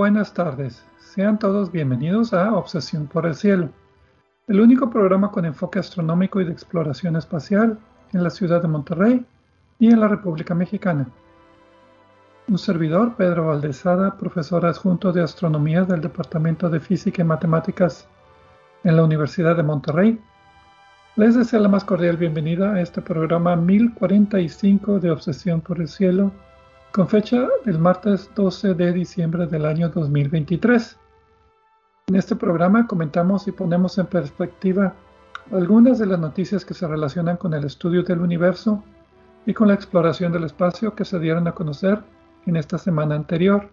buenas 0.00 0.32
tardes, 0.32 0.82
sean 0.96 1.38
todos 1.38 1.70
bienvenidos 1.70 2.32
a 2.32 2.54
Obsesión 2.54 3.06
por 3.06 3.26
el 3.26 3.34
Cielo, 3.34 3.68
el 4.48 4.58
único 4.58 4.88
programa 4.88 5.30
con 5.30 5.44
enfoque 5.44 5.78
astronómico 5.78 6.40
y 6.40 6.46
de 6.46 6.52
exploración 6.52 7.16
espacial 7.16 7.78
en 8.14 8.22
la 8.24 8.30
ciudad 8.30 8.62
de 8.62 8.68
Monterrey 8.68 9.26
y 9.78 9.92
en 9.92 10.00
la 10.00 10.08
República 10.08 10.54
Mexicana. 10.54 11.06
Un 12.48 12.56
servidor, 12.56 13.14
Pedro 13.16 13.48
Valdezada, 13.48 14.16
profesor 14.16 14.64
adjunto 14.64 15.12
de 15.12 15.22
Astronomía 15.22 15.84
del 15.84 16.00
Departamento 16.00 16.70
de 16.70 16.80
Física 16.80 17.20
y 17.20 17.26
Matemáticas 17.26 18.08
en 18.84 18.96
la 18.96 19.04
Universidad 19.04 19.54
de 19.54 19.64
Monterrey, 19.64 20.18
les 21.16 21.34
deseo 21.34 21.60
la 21.60 21.68
más 21.68 21.84
cordial 21.84 22.16
bienvenida 22.16 22.72
a 22.72 22.80
este 22.80 23.02
programa 23.02 23.54
1045 23.54 24.98
de 24.98 25.10
Obsesión 25.10 25.60
por 25.60 25.78
el 25.78 25.88
Cielo 25.88 26.32
con 26.92 27.08
fecha 27.08 27.46
del 27.64 27.78
martes 27.78 28.30
12 28.34 28.74
de 28.74 28.92
diciembre 28.92 29.46
del 29.46 29.64
año 29.64 29.90
2023. 29.90 30.98
En 32.08 32.16
este 32.16 32.34
programa 32.34 32.88
comentamos 32.88 33.46
y 33.46 33.52
ponemos 33.52 33.96
en 33.98 34.06
perspectiva 34.06 34.94
algunas 35.52 36.00
de 36.00 36.06
las 36.06 36.18
noticias 36.18 36.64
que 36.64 36.74
se 36.74 36.88
relacionan 36.88 37.36
con 37.36 37.54
el 37.54 37.64
estudio 37.64 38.02
del 38.02 38.20
universo 38.20 38.82
y 39.46 39.54
con 39.54 39.68
la 39.68 39.74
exploración 39.74 40.32
del 40.32 40.44
espacio 40.44 40.94
que 40.96 41.04
se 41.04 41.20
dieron 41.20 41.46
a 41.46 41.52
conocer 41.52 42.00
en 42.46 42.56
esta 42.56 42.76
semana 42.76 43.14
anterior. 43.14 43.70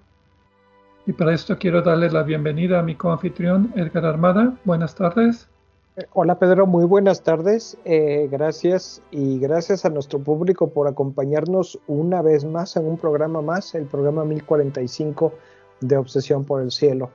Y 1.07 1.13
para 1.13 1.33
esto 1.33 1.57
quiero 1.57 1.81
darle 1.81 2.11
la 2.11 2.21
bienvenida 2.21 2.79
a 2.79 2.83
mi 2.83 2.95
coanfitrión 2.95 3.71
Edgar 3.75 4.05
Armada. 4.05 4.53
Buenas 4.63 4.93
tardes. 4.93 5.49
Hola 6.13 6.37
Pedro, 6.37 6.67
muy 6.67 6.85
buenas 6.85 7.23
tardes. 7.23 7.75
Eh, 7.83 8.27
gracias 8.31 9.01
y 9.09 9.39
gracias 9.39 9.83
a 9.83 9.89
nuestro 9.89 10.19
público 10.19 10.67
por 10.67 10.87
acompañarnos 10.87 11.79
una 11.87 12.21
vez 12.21 12.45
más 12.45 12.77
en 12.77 12.85
un 12.85 12.97
programa 12.97 13.41
más, 13.41 13.73
el 13.73 13.85
programa 13.85 14.23
1045 14.23 15.33
de 15.81 15.97
Obsesión 15.97 16.45
por 16.45 16.61
el 16.61 16.69
Cielo. 16.69 17.09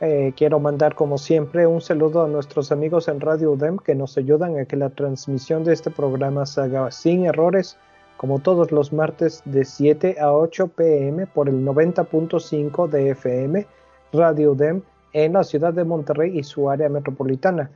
Eh, 0.00 0.32
quiero 0.36 0.60
mandar 0.60 0.94
como 0.94 1.18
siempre 1.18 1.66
un 1.66 1.80
saludo 1.80 2.22
a 2.22 2.28
nuestros 2.28 2.70
amigos 2.70 3.08
en 3.08 3.18
Radio 3.18 3.50
UDEM 3.50 3.78
que 3.78 3.96
nos 3.96 4.16
ayudan 4.16 4.58
a 4.58 4.64
que 4.64 4.76
la 4.76 4.90
transmisión 4.90 5.64
de 5.64 5.72
este 5.72 5.90
programa 5.90 6.46
se 6.46 6.60
haga 6.60 6.92
sin 6.92 7.24
errores, 7.26 7.76
como 8.16 8.38
todos 8.38 8.70
los 8.70 8.92
martes 8.92 9.42
de 9.44 9.64
7 9.64 10.20
a 10.20 10.32
8 10.32 10.68
pm 10.68 11.26
por 11.26 11.48
el 11.48 11.66
90.5 11.66 12.88
de 12.88 13.10
FM 13.10 13.66
Radio 14.12 14.52
UDEM 14.52 14.82
en 15.14 15.32
la 15.32 15.42
ciudad 15.42 15.72
de 15.72 15.82
Monterrey 15.82 16.38
y 16.38 16.44
su 16.44 16.70
área 16.70 16.88
metropolitana. 16.88 17.72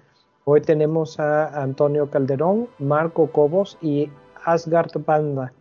Hoy 0.51 0.63
tenemos 0.63 1.21
a 1.21 1.63
Antonio 1.63 2.09
Calderón, 2.09 2.69
Marco 2.79 3.31
Cobos 3.31 3.77
y 3.83 4.09
Asgard 4.47 4.93
Banda. 5.05 5.53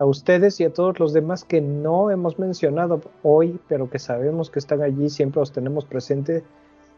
A 0.00 0.04
ustedes 0.04 0.58
y 0.58 0.64
a 0.64 0.72
todos 0.72 0.98
los 0.98 1.12
demás 1.12 1.44
que 1.44 1.60
no 1.60 2.10
hemos 2.10 2.36
mencionado 2.36 3.00
hoy, 3.22 3.60
pero 3.68 3.88
que 3.88 4.00
sabemos 4.00 4.50
que 4.50 4.58
están 4.58 4.82
allí, 4.82 5.10
siempre 5.10 5.38
los 5.38 5.52
tenemos 5.52 5.84
presente, 5.84 6.42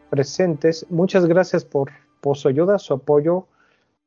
presentes. 0.09 0.87
Muchas 0.89 1.27
gracias 1.27 1.67
por, 1.67 1.91
por 2.23 2.39
su 2.39 2.49
ayuda, 2.49 2.79
su 2.79 2.95
apoyo 2.95 3.47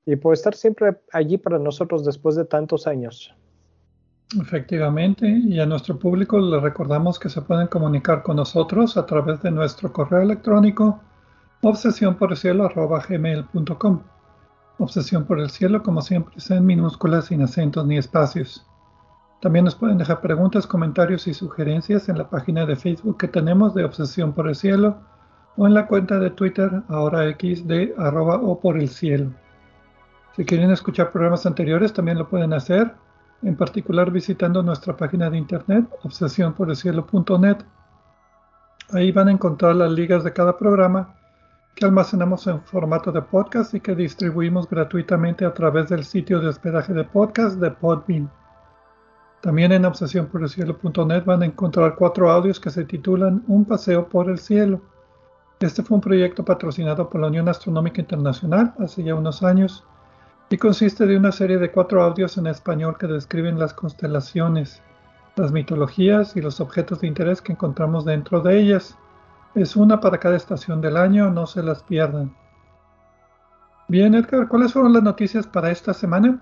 y 0.03 0.15
por 0.15 0.33
estar 0.33 0.55
siempre 0.55 0.97
allí 1.13 1.37
para 1.37 1.59
nosotros 1.59 2.03
después 2.03 2.35
de 2.35 2.45
tantos 2.45 2.87
años. 2.87 3.35
Efectivamente, 4.41 5.27
y 5.29 5.59
a 5.59 5.67
nuestro 5.67 5.99
público 5.99 6.39
le 6.39 6.59
recordamos 6.59 7.19
que 7.19 7.29
se 7.29 7.43
pueden 7.43 7.67
comunicar 7.67 8.23
con 8.23 8.37
nosotros 8.37 8.97
a 8.97 9.05
través 9.05 9.43
de 9.43 9.51
nuestro 9.51 9.93
correo 9.93 10.23
electrónico 10.23 10.99
Obsesión 11.63 12.15
por 12.15 12.31
el 12.31 12.37
cielo 12.37 12.67
gmail.com. 13.07 14.01
Obsesión 14.79 15.25
por 15.25 15.39
el 15.39 15.51
cielo, 15.51 15.83
como 15.83 16.01
siempre, 16.01 16.33
es 16.37 16.49
minúsculas, 16.49 17.25
sin 17.25 17.43
acentos 17.43 17.85
ni 17.85 17.99
espacios. 17.99 18.65
También 19.41 19.65
nos 19.65 19.75
pueden 19.75 19.99
dejar 19.99 20.21
preguntas, 20.21 20.65
comentarios 20.65 21.27
y 21.27 21.35
sugerencias 21.35 22.09
en 22.09 22.17
la 22.17 22.27
página 22.27 22.65
de 22.65 22.75
Facebook 22.75 23.17
que 23.17 23.27
tenemos 23.27 23.75
de 23.75 23.83
Obsesión 23.83 24.33
por 24.33 24.47
el 24.47 24.55
cielo 24.55 24.97
o 25.55 25.67
en 25.67 25.75
la 25.75 25.85
cuenta 25.85 26.17
de 26.17 26.31
Twitter, 26.31 26.81
ahora 26.87 27.27
X, 27.27 27.67
de 27.67 27.93
arroba 27.95 28.37
o 28.37 28.59
por 28.59 28.79
el 28.79 28.89
cielo. 28.89 29.29
Si 30.35 30.43
quieren 30.45 30.71
escuchar 30.71 31.11
programas 31.11 31.45
anteriores, 31.45 31.93
también 31.93 32.17
lo 32.17 32.27
pueden 32.27 32.53
hacer, 32.53 32.95
en 33.43 33.55
particular 33.55 34.09
visitando 34.09 34.63
nuestra 34.63 34.97
página 34.97 35.29
de 35.29 35.37
internet, 35.37 35.85
obsesiónporelcielo.net. 36.01 37.57
Ahí 38.93 39.11
van 39.11 39.27
a 39.27 39.31
encontrar 39.31 39.75
las 39.75 39.91
ligas 39.91 40.23
de 40.23 40.33
cada 40.33 40.57
programa 40.57 41.20
que 41.75 41.85
almacenamos 41.85 42.45
en 42.47 42.61
formato 42.61 43.11
de 43.11 43.21
podcast 43.21 43.73
y 43.73 43.79
que 43.79 43.95
distribuimos 43.95 44.69
gratuitamente 44.69 45.45
a 45.45 45.53
través 45.53 45.89
del 45.89 46.03
sitio 46.03 46.39
de 46.39 46.49
hospedaje 46.49 46.93
de 46.93 47.03
podcast 47.03 47.59
de 47.59 47.71
Podbean. 47.71 48.29
También 49.41 49.71
en 49.71 49.85
obsesiónporelcielo.net 49.85 51.25
van 51.25 51.41
a 51.41 51.45
encontrar 51.45 51.95
cuatro 51.95 52.31
audios 52.31 52.59
que 52.59 52.69
se 52.69 52.85
titulan 52.85 53.43
Un 53.47 53.65
paseo 53.65 54.07
por 54.07 54.29
el 54.29 54.37
cielo. 54.37 54.81
Este 55.59 55.81
fue 55.81 55.95
un 55.95 56.01
proyecto 56.01 56.45
patrocinado 56.45 57.09
por 57.09 57.21
la 57.21 57.27
Unión 57.27 57.49
Astronómica 57.49 58.01
Internacional 58.01 58.73
hace 58.79 59.03
ya 59.03 59.15
unos 59.15 59.41
años 59.41 59.83
y 60.51 60.57
consiste 60.57 61.05
de 61.07 61.15
una 61.15 61.31
serie 61.31 61.57
de 61.57 61.71
cuatro 61.71 62.03
audios 62.03 62.37
en 62.37 62.45
español 62.45 62.97
que 62.99 63.07
describen 63.07 63.57
las 63.57 63.73
constelaciones, 63.73 64.81
las 65.37 65.51
mitologías 65.51 66.35
y 66.35 66.41
los 66.41 66.59
objetos 66.59 66.99
de 66.99 67.07
interés 67.07 67.41
que 67.41 67.53
encontramos 67.53 68.03
dentro 68.03 68.41
de 68.41 68.59
ellas. 68.59 68.97
Es 69.55 69.75
una 69.75 69.99
para 69.99 70.17
cada 70.17 70.37
estación 70.37 70.81
del 70.81 70.95
año, 70.95 71.29
no 71.29 71.45
se 71.45 71.61
las 71.61 71.83
pierdan. 71.83 72.33
Bien, 73.87 74.15
Edgar, 74.15 74.47
¿cuáles 74.47 74.71
fueron 74.71 74.93
las 74.93 75.03
noticias 75.03 75.45
para 75.45 75.69
esta 75.69 75.93
semana? 75.93 76.41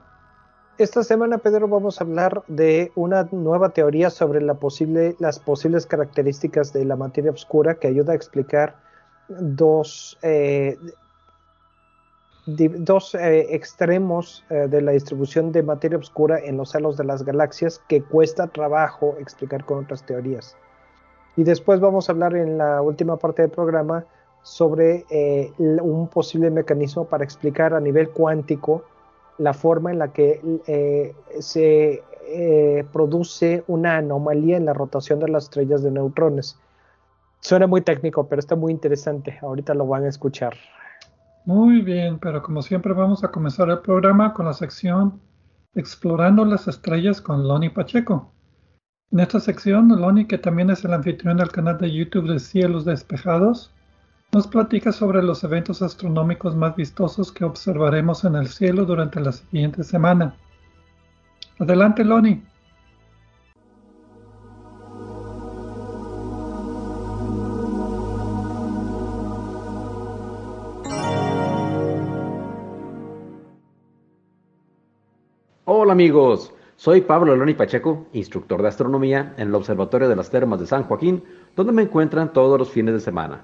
Esta 0.78 1.04
semana, 1.04 1.40
Pedro, 1.40 1.68
vamos 1.68 2.00
a 2.00 2.04
hablar 2.04 2.44
de 2.48 2.92
una 2.96 3.28
nueva 3.32 3.70
teoría 3.70 4.10
sobre 4.10 4.40
las 4.42 5.40
posibles 5.40 5.86
características 5.88 6.72
de 6.72 6.86
la 6.86 6.96
materia 6.96 7.32
oscura 7.32 7.76
que 7.76 7.88
ayuda 7.88 8.14
a 8.14 8.16
explicar 8.16 8.76
dos, 9.28 10.18
eh, 10.22 10.78
dos 12.46 13.16
eh, 13.16 13.48
extremos 13.50 14.46
eh, 14.50 14.68
de 14.70 14.82
la 14.82 14.92
distribución 14.92 15.52
de 15.52 15.64
materia 15.64 15.98
oscura 15.98 16.40
en 16.40 16.58
los 16.58 16.76
halos 16.76 16.98
de 16.98 17.04
las 17.04 17.24
galaxias 17.24 17.82
que 17.90 18.02
cuesta 18.02 18.48
trabajo 18.48 19.16
explicar 19.20 19.66
con 19.66 19.84
otras 19.84 20.06
teorías. 20.06 20.56
Y 21.36 21.44
después 21.44 21.80
vamos 21.80 22.10
a 22.10 22.12
hablar 22.12 22.36
en 22.36 22.58
la 22.58 22.82
última 22.82 23.18
parte 23.18 23.42
del 23.42 23.52
programa 23.52 24.06
sobre 24.42 25.06
eh, 25.10 25.52
un 25.58 26.08
posible 26.08 26.50
mecanismo 26.50 27.06
para 27.06 27.24
explicar 27.24 27.74
a 27.74 27.80
nivel 27.80 28.10
cuántico 28.10 28.84
la 29.38 29.54
forma 29.54 29.92
en 29.92 30.00
la 30.00 30.12
que 30.12 30.42
eh, 30.68 31.14
se 31.40 32.04
eh, 32.28 32.86
produce 32.92 33.64
una 33.68 33.98
anomalía 33.98 34.58
en 34.58 34.66
la 34.66 34.74
rotación 34.74 35.20
de 35.20 35.30
las 35.30 35.46
estrellas 35.46 35.82
de 35.82 35.92
neutrones. 35.92 36.60
Suena 37.40 37.68
muy 37.68 37.82
técnico, 37.82 38.28
pero 38.28 38.40
está 38.40 38.56
muy 38.56 38.74
interesante. 38.74 39.40
Ahorita 39.42 39.74
lo 39.74 39.88
van 39.88 40.04
a 40.04 40.10
escuchar. 40.10 40.56
Muy 41.46 41.82
bien, 41.82 42.20
pero 42.20 42.44
como 42.44 42.62
siempre 42.62 42.94
vamos 42.94 43.24
a 43.24 43.32
comenzar 43.32 43.70
el 43.70 43.80
programa 43.80 44.34
con 44.34 44.46
la 44.46 44.54
sección 44.54 45.22
Explorando 45.76 46.46
las 46.46 46.68
estrellas 46.68 47.22
con 47.22 47.48
Loni 47.48 47.70
Pacheco. 47.70 48.34
En 49.12 49.20
esta 49.20 49.40
sección, 49.40 49.88
Loni, 49.88 50.26
que 50.26 50.38
también 50.38 50.70
es 50.70 50.86
el 50.86 50.94
anfitrión 50.94 51.38
del 51.38 51.52
canal 51.52 51.80
de 51.80 51.92
YouTube 51.92 52.32
de 52.32 52.40
Cielos 52.40 52.86
Despejados, 52.86 53.72
nos 54.32 54.46
platica 54.46 54.92
sobre 54.92 55.24
los 55.24 55.44
eventos 55.44 55.82
astronómicos 55.82 56.56
más 56.56 56.76
vistosos 56.76 57.32
que 57.32 57.44
observaremos 57.44 58.24
en 58.24 58.36
el 58.36 58.48
cielo 58.48 58.86
durante 58.86 59.20
la 59.20 59.32
siguiente 59.32 59.84
semana. 59.84 60.36
Adelante, 61.58 62.06
Loni. 62.06 62.44
Hola 75.66 75.94
amigos, 75.94 76.54
soy 76.80 77.02
Pablo 77.02 77.36
Loni 77.36 77.56
Pacheco, 77.56 78.08
instructor 78.14 78.62
de 78.62 78.70
astronomía 78.70 79.34
en 79.36 79.50
el 79.50 79.56
Observatorio 79.56 80.08
de 80.08 80.16
las 80.16 80.30
Termas 80.30 80.62
de 80.62 80.66
San 80.66 80.84
Joaquín, 80.84 81.22
donde 81.54 81.74
me 81.74 81.82
encuentran 81.82 82.32
todos 82.32 82.58
los 82.58 82.70
fines 82.70 82.94
de 82.94 83.02
semana. 83.02 83.42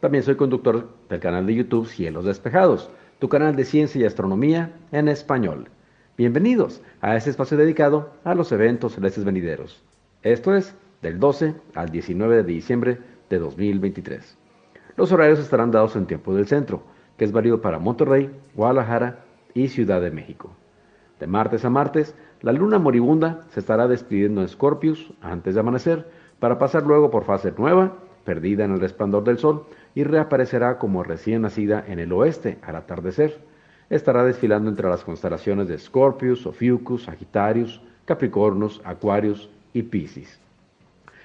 También 0.00 0.22
soy 0.22 0.36
conductor 0.36 0.86
del 1.08 1.18
canal 1.18 1.46
de 1.46 1.54
YouTube 1.54 1.86
Cielos 1.86 2.26
Despejados, 2.26 2.90
tu 3.18 3.30
canal 3.30 3.56
de 3.56 3.64
ciencia 3.64 4.02
y 4.02 4.04
astronomía 4.04 4.72
en 4.92 5.08
español. 5.08 5.70
Bienvenidos 6.18 6.82
a 7.00 7.16
este 7.16 7.30
espacio 7.30 7.56
dedicado 7.56 8.10
a 8.24 8.34
los 8.34 8.52
eventos 8.52 8.92
celestes 8.92 9.24
venideros. 9.24 9.82
Esto 10.22 10.54
es 10.54 10.74
del 11.00 11.18
12 11.18 11.54
al 11.74 11.88
19 11.88 12.36
de 12.36 12.44
diciembre 12.44 12.98
de 13.30 13.38
2023. 13.38 14.36
Los 14.98 15.12
horarios 15.12 15.38
estarán 15.38 15.70
dados 15.70 15.96
en 15.96 16.04
tiempo 16.04 16.34
del 16.34 16.46
centro, 16.46 16.82
que 17.16 17.24
es 17.24 17.32
válido 17.32 17.62
para 17.62 17.78
Monterrey, 17.78 18.30
Guadalajara 18.54 19.24
y 19.54 19.68
Ciudad 19.68 20.02
de 20.02 20.10
México. 20.10 20.50
De 21.18 21.26
martes 21.26 21.64
a 21.64 21.70
martes, 21.70 22.14
la 22.42 22.52
luna 22.52 22.78
moribunda 22.78 23.44
se 23.50 23.60
estará 23.60 23.88
despidiendo 23.88 24.42
en 24.42 24.48
Scorpius 24.48 25.12
antes 25.20 25.54
de 25.54 25.60
amanecer 25.60 26.06
para 26.38 26.58
pasar 26.58 26.84
luego 26.84 27.10
por 27.10 27.24
fase 27.24 27.52
nueva, 27.56 27.94
perdida 28.24 28.64
en 28.64 28.72
el 28.72 28.80
resplandor 28.80 29.24
del 29.24 29.38
sol, 29.38 29.66
y 29.94 30.04
reaparecerá 30.04 30.78
como 30.78 31.02
recién 31.02 31.42
nacida 31.42 31.82
en 31.86 31.98
el 31.98 32.12
oeste 32.12 32.58
al 32.62 32.76
atardecer. 32.76 33.38
Estará 33.88 34.24
desfilando 34.24 34.68
entre 34.68 34.88
las 34.88 35.04
constelaciones 35.04 35.68
de 35.68 35.78
Scorpius, 35.78 36.46
Ophiuchus, 36.46 37.04
Sagittarius, 37.04 37.80
Capricornus, 38.04 38.80
Aquarius 38.84 39.48
y 39.72 39.82
Piscis. 39.82 40.38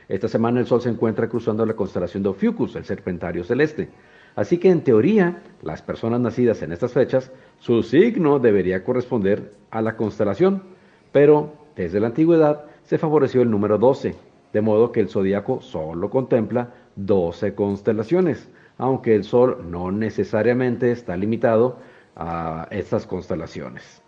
Esta 0.08 0.28
semana 0.28 0.60
el 0.60 0.68
Sol 0.68 0.82
se 0.82 0.90
encuentra 0.90 1.28
cruzando 1.28 1.66
la 1.66 1.74
constelación 1.74 2.24
de 2.24 2.30
Ophiuchus, 2.30 2.76
el 2.76 2.86
serpentario 2.86 3.44
celeste. 3.44 3.90
Así 4.36 4.58
que 4.58 4.70
en 4.70 4.84
teoría, 4.84 5.42
las 5.62 5.82
personas 5.82 6.22
nacidas 6.22 6.62
en 6.62 6.72
estas 6.72 6.94
fechas, 6.94 7.32
su 7.60 7.84
signo 7.84 8.40
debería 8.40 8.84
corresponder 8.84 9.54
a 9.72 9.82
la 9.82 9.96
constelación, 9.96 10.64
pero 11.12 11.54
desde 11.76 12.00
la 12.00 12.08
antigüedad 12.08 12.66
se 12.84 12.98
favoreció 12.98 13.42
el 13.42 13.52
número 13.52 13.78
12, 13.78 14.16
de 14.54 14.62
modo 14.62 14.92
que 14.92 15.00
el 15.00 15.10
zodiaco 15.10 15.62
solo 15.62 16.10
contempla 16.10 16.74
12 16.96 17.56
constelaciones, 17.56 18.50
aunque 18.78 19.16
el 19.16 19.24
Sol 19.24 19.66
no 19.70 19.92
necesariamente 19.92 20.92
está 20.92 21.16
limitado 21.16 21.78
a 22.16 22.68
estas 22.72 23.06
constelaciones. 23.06 24.02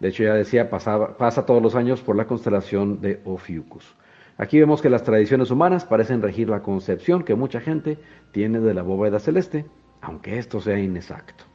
De 0.00 0.08
hecho, 0.08 0.24
ya 0.24 0.34
decía, 0.34 0.68
pasa 0.68 1.46
todos 1.46 1.62
los 1.62 1.74
años 1.74 2.02
por 2.02 2.16
la 2.16 2.26
constelación 2.26 3.00
de 3.00 3.22
Ophiuchus. 3.24 3.96
Aquí 4.36 4.60
vemos 4.60 4.82
que 4.82 4.90
las 4.90 5.04
tradiciones 5.04 5.50
humanas 5.50 5.86
parecen 5.86 6.20
regir 6.20 6.50
la 6.50 6.60
concepción 6.60 7.22
que 7.24 7.34
mucha 7.34 7.60
gente 7.60 7.98
tiene 8.32 8.60
de 8.60 8.74
la 8.74 8.82
bóveda 8.82 9.18
celeste, 9.18 9.64
aunque 10.02 10.38
esto 10.38 10.60
sea 10.60 10.78
inexacto. 10.78 11.45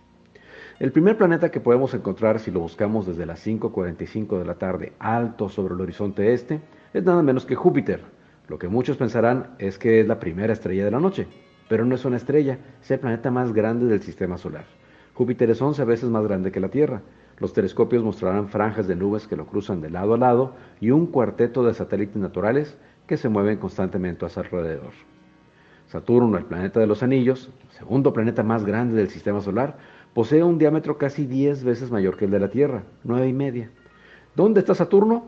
El 0.81 0.91
primer 0.91 1.15
planeta 1.15 1.51
que 1.51 1.59
podemos 1.59 1.93
encontrar 1.93 2.39
si 2.39 2.49
lo 2.49 2.59
buscamos 2.59 3.05
desde 3.05 3.27
las 3.27 3.45
5.45 3.45 4.39
de 4.39 4.45
la 4.45 4.55
tarde 4.55 4.93
alto 4.97 5.47
sobre 5.47 5.75
el 5.75 5.81
horizonte 5.81 6.33
este 6.33 6.59
es 6.91 7.03
nada 7.03 7.21
menos 7.21 7.45
que 7.45 7.53
Júpiter. 7.53 8.01
Lo 8.47 8.57
que 8.57 8.67
muchos 8.67 8.97
pensarán 8.97 9.51
es 9.59 9.77
que 9.77 9.99
es 9.99 10.07
la 10.07 10.19
primera 10.19 10.53
estrella 10.53 10.83
de 10.83 10.89
la 10.89 10.99
noche, 10.99 11.27
pero 11.69 11.85
no 11.85 11.93
es 11.93 12.03
una 12.03 12.17
estrella, 12.17 12.57
es 12.81 12.89
el 12.89 12.99
planeta 12.99 13.29
más 13.29 13.53
grande 13.53 13.85
del 13.85 14.01
sistema 14.01 14.39
solar. 14.39 14.65
Júpiter 15.13 15.51
es 15.51 15.61
11 15.61 15.85
veces 15.85 16.09
más 16.09 16.23
grande 16.23 16.51
que 16.51 16.59
la 16.59 16.69
Tierra. 16.69 17.03
Los 17.37 17.53
telescopios 17.53 18.03
mostrarán 18.03 18.49
franjas 18.49 18.87
de 18.87 18.95
nubes 18.95 19.27
que 19.27 19.35
lo 19.35 19.45
cruzan 19.45 19.81
de 19.81 19.91
lado 19.91 20.15
a 20.15 20.17
lado 20.17 20.55
y 20.79 20.89
un 20.89 21.05
cuarteto 21.05 21.63
de 21.63 21.75
satélites 21.75 22.15
naturales 22.15 22.75
que 23.05 23.17
se 23.17 23.29
mueven 23.29 23.59
constantemente 23.59 24.25
a 24.25 24.29
su 24.29 24.39
alrededor. 24.39 24.93
Saturno, 25.91 26.37
el 26.37 26.45
planeta 26.45 26.79
de 26.79 26.87
los 26.87 27.03
anillos, 27.03 27.51
segundo 27.69 28.13
planeta 28.13 28.43
más 28.43 28.63
grande 28.63 28.95
del 28.95 29.09
sistema 29.09 29.41
solar, 29.41 29.75
Posee 30.13 30.43
un 30.43 30.57
diámetro 30.57 30.97
casi 30.97 31.25
10 31.25 31.63
veces 31.63 31.89
mayor 31.89 32.17
que 32.17 32.25
el 32.25 32.31
de 32.31 32.39
la 32.39 32.49
Tierra, 32.49 32.83
9 33.05 33.29
y 33.29 33.33
media. 33.33 33.71
¿Dónde 34.35 34.59
está 34.59 34.75
Saturno? 34.75 35.23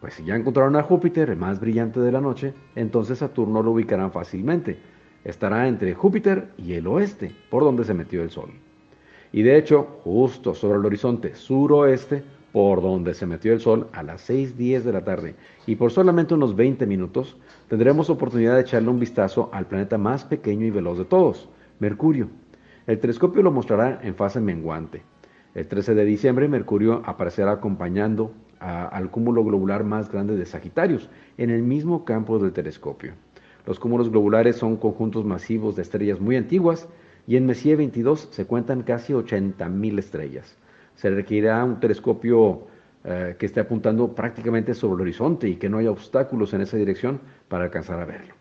Pues 0.00 0.14
si 0.14 0.24
ya 0.24 0.34
encontraron 0.34 0.74
a 0.74 0.82
Júpiter, 0.82 1.30
el 1.30 1.36
más 1.36 1.60
brillante 1.60 2.00
de 2.00 2.10
la 2.10 2.20
noche, 2.20 2.52
entonces 2.74 3.18
Saturno 3.18 3.62
lo 3.62 3.70
ubicarán 3.70 4.10
fácilmente. 4.10 4.76
Estará 5.22 5.68
entre 5.68 5.94
Júpiter 5.94 6.48
y 6.58 6.72
el 6.72 6.88
oeste, 6.88 7.30
por 7.48 7.62
donde 7.62 7.84
se 7.84 7.94
metió 7.94 8.22
el 8.22 8.30
Sol. 8.30 8.50
Y 9.30 9.42
de 9.42 9.56
hecho, 9.56 10.00
justo 10.02 10.52
sobre 10.52 10.78
el 10.78 10.84
horizonte 10.84 11.36
suroeste, 11.36 12.24
por 12.52 12.82
donde 12.82 13.14
se 13.14 13.26
metió 13.26 13.52
el 13.52 13.60
Sol 13.60 13.86
a 13.92 14.02
las 14.02 14.28
6.10 14.28 14.82
de 14.82 14.92
la 14.92 15.04
tarde, 15.04 15.36
y 15.64 15.76
por 15.76 15.92
solamente 15.92 16.34
unos 16.34 16.56
20 16.56 16.86
minutos, 16.86 17.36
tendremos 17.68 18.10
oportunidad 18.10 18.56
de 18.56 18.62
echarle 18.62 18.90
un 18.90 18.98
vistazo 18.98 19.48
al 19.52 19.66
planeta 19.66 19.96
más 19.96 20.24
pequeño 20.24 20.66
y 20.66 20.70
veloz 20.70 20.98
de 20.98 21.04
todos, 21.04 21.48
Mercurio. 21.78 22.28
El 22.86 22.98
telescopio 22.98 23.42
lo 23.42 23.50
mostrará 23.50 24.00
en 24.02 24.14
fase 24.14 24.40
menguante. 24.40 25.02
El 25.54 25.66
13 25.66 25.94
de 25.94 26.04
diciembre, 26.04 26.48
Mercurio 26.48 27.02
aparecerá 27.06 27.52
acompañando 27.52 28.34
al 28.58 29.10
cúmulo 29.10 29.44
globular 29.44 29.84
más 29.84 30.10
grande 30.10 30.36
de 30.36 30.44
Sagitarius, 30.44 31.08
en 31.38 31.50
el 31.50 31.62
mismo 31.62 32.04
campo 32.04 32.38
del 32.38 32.52
telescopio. 32.52 33.12
Los 33.66 33.78
cúmulos 33.78 34.10
globulares 34.10 34.56
son 34.56 34.76
conjuntos 34.76 35.24
masivos 35.24 35.76
de 35.76 35.82
estrellas 35.82 36.20
muy 36.20 36.36
antiguas 36.36 36.86
y 37.26 37.36
en 37.36 37.46
Messier 37.46 37.78
22 37.78 38.28
se 38.30 38.44
cuentan 38.46 38.82
casi 38.82 39.14
80.000 39.14 39.98
estrellas. 39.98 40.58
Se 40.94 41.08
requerirá 41.08 41.64
un 41.64 41.80
telescopio 41.80 42.66
eh, 43.04 43.36
que 43.38 43.46
esté 43.46 43.60
apuntando 43.60 44.14
prácticamente 44.14 44.74
sobre 44.74 44.96
el 44.96 45.00
horizonte 45.02 45.48
y 45.48 45.56
que 45.56 45.70
no 45.70 45.78
haya 45.78 45.90
obstáculos 45.90 46.52
en 46.52 46.60
esa 46.60 46.76
dirección 46.76 47.20
para 47.48 47.64
alcanzar 47.64 47.98
a 48.00 48.04
verlo. 48.04 48.34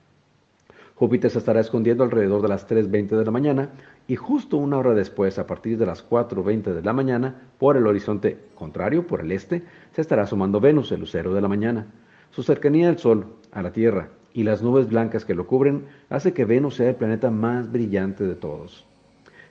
Júpiter 0.95 1.31
se 1.31 1.40
estará 1.40 1.60
escondiendo 1.60 2.04
alrededor 2.04 2.42
de 2.42 2.48
las 2.48 2.69
3.20 2.69 3.18
de 3.18 3.25
la 3.25 3.31
mañana 3.31 3.69
y 4.07 4.15
justo 4.15 4.57
una 4.57 4.77
hora 4.77 4.94
después, 4.94 5.39
a 5.39 5.47
partir 5.47 5.77
de 5.77 5.85
las 5.85 6.07
4.20 6.07 6.73
de 6.73 6.81
la 6.81 6.94
mañana, 6.94 7.50
por 7.57 7.77
el 7.77 7.88
horizonte 7.88 8.38
contrario, 8.55 9.07
por 9.07 9.21
el 9.21 9.31
este, 9.31 9.63
se 9.94 10.01
estará 10.01 10.23
asomando 10.23 10.59
Venus, 10.59 10.91
el 10.91 11.00
lucero 11.00 11.33
de 11.33 11.41
la 11.41 11.47
mañana. 11.47 11.88
Su 12.31 12.44
cercanía 12.44 12.89
al 12.89 12.97
Sol, 12.97 13.27
a 13.51 13.61
la 13.61 13.71
Tierra 13.71 14.09
y 14.33 14.44
las 14.44 14.61
nubes 14.61 14.89
blancas 14.89 15.23
que 15.23 15.35
lo 15.35 15.47
cubren 15.47 15.85
hace 16.09 16.33
que 16.33 16.45
Venus 16.45 16.75
sea 16.75 16.89
el 16.89 16.95
planeta 16.95 17.31
más 17.31 17.71
brillante 17.71 18.25
de 18.25 18.35
todos. 18.35 18.85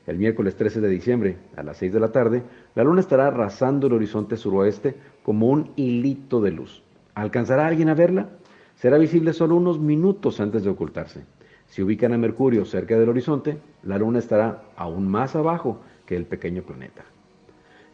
El 0.06 0.19
miércoles 0.19 0.56
13 0.56 0.81
de 0.81 0.88
diciembre, 0.88 1.38
a 1.56 1.62
las 1.62 1.76
6 1.76 1.93
de 1.93 2.00
la 2.00 2.10
tarde, 2.10 2.43
la 2.75 2.82
Luna 2.82 3.00
estará 3.00 3.28
arrasando 3.28 3.87
el 3.87 3.93
horizonte 3.93 4.37
suroeste 4.37 4.96
como 5.22 5.48
un 5.48 5.70
hilito 5.76 6.40
de 6.40 6.50
luz. 6.50 6.82
¿Alcanzará 7.14 7.66
alguien 7.66 7.88
a 7.88 7.94
verla? 7.94 8.31
Será 8.75 8.98
visible 8.98 9.32
solo 9.32 9.55
unos 9.55 9.78
minutos 9.78 10.40
antes 10.40 10.64
de 10.64 10.70
ocultarse. 10.70 11.25
Si 11.72 11.82
ubican 11.82 12.12
a 12.12 12.19
Mercurio 12.19 12.66
cerca 12.66 12.98
del 12.98 13.08
horizonte, 13.08 13.56
la 13.82 13.96
Luna 13.96 14.19
estará 14.19 14.64
aún 14.76 15.08
más 15.08 15.34
abajo 15.34 15.80
que 16.04 16.14
el 16.14 16.26
pequeño 16.26 16.64
planeta. 16.64 17.02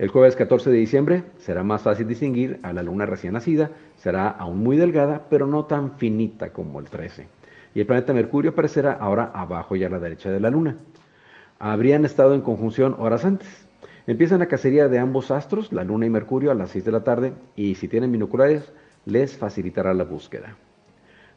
El 0.01 0.09
jueves 0.09 0.35
14 0.35 0.71
de 0.71 0.79
diciembre 0.79 1.23
será 1.37 1.63
más 1.63 1.83
fácil 1.83 2.09
distinguir 2.09 2.59
a 2.65 2.73
la 2.73 2.83
Luna 2.83 3.07
recién 3.07 3.35
nacida, 3.35 3.71
será 3.95 4.31
aún 4.31 4.65
muy 4.65 4.77
delgada, 4.77 5.27
pero 5.31 5.47
no 5.47 5.67
tan 5.67 5.93
finita 5.93 6.53
como 6.53 6.81
el 6.81 6.87
13. 6.87 7.29
Y 7.73 7.79
el 7.79 7.87
planeta 7.87 8.13
Mercurio 8.13 8.51
aparecerá 8.51 8.95
ahora 8.95 9.31
abajo 9.33 9.77
y 9.77 9.85
a 9.85 9.89
la 9.89 10.01
derecha 10.01 10.29
de 10.29 10.41
la 10.41 10.51
Luna. 10.51 10.79
Habrían 11.61 12.05
estado 12.05 12.35
en 12.35 12.41
conjunción 12.41 12.97
horas 12.99 13.25
antes. 13.25 13.69
Empiezan 14.09 14.41
la 14.41 14.47
cacería 14.47 14.89
de 14.89 14.99
ambos 14.99 15.31
astros, 15.31 15.73
la 15.73 15.85
Luna 15.85 16.05
y 16.05 16.11
Mercurio, 16.11 16.51
a 16.51 16.55
las 16.57 16.71
6 16.71 16.85
de 16.85 16.93
la 16.93 17.05
tarde, 17.05 17.33
y 17.55 17.77
si 17.77 17.87
tienen 17.87 18.11
binoculares, 18.11 18.73
les 19.05 19.39
facilitará 19.39 19.95
la 19.95 20.03
búsqueda. 20.03 20.57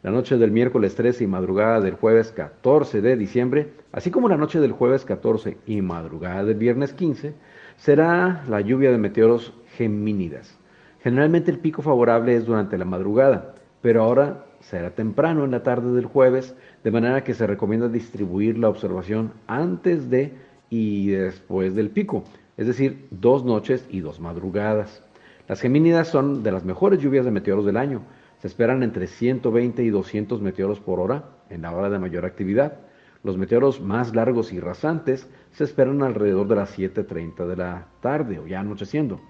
La 0.04 0.10
noche 0.10 0.38
del 0.38 0.50
miércoles 0.50 0.96
13 0.96 1.26
y 1.26 1.28
madrugada 1.28 1.80
del 1.80 1.94
jueves 1.94 2.32
14 2.32 3.02
de 3.02 3.16
diciembre, 3.16 3.74
así 3.92 4.10
como 4.10 4.30
la 4.30 4.38
noche 4.38 4.60
del 4.60 4.72
jueves 4.72 5.06
14 5.06 5.60
y 5.68 5.84
madrugada 5.84 6.44
del 6.44 6.58
viernes 6.58 6.94
15, 6.94 7.36
será 7.78 8.44
la 8.50 8.62
lluvia 8.62 8.90
de 8.92 8.98
meteoros 8.98 9.54
gemínidas. 9.78 10.58
Generalmente 11.02 11.52
el 11.52 11.60
pico 11.60 11.84
favorable 11.84 12.36
es 12.36 12.48
durante 12.48 12.80
la 12.80 12.86
madrugada, 12.86 13.54
pero 13.84 14.02
ahora 14.02 14.46
será 14.60 14.90
temprano 14.90 15.46
en 15.46 15.52
la 15.52 15.62
tarde 15.62 15.94
del 15.94 16.06
jueves, 16.06 16.56
de 16.84 16.90
manera 16.90 17.24
que 17.24 17.36
se 17.36 17.46
recomienda 17.46 17.88
distribuir 17.88 18.58
la 18.58 18.70
observación 18.70 19.34
antes 19.46 20.10
de 20.10 20.34
y 20.72 21.12
después 21.12 21.76
del 21.76 21.92
pico, 21.92 22.24
es 22.58 22.66
decir, 22.66 23.06
dos 23.12 23.46
noches 23.46 23.86
y 23.92 24.00
dos 24.00 24.20
madrugadas. 24.20 25.04
Las 25.48 25.62
gemínidas 25.62 26.08
son 26.08 26.42
de 26.42 26.52
las 26.52 26.66
mejores 26.66 27.00
lluvias 27.00 27.26
de 27.26 27.32
meteoros 27.32 27.68
del 27.68 27.78
año, 27.78 28.02
se 28.42 28.48
esperan 28.48 28.82
entre 28.82 29.06
120 29.06 29.84
y 29.84 29.90
200 29.92 30.42
meteoros 30.42 30.80
por 30.80 31.00
hora 31.00 31.26
en 31.50 31.62
la 31.62 31.72
hora 31.72 31.92
de 31.92 32.00
mayor 32.00 32.26
actividad. 32.26 32.80
Los 33.24 33.38
meteoros 33.38 33.82
más 33.82 34.16
largos 34.16 34.52
y 34.52 34.60
rasantes 34.60 35.30
se 35.52 35.64
esperan 35.64 36.02
alrededor 36.02 36.48
de 36.48 36.56
las 36.56 36.78
7.30 36.78 37.46
de 37.46 37.56
la 37.56 37.86
tarde 38.02 38.40
o 38.40 38.48
ya 38.48 38.62
anocheciendo, 38.62 39.22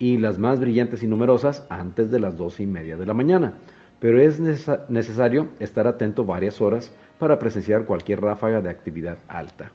y 0.00 0.18
las 0.18 0.38
más 0.38 0.58
brillantes 0.58 1.04
y 1.04 1.06
numerosas 1.06 1.64
antes 1.70 2.10
de 2.10 2.18
las 2.18 2.36
12 2.36 2.64
y 2.64 2.66
media 2.66 2.96
de 2.96 3.06
la 3.06 3.14
mañana. 3.14 3.54
Pero 4.00 4.20
es 4.20 4.40
necesario 4.40 5.48
estar 5.60 5.86
atento 5.86 6.24
varias 6.24 6.60
horas 6.60 6.92
para 7.20 7.38
presenciar 7.38 7.84
cualquier 7.84 8.20
ráfaga 8.20 8.60
de 8.60 8.70
actividad 8.70 9.18
alta. 9.28 9.70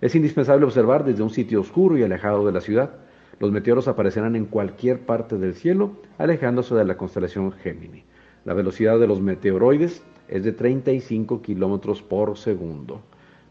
Es 0.00 0.16
indispensable 0.16 0.66
observar 0.66 1.04
desde 1.04 1.22
un 1.22 1.30
sitio 1.30 1.60
oscuro 1.60 1.96
y 1.96 2.02
alejado 2.02 2.44
de 2.44 2.52
la 2.52 2.60
ciudad. 2.60 2.90
Los 3.38 3.52
meteoros 3.52 3.86
aparecerán 3.86 4.34
en 4.34 4.46
cualquier 4.46 5.06
parte 5.06 5.38
del 5.38 5.54
cielo, 5.54 6.02
alejándose 6.18 6.74
de 6.74 6.84
la 6.84 6.96
constelación 6.96 7.52
Gémini. 7.52 8.04
La 8.44 8.52
velocidad 8.52 8.98
de 8.98 9.06
los 9.06 9.22
meteoroides 9.22 10.02
es 10.28 10.44
de 10.44 10.52
35 10.52 11.40
kilómetros 11.40 12.02
por 12.02 12.36
segundo. 12.36 13.00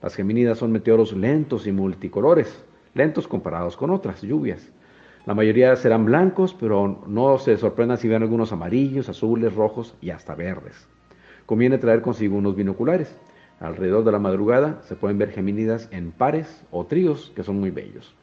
Las 0.03 0.15
gemínidas 0.15 0.59
son 0.59 0.71
meteoros 0.71 1.13
lentos 1.13 1.65
y 1.65 1.71
multicolores, 1.71 2.63
lentos 2.93 3.27
comparados 3.27 3.75
con 3.75 3.89
otras 3.89 4.21
lluvias. 4.21 4.71
La 5.25 5.33
mayoría 5.33 5.75
serán 5.77 6.05
blancos, 6.05 6.53
pero 6.59 7.03
no 7.07 7.39
se 7.39 7.57
sorprendan 7.57 7.97
si 7.97 8.07
ven 8.07 8.21
algunos 8.21 8.51
amarillos, 8.51 9.09
azules, 9.09 9.55
rojos 9.55 9.95
y 9.99 10.11
hasta 10.11 10.35
verdes. 10.35 10.87
Conviene 11.45 11.79
traer 11.79 12.01
consigo 12.01 12.37
unos 12.37 12.55
binoculares. 12.55 13.15
Alrededor 13.59 14.03
de 14.03 14.11
la 14.11 14.19
madrugada 14.19 14.81
se 14.83 14.95
pueden 14.95 15.17
ver 15.17 15.31
gemínidas 15.31 15.87
en 15.91 16.11
pares 16.11 16.65
o 16.69 16.85
tríos 16.85 17.31
que 17.35 17.43
son 17.43 17.59
muy 17.59 17.71
bellos. 17.71 18.13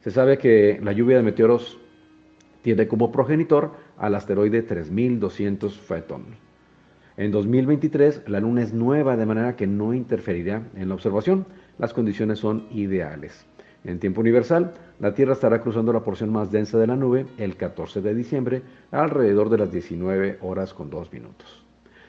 Se 0.00 0.10
sabe 0.10 0.36
que 0.36 0.80
la 0.82 0.92
lluvia 0.92 1.16
de 1.16 1.22
meteoros 1.22 1.78
Tiene 2.62 2.88
como 2.88 3.10
progenitor 3.10 3.72
al 3.96 4.14
asteroide 4.14 4.62
3200 4.62 5.78
Phaeton. 5.78 6.24
En 7.16 7.30
2023 7.30 8.22
la 8.28 8.40
Luna 8.40 8.62
es 8.62 8.72
nueva 8.72 9.16
de 9.16 9.26
manera 9.26 9.56
que 9.56 9.66
no 9.66 9.94
interferirá 9.94 10.62
en 10.74 10.88
la 10.88 10.94
observación. 10.94 11.46
Las 11.78 11.92
condiciones 11.92 12.38
son 12.38 12.66
ideales. 12.70 13.46
En 13.84 13.98
tiempo 13.98 14.20
universal, 14.20 14.74
la 14.98 15.14
Tierra 15.14 15.32
estará 15.32 15.62
cruzando 15.62 15.92
la 15.92 16.04
porción 16.04 16.30
más 16.30 16.50
densa 16.50 16.78
de 16.78 16.86
la 16.86 16.96
nube 16.96 17.26
el 17.38 17.56
14 17.56 18.02
de 18.02 18.14
diciembre 18.14 18.62
alrededor 18.90 19.48
de 19.48 19.58
las 19.58 19.72
19 19.72 20.38
horas 20.42 20.74
con 20.74 20.90
2 20.90 21.12
minutos. 21.12 21.64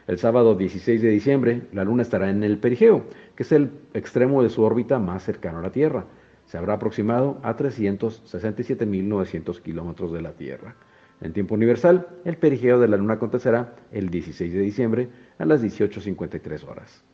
El 0.07 0.17
sábado 0.17 0.55
16 0.55 1.01
de 1.01 1.09
diciembre, 1.09 1.61
la 1.71 1.85
Luna 1.85 2.01
estará 2.01 2.29
en 2.29 2.43
el 2.43 2.57
perigeo, 2.57 3.05
que 3.35 3.43
es 3.43 3.51
el 3.53 3.71
extremo 3.93 4.43
de 4.43 4.49
su 4.49 4.63
órbita 4.63 4.99
más 4.99 5.23
cercano 5.23 5.59
a 5.59 5.61
la 5.61 5.71
Tierra. 5.71 6.05
Se 6.51 6.57
habrá 6.57 6.73
aproximado 6.73 7.39
a 7.43 7.55
367.900 7.55 9.61
kilómetros 9.61 10.11
de 10.11 10.21
la 10.21 10.33
Tierra. 10.33 10.75
En 11.21 11.31
tiempo 11.31 11.55
universal, 11.55 12.07
el 12.25 12.35
perigeo 12.35 12.77
de 12.77 12.89
la 12.89 12.97
Luna 12.97 13.13
acontecerá 13.13 13.75
el 13.89 14.09
16 14.09 14.51
de 14.51 14.59
diciembre 14.59 15.07
a 15.39 15.45
las 15.45 15.63
18.53 15.63 16.67
horas. 16.67 17.05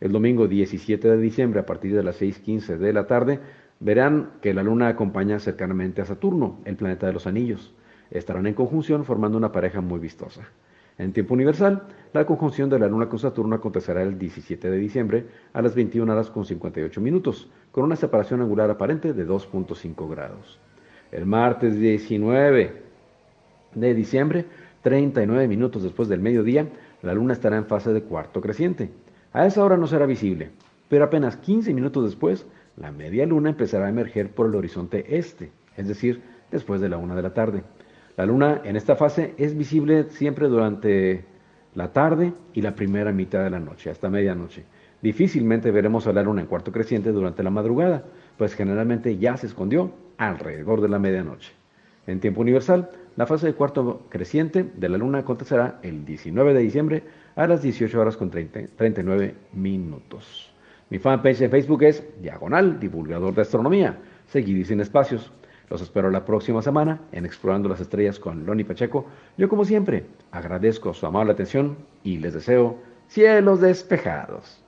El 0.00 0.10
domingo 0.10 0.48
17 0.48 1.08
de 1.08 1.18
diciembre, 1.18 1.60
a 1.60 1.66
partir 1.66 1.94
de 1.94 2.02
las 2.02 2.20
6.15 2.20 2.78
de 2.78 2.92
la 2.92 3.06
tarde, 3.06 3.38
verán 3.78 4.32
que 4.42 4.52
la 4.52 4.64
Luna 4.64 4.88
acompaña 4.88 5.38
cercanamente 5.38 6.02
a 6.02 6.06
Saturno, 6.06 6.58
el 6.64 6.74
planeta 6.74 7.06
de 7.06 7.12
los 7.12 7.28
anillos. 7.28 7.72
Estarán 8.10 8.48
en 8.48 8.54
conjunción 8.54 9.04
formando 9.04 9.38
una 9.38 9.52
pareja 9.52 9.80
muy 9.80 10.00
vistosa. 10.00 10.48
En 11.00 11.14
tiempo 11.14 11.32
universal, 11.32 11.84
la 12.12 12.26
conjunción 12.26 12.68
de 12.68 12.78
la 12.78 12.86
Luna 12.86 13.08
con 13.08 13.18
Saturno 13.18 13.56
acontecerá 13.56 14.02
el 14.02 14.18
17 14.18 14.70
de 14.70 14.76
diciembre 14.76 15.24
a 15.54 15.62
las 15.62 15.74
21 15.74 16.12
horas 16.12 16.28
con 16.28 16.44
58 16.44 17.00
minutos, 17.00 17.48
con 17.72 17.84
una 17.84 17.96
separación 17.96 18.42
angular 18.42 18.68
aparente 18.68 19.14
de 19.14 19.26
2.5 19.26 20.10
grados. 20.10 20.58
El 21.10 21.24
martes 21.24 21.80
19 21.80 22.82
de 23.76 23.94
diciembre, 23.94 24.44
39 24.82 25.48
minutos 25.48 25.82
después 25.82 26.06
del 26.10 26.20
mediodía, 26.20 26.68
la 27.00 27.14
Luna 27.14 27.32
estará 27.32 27.56
en 27.56 27.64
fase 27.64 27.94
de 27.94 28.02
cuarto 28.02 28.42
creciente. 28.42 28.90
A 29.32 29.46
esa 29.46 29.64
hora 29.64 29.78
no 29.78 29.86
será 29.86 30.04
visible, 30.04 30.50
pero 30.90 31.04
apenas 31.04 31.38
15 31.38 31.72
minutos 31.72 32.04
después, 32.04 32.44
la 32.76 32.92
media 32.92 33.24
luna 33.24 33.48
empezará 33.48 33.86
a 33.86 33.90
emerger 33.90 34.32
por 34.32 34.48
el 34.48 34.54
horizonte 34.54 35.16
este, 35.16 35.50
es 35.78 35.88
decir, 35.88 36.20
después 36.50 36.82
de 36.82 36.90
la 36.90 36.98
una 36.98 37.16
de 37.16 37.22
la 37.22 37.32
tarde. 37.32 37.62
La 38.16 38.26
luna 38.26 38.60
en 38.64 38.76
esta 38.76 38.96
fase 38.96 39.34
es 39.38 39.56
visible 39.56 40.04
siempre 40.10 40.48
durante 40.48 41.24
la 41.74 41.92
tarde 41.92 42.32
y 42.52 42.62
la 42.62 42.74
primera 42.74 43.12
mitad 43.12 43.44
de 43.44 43.50
la 43.50 43.60
noche, 43.60 43.90
hasta 43.90 44.10
medianoche. 44.10 44.64
Difícilmente 45.02 45.70
veremos 45.70 46.06
a 46.06 46.12
la 46.12 46.22
luna 46.22 46.42
en 46.42 46.46
cuarto 46.46 46.72
creciente 46.72 47.12
durante 47.12 47.42
la 47.42 47.50
madrugada, 47.50 48.04
pues 48.36 48.54
generalmente 48.54 49.16
ya 49.16 49.36
se 49.36 49.46
escondió 49.46 49.92
alrededor 50.18 50.80
de 50.80 50.88
la 50.88 50.98
medianoche. 50.98 51.52
En 52.06 52.20
tiempo 52.20 52.40
universal, 52.40 52.90
la 53.16 53.26
fase 53.26 53.46
de 53.46 53.54
cuarto 53.54 54.06
creciente 54.08 54.64
de 54.76 54.88
la 54.88 54.98
luna 54.98 55.18
acontecerá 55.18 55.78
el 55.82 56.04
19 56.04 56.54
de 56.54 56.60
diciembre 56.60 57.02
a 57.36 57.46
las 57.46 57.62
18 57.62 58.00
horas 58.00 58.16
con 58.16 58.30
39 58.30 59.34
minutos. 59.52 60.52
Mi 60.90 60.98
fanpage 60.98 61.42
en 61.42 61.50
Facebook 61.50 61.82
es 61.84 62.04
Diagonal 62.20 62.80
Divulgador 62.80 63.34
de 63.34 63.42
Astronomía, 63.42 63.98
seguid 64.26 64.56
y 64.56 64.64
sin 64.64 64.80
espacios. 64.80 65.32
Los 65.70 65.82
espero 65.82 66.10
la 66.10 66.24
próxima 66.24 66.62
semana 66.62 67.00
en 67.12 67.24
Explorando 67.24 67.68
las 67.68 67.80
Estrellas 67.80 68.18
con 68.18 68.44
Loni 68.44 68.64
Pacheco. 68.64 69.06
Yo 69.38 69.48
como 69.48 69.64
siempre 69.64 70.04
agradezco 70.32 70.92
su 70.92 71.06
amable 71.06 71.32
atención 71.32 71.76
y 72.02 72.18
les 72.18 72.34
deseo 72.34 72.76
cielos 73.06 73.60
despejados. 73.60 74.60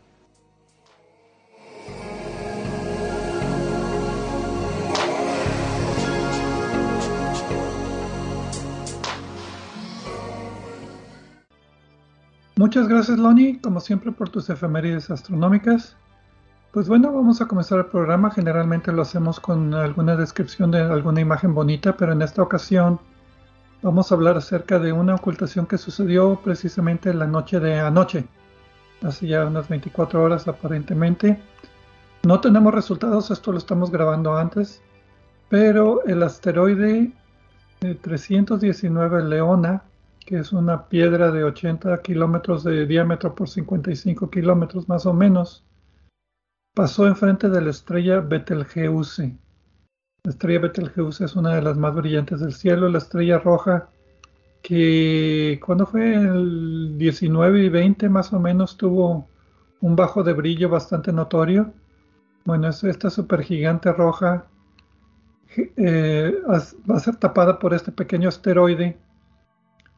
Muchas 12.55 12.87
gracias 12.87 13.19
Loni, 13.19 13.59
como 13.59 13.81
siempre 13.81 14.13
por 14.13 14.29
tus 14.29 14.49
efemérides 14.49 15.11
astronómicas. 15.11 15.97
Pues 16.73 16.88
bueno, 16.88 17.12
vamos 17.12 17.43
a 17.43 17.47
comenzar 17.47 17.81
el 17.81 17.85
programa. 17.85 18.31
Generalmente 18.31 18.93
lo 18.93 19.02
hacemos 19.02 19.38
con 19.41 19.75
alguna 19.75 20.17
descripción 20.17 20.71
de 20.71 20.81
alguna 20.81 21.21
imagen 21.21 21.52
bonita, 21.52 21.99
pero 21.99 22.12
en 22.12 22.23
esta 22.23 22.41
ocasión 22.43 22.99
vamos 23.83 24.11
a 24.11 24.14
hablar 24.14 24.38
acerca 24.38 24.79
de 24.79 24.91
una 24.91 25.14
ocultación 25.14 25.67
que 25.67 25.76
sucedió 25.76 26.41
precisamente 26.43 27.12
la 27.12 27.26
noche 27.26 27.61
de 27.61 27.79
anoche, 27.79 28.25
hace 29.02 29.26
ya 29.26 29.45
unas 29.45 29.69
24 29.69 30.23
horas 30.23 30.49
aparentemente. 30.49 31.38
No 32.23 32.41
tenemos 32.41 32.73
resultados, 32.73 33.31
esto 33.31 33.52
lo 33.52 33.59
estamos 33.59 33.91
grabando 33.91 34.35
antes, 34.35 34.81
pero 35.50 36.02
el 36.07 36.23
asteroide 36.23 37.12
319 38.00 39.25
Leona, 39.25 39.83
que 40.25 40.38
es 40.38 40.55
una 40.55 40.87
piedra 40.87 41.33
de 41.33 41.45
80 41.45 42.00
kilómetros 42.00 42.64
de 42.64 42.87
diámetro 42.87 43.35
por 43.35 43.50
55 43.50 44.31
kilómetros 44.31 44.88
más 44.88 45.05
o 45.05 45.12
menos, 45.12 45.67
pasó 46.75 47.07
enfrente 47.07 47.49
de 47.49 47.61
la 47.61 47.71
estrella 47.71 48.21
Betelgeuse. 48.21 49.37
La 50.25 50.31
estrella 50.31 50.61
Betelgeuse 50.61 51.25
es 51.25 51.37
una 51.37 51.55
de 51.55 51.62
las 51.62 51.76
más 51.76 51.95
brillantes 51.95 52.41
del 52.41 52.52
cielo, 52.52 52.88
la 52.88 52.99
estrella 52.99 53.38
roja 53.38 53.88
que 54.62 55.61
cuando 55.64 55.87
fue 55.87 56.14
el 56.14 56.97
19 56.97 57.64
y 57.64 57.69
20 57.69 58.09
más 58.09 58.33
o 58.33 58.38
menos 58.38 58.76
tuvo 58.76 59.29
un 59.81 59.97
bajo 59.97 60.23
de 60.23 60.33
brillo 60.33 60.69
bastante 60.69 61.12
notorio. 61.12 61.73
Bueno, 62.45 62.69
esta 62.69 63.11
supergigante 63.11 63.93
roja 63.93 64.47
eh, 65.57 66.35
va 66.49 66.97
a 66.97 67.00
ser 67.00 67.17
tapada 67.17 67.59
por 67.59 67.75
este 67.75 67.91
pequeño 67.91 68.29
asteroide 68.29 68.97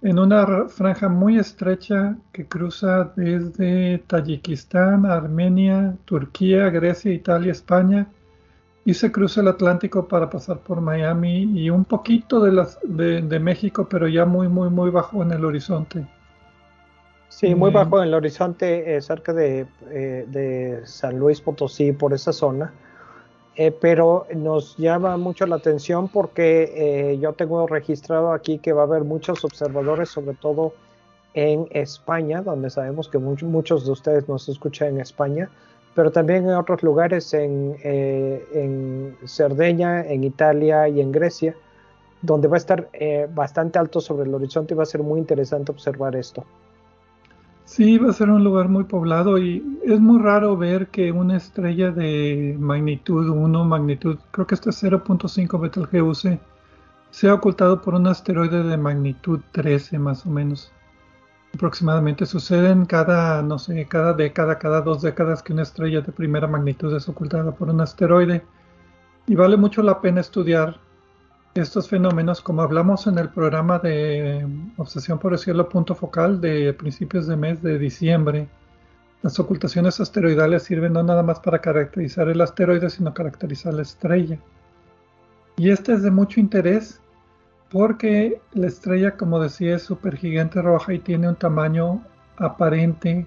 en 0.05 0.19
una 0.19 0.69
franja 0.69 1.09
muy 1.09 1.39
estrecha 1.39 2.15
que 2.31 2.47
cruza 2.47 3.11
desde 3.17 3.99
Tayikistán, 4.07 5.07
Armenia, 5.07 5.97
Turquía, 6.05 6.69
Grecia, 6.69 7.11
Italia, 7.11 7.53
España 7.53 8.07
y 8.85 8.93
se 8.93 9.11
cruza 9.11 9.41
el 9.41 9.49
Atlántico 9.49 10.07
para 10.07 10.29
pasar 10.29 10.59
por 10.59 10.83
Miami 10.83 11.45
y 11.59 11.71
un 11.71 11.87
poquito 11.87 12.41
de, 12.41 12.53
las, 12.53 12.79
de, 12.83 13.41
México, 13.41 13.89
pero 13.89 14.07
ya 14.07 14.27
muy, 14.27 14.47
muy, 14.47 14.69
muy 14.69 14.91
bajo 14.91 15.23
en 15.23 15.33
el 15.33 15.43
horizonte. 15.43 16.07
Sí, 17.31 17.55
muy 17.55 17.71
bajo 17.71 18.03
en 18.03 18.09
el 18.09 18.15
horizonte, 18.15 18.97
eh, 18.97 19.01
cerca 19.01 19.33
de, 19.33 19.67
eh, 19.91 20.27
de 20.29 20.83
San 20.85 21.19
Luis 21.19 21.41
Potosí, 21.41 21.93
por 21.93 22.13
esa 22.13 22.35
zona. 22.35 22.75
Eh, 23.57 23.71
pero 23.71 24.27
nos 24.35 24.77
llama 24.77 25.17
mucho 25.17 25.47
la 25.47 25.57
atención 25.57 26.09
porque 26.09 26.73
eh, 27.13 27.19
yo 27.19 27.35
tengo 27.35 27.69
registrado 27.69 28.33
aquí 28.33 28.59
que 28.59 28.73
va 28.73 28.83
a 28.83 28.85
haber 28.85 29.05
muchos 29.05 29.45
observadores, 29.45 30.09
sobre 30.09 30.35
todo 30.35 30.75
en 31.35 31.69
España, 31.71 32.43
donde 32.43 32.71
sabemos 32.71 33.09
que 33.09 33.19
muchos 33.19 33.87
de 33.87 33.93
ustedes 33.93 34.29
nos 34.29 34.49
escuchan 34.49 34.89
en 34.89 35.01
España, 35.01 35.51
pero 35.95 36.11
también 36.11 36.45
en 36.49 36.55
otros 36.55 36.83
lugares, 36.83 37.33
en, 37.33 37.77
eh, 37.85 38.45
en 38.53 39.17
Cerdeña, 39.25 40.05
en 40.05 40.25
Italia 40.25 40.89
y 40.89 41.01
en 41.01 41.13
Grecia, 41.13 41.55
donde 42.23 42.49
va 42.49 42.57
a 42.57 42.59
estar 42.59 42.89
bastante 43.35 43.79
alto 43.79 44.01
sobre 44.01 44.29
el 44.29 44.35
horizonte 44.35 44.75
y 44.75 44.77
va 44.77 44.83
a 44.85 44.87
ser 44.87 45.03
muy 45.03 45.21
interesante 45.21 45.71
observar 45.71 46.17
esto. 46.17 46.45
Sí, 47.64 47.99
va 47.99 48.11
a 48.11 48.12
ser 48.12 48.28
un 48.30 48.44
lugar 48.44 48.68
muy 48.68 48.85
poblado 48.85 49.38
y 49.38 49.80
es 49.85 49.99
muy 49.99 50.21
raro 50.21 50.56
ver 50.56 50.88
que 50.88 51.12
una 51.12 51.37
estrella 51.37 51.90
de 51.90 52.56
magnitud 52.59 53.28
1, 53.28 53.64
magnitud, 53.64 54.18
creo 54.30 54.47
que 54.47 54.54
este 54.54 54.71
es 54.71 54.83
0.5 54.83 55.59
Betelgeuse, 55.61 56.40
sea 57.11 57.35
ocultado 57.35 57.80
por 57.80 57.94
un 57.94 58.06
asteroide 58.06 58.62
de 58.62 58.76
magnitud 58.76 59.40
13 59.52 59.99
más 59.99 60.26
o 60.26 60.30
menos. 60.30 60.73
Aproximadamente 61.54 62.26
suceden 62.26 62.85
cada, 62.85 63.40
no 63.42 63.59
sé, 63.59 63.87
cada 63.87 64.12
década, 64.12 64.59
cada 64.59 64.83
dos 64.83 65.00
décadas 65.02 65.42
que 65.42 65.52
una 65.52 65.62
estrella 65.62 66.02
de 66.02 66.12
primera 66.12 66.47
magnitud 66.47 66.94
es 66.94 67.09
ocultada 67.09 67.52
por 67.52 67.71
un 67.71 67.80
asteroide 67.80 68.44
y 69.26 69.35
vale 69.37 69.56
mucho 69.56 69.83
la 69.83 70.00
pena 70.00 70.21
estudiar 70.21 70.80
estos 71.55 71.89
fenómenos, 71.89 72.41
como 72.41 72.63
hablamos 72.63 73.07
en 73.07 73.17
el 73.19 73.29
programa 73.29 73.79
de 73.79 74.45
Obsesión 74.77 75.19
por 75.21 75.33
el 75.33 75.39
Cielo 75.39 75.69
Punto 75.69 75.95
Focal 75.95 76.41
de 76.41 76.73
principios 76.75 77.29
de 77.29 77.37
mes 77.37 77.63
de 77.63 77.79
diciembre, 77.79 78.49
las 79.23 79.39
ocultaciones 79.39 80.01
asteroidales 80.01 80.65
sirven 80.65 80.95
no 80.95 81.03
nada 81.03 81.23
más 81.23 81.39
para 81.41 81.61
caracterizar 81.61 82.29
el 82.29 82.41
asteroide, 82.41 82.91
sino 82.91 83.15
caracterizar 83.15 83.73
la 83.73 83.83
estrella. 83.83 84.39
Y 85.57 85.71
este 85.71 85.93
es 85.93 86.03
de 86.03 86.11
mucho 86.11 86.41
interés 86.41 87.01
porque 87.71 88.41
la 88.53 88.67
estrella, 88.67 89.17
como 89.17 89.39
decía, 89.39 89.77
es 89.77 89.83
supergigante 89.85 90.61
roja 90.61 90.93
y 90.93 90.99
tiene 90.99 91.29
un 91.29 91.37
tamaño 91.37 92.03
aparente 92.37 93.27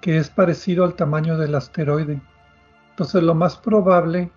que 0.00 0.18
es 0.18 0.30
parecido 0.30 0.84
al 0.84 0.94
tamaño 0.94 1.36
del 1.36 1.56
asteroide. 1.56 2.20
Entonces 2.90 3.22
lo 3.22 3.34
más 3.34 3.56
probable 3.56 4.30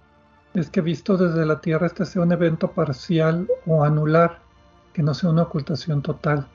es 0.53 0.69
que 0.69 0.81
visto 0.81 1.17
desde 1.17 1.45
la 1.45 1.61
Tierra 1.61 1.87
este 1.87 2.05
sea 2.05 2.21
un 2.21 2.31
evento 2.31 2.71
parcial 2.71 3.47
o 3.65 3.83
anular, 3.83 4.39
que 4.93 5.03
no 5.03 5.13
sea 5.13 5.29
una 5.29 5.43
ocultación 5.43 6.01
total. 6.01 6.47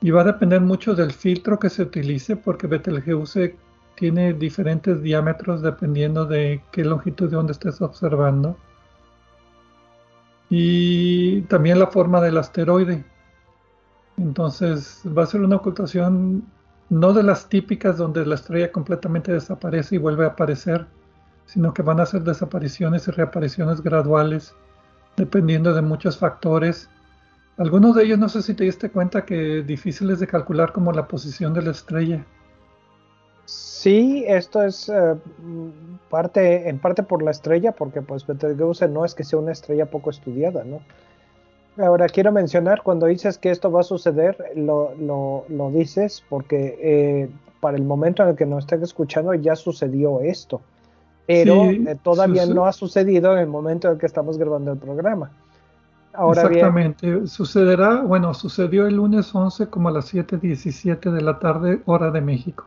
Y 0.00 0.10
va 0.10 0.22
a 0.22 0.24
depender 0.24 0.60
mucho 0.60 0.94
del 0.94 1.12
filtro 1.12 1.58
que 1.58 1.70
se 1.70 1.82
utilice, 1.82 2.36
porque 2.36 2.66
Betelgeuse 2.66 3.56
tiene 3.96 4.32
diferentes 4.34 5.02
diámetros 5.02 5.62
dependiendo 5.62 6.26
de 6.26 6.62
qué 6.72 6.84
longitud 6.84 7.30
de 7.30 7.36
onda 7.36 7.52
estés 7.52 7.80
observando. 7.82 8.56
y 10.50 11.42
también 11.42 11.78
la 11.78 11.86
forma 11.88 12.20
del 12.20 12.36
asteroide. 12.38 13.04
Entonces 14.18 15.02
va 15.06 15.22
a 15.24 15.26
ser 15.26 15.40
una 15.40 15.56
ocultación 15.56 16.44
no 16.90 17.12
de 17.14 17.22
las 17.22 17.48
típicas 17.48 17.96
donde 17.96 18.26
la 18.26 18.34
estrella 18.34 18.70
completamente 18.70 19.32
desaparece 19.32 19.94
y 19.96 19.98
vuelve 19.98 20.24
a 20.24 20.28
aparecer, 20.28 20.86
sino 21.46 21.74
que 21.74 21.82
van 21.82 22.00
a 22.00 22.06
ser 22.06 22.22
desapariciones 22.22 23.08
y 23.08 23.10
reapariciones 23.10 23.82
graduales, 23.82 24.54
dependiendo 25.16 25.74
de 25.74 25.82
muchos 25.82 26.18
factores. 26.18 26.88
Algunos 27.58 27.94
de 27.94 28.04
ellos 28.04 28.18
no 28.18 28.28
sé 28.28 28.42
si 28.42 28.54
te 28.54 28.64
diste 28.64 28.90
cuenta 28.90 29.24
que 29.24 29.62
difíciles 29.62 30.20
de 30.20 30.26
calcular 30.26 30.72
como 30.72 30.92
la 30.92 31.06
posición 31.06 31.52
de 31.52 31.62
la 31.62 31.70
estrella. 31.72 32.24
Sí, 33.44 34.24
esto 34.28 34.62
es 34.62 34.88
eh, 34.88 35.16
parte, 36.08 36.68
en 36.68 36.78
parte 36.78 37.02
por 37.02 37.22
la 37.22 37.32
estrella, 37.32 37.72
porque 37.72 38.00
pues 38.00 38.26
Betelgeuse 38.26 38.88
no 38.88 39.04
es 39.04 39.14
que 39.14 39.24
sea 39.24 39.38
una 39.38 39.52
estrella 39.52 39.86
poco 39.86 40.10
estudiada, 40.10 40.64
¿no? 40.64 40.80
Ahora 41.78 42.06
quiero 42.06 42.32
mencionar, 42.32 42.82
cuando 42.82 43.06
dices 43.06 43.38
que 43.38 43.50
esto 43.50 43.72
va 43.72 43.80
a 43.80 43.82
suceder, 43.84 44.36
lo, 44.54 44.94
lo, 44.98 45.70
dices 45.70 46.22
porque 46.28 46.78
eh, 46.80 47.30
para 47.60 47.78
el 47.78 47.84
momento 47.84 48.22
en 48.22 48.30
el 48.30 48.36
que 48.36 48.44
nos 48.44 48.64
estén 48.64 48.82
escuchando 48.82 49.32
ya 49.34 49.56
sucedió 49.56 50.20
esto, 50.20 50.60
pero 51.26 51.70
eh, 51.70 51.96
todavía 52.02 52.46
no 52.46 52.66
ha 52.66 52.72
sucedido 52.72 53.32
en 53.32 53.38
el 53.38 53.46
momento 53.46 53.88
en 53.88 53.94
el 53.94 54.00
que 54.00 54.06
estamos 54.06 54.38
grabando 54.38 54.72
el 54.72 54.78
programa. 54.78 55.30
Ahora 56.14 56.42
Exactamente, 56.42 57.26
sucederá, 57.26 58.02
bueno, 58.02 58.34
sucedió 58.34 58.86
el 58.86 58.96
lunes 58.96 59.34
11 59.34 59.68
como 59.68 59.88
a 59.88 59.92
las 59.92 60.12
7.17 60.12 61.10
de 61.10 61.20
la 61.22 61.38
tarde, 61.38 61.80
hora 61.86 62.10
de 62.10 62.20
México 62.20 62.66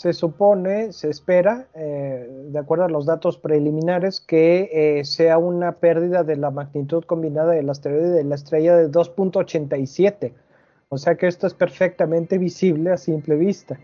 se 0.00 0.14
supone, 0.14 0.94
se 0.94 1.10
espera, 1.10 1.66
eh, 1.74 2.26
de 2.46 2.58
acuerdo 2.58 2.84
a 2.84 2.88
los 2.88 3.04
datos 3.04 3.36
preliminares, 3.36 4.22
que 4.22 4.70
eh, 4.72 5.04
sea 5.04 5.36
una 5.36 5.72
pérdida 5.72 6.24
de 6.24 6.36
la 6.36 6.50
magnitud 6.50 7.04
combinada 7.04 7.52
del 7.52 7.68
asteroide 7.68 8.08
de 8.08 8.24
la 8.24 8.34
estrella 8.34 8.76
de 8.78 8.90
2.87. 8.90 10.32
O 10.88 10.96
sea 10.96 11.16
que 11.16 11.26
esto 11.26 11.46
es 11.46 11.52
perfectamente 11.52 12.38
visible 12.38 12.92
a 12.92 12.96
simple 12.96 13.36
vista. 13.36 13.78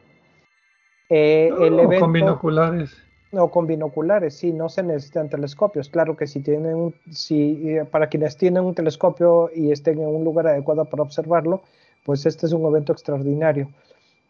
Eh, 1.11 1.51
o 1.53 2.01
con 2.01 2.15
binoculares. 2.15 2.97
O 3.33 3.51
con 3.51 3.67
binoculares, 3.67 4.37
sí, 4.37 4.53
no 4.53 4.69
se 4.69 4.83
necesitan 4.83 5.29
telescopios. 5.29 5.89
Claro 5.89 6.17
que 6.17 6.27
si 6.27 6.41
tienen, 6.41 6.95
si, 7.11 7.77
para 7.91 8.09
quienes 8.09 8.37
tienen 8.37 8.65
un 8.65 8.75
telescopio 8.75 9.51
y 9.55 9.73
estén 9.73 10.01
en 10.01 10.09
un 10.09 10.25
lugar 10.25 10.47
adecuado 10.47 10.85
para 10.85 11.03
observarlo, 11.03 11.63
pues 12.05 12.25
este 12.25 12.47
es 12.47 12.53
un 12.53 12.65
evento 12.67 12.93
extraordinario 12.93 13.69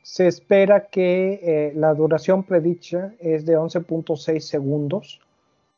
se 0.06 0.28
espera 0.28 0.86
que 0.86 1.40
eh, 1.42 1.72
la 1.74 1.92
duración 1.92 2.44
predicha 2.44 3.12
es 3.18 3.44
de 3.44 3.58
11.6 3.58 4.38
segundos, 4.38 5.20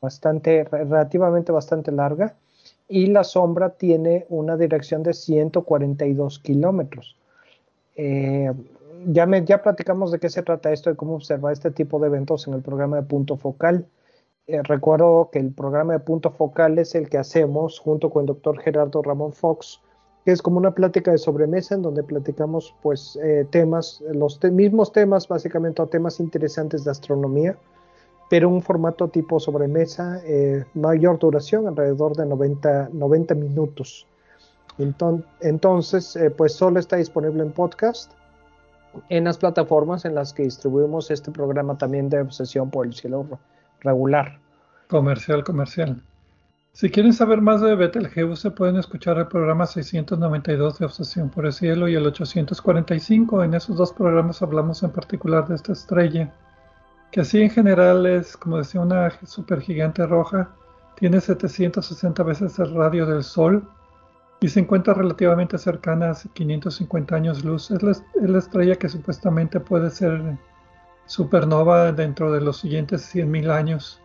bastante, 0.02 0.64
relativamente 0.64 1.50
bastante 1.50 1.90
larga, 1.92 2.34
y 2.90 3.06
la 3.06 3.24
sombra 3.24 3.70
tiene 3.70 4.26
una 4.28 4.58
dirección 4.58 5.02
de 5.02 5.14
142 5.14 6.40
kilómetros. 6.40 7.16
Eh, 7.96 8.52
ya, 9.06 9.26
ya 9.44 9.62
platicamos 9.62 10.12
de 10.12 10.18
qué 10.18 10.28
se 10.28 10.42
trata 10.42 10.72
esto 10.72 10.90
y 10.90 10.96
cómo 10.96 11.14
observar 11.14 11.52
este 11.52 11.70
tipo 11.70 11.98
de 11.98 12.08
eventos 12.08 12.46
en 12.46 12.54
el 12.54 12.62
programa 12.62 12.96
de 12.96 13.02
punto 13.02 13.36
focal. 13.36 13.86
Eh, 14.46 14.62
recuerdo 14.62 15.28
que 15.30 15.38
el 15.38 15.52
programa 15.52 15.92
de 15.92 16.00
punto 16.00 16.30
focal 16.30 16.78
es 16.78 16.94
el 16.94 17.08
que 17.08 17.18
hacemos 17.18 17.78
junto 17.78 18.10
con 18.10 18.22
el 18.22 18.26
doctor 18.26 18.58
Gerardo 18.58 19.02
Ramón 19.02 19.32
Fox 19.32 19.82
que 20.24 20.32
es 20.32 20.42
como 20.42 20.58
una 20.58 20.74
plática 20.74 21.10
de 21.10 21.18
sobremesa 21.18 21.74
en 21.74 21.82
donde 21.82 22.02
platicamos 22.02 22.74
pues 22.82 23.18
eh, 23.22 23.46
temas, 23.50 24.02
los 24.12 24.42
mismos 24.42 24.92
temas 24.92 25.26
básicamente 25.26 25.80
o 25.80 25.86
temas 25.86 26.20
interesantes 26.20 26.84
de 26.84 26.90
astronomía, 26.90 27.56
pero 28.28 28.50
un 28.50 28.60
formato 28.60 29.08
tipo 29.08 29.40
sobremesa, 29.40 30.20
eh, 30.24 30.64
mayor 30.74 31.18
duración, 31.18 31.66
alrededor 31.66 32.14
de 32.14 32.26
90, 32.26 32.90
90 32.92 33.34
minutos. 33.36 34.06
Entonces, 35.40 36.16
pues 36.36 36.52
solo 36.52 36.78
está 36.78 36.96
disponible 36.96 37.42
en 37.42 37.52
podcast, 37.52 38.12
en 39.08 39.24
las 39.24 39.38
plataformas 39.38 40.04
en 40.04 40.14
las 40.14 40.32
que 40.32 40.44
distribuimos 40.44 41.10
este 41.10 41.30
programa 41.30 41.76
también 41.76 42.08
de 42.08 42.20
obsesión 42.20 42.70
por 42.70 42.86
el 42.86 42.94
cielo 42.94 43.26
regular. 43.80 44.38
Comercial, 44.88 45.44
comercial. 45.44 46.02
Si 46.72 46.90
quieren 46.90 47.12
saber 47.12 47.40
más 47.40 47.60
de 47.60 47.74
Betelgeuse, 47.74 48.50
pueden 48.52 48.76
escuchar 48.76 49.18
el 49.18 49.26
programa 49.26 49.66
692 49.66 50.78
de 50.78 50.84
Obsesión 50.84 51.28
por 51.28 51.44
el 51.44 51.52
Cielo 51.52 51.88
y 51.88 51.96
el 51.96 52.06
845. 52.06 53.42
En 53.42 53.54
esos 53.54 53.76
dos 53.76 53.92
programas 53.92 54.42
hablamos 54.42 54.82
en 54.84 54.90
particular 54.90 55.48
de 55.48 55.56
esta 55.56 55.72
estrella, 55.72 56.32
que 57.10 57.22
así 57.22 57.42
en 57.42 57.50
general 57.50 58.06
es, 58.06 58.36
como 58.36 58.58
decía, 58.58 58.80
una 58.80 59.10
supergigante 59.26 60.06
roja. 60.06 60.50
Tiene 60.96 61.20
760 61.20 62.22
veces 62.22 62.58
el 62.60 62.72
radio 62.74 63.06
del 63.06 63.24
Sol 63.24 63.68
y 64.40 64.48
se 64.48 64.60
encuentra 64.60 64.94
relativamente 64.94 65.58
cercana 65.58 66.10
a 66.10 66.14
550 66.14 67.14
años 67.14 67.44
luz. 67.44 67.70
Es 67.70 67.82
la, 67.82 67.90
es 67.90 68.04
la 68.14 68.38
estrella 68.38 68.76
que 68.76 68.88
supuestamente 68.88 69.58
puede 69.58 69.90
ser 69.90 70.36
supernova 71.06 71.90
dentro 71.92 72.30
de 72.32 72.40
los 72.40 72.58
siguientes 72.58 73.14
100.000 73.14 73.50
años. 73.50 74.00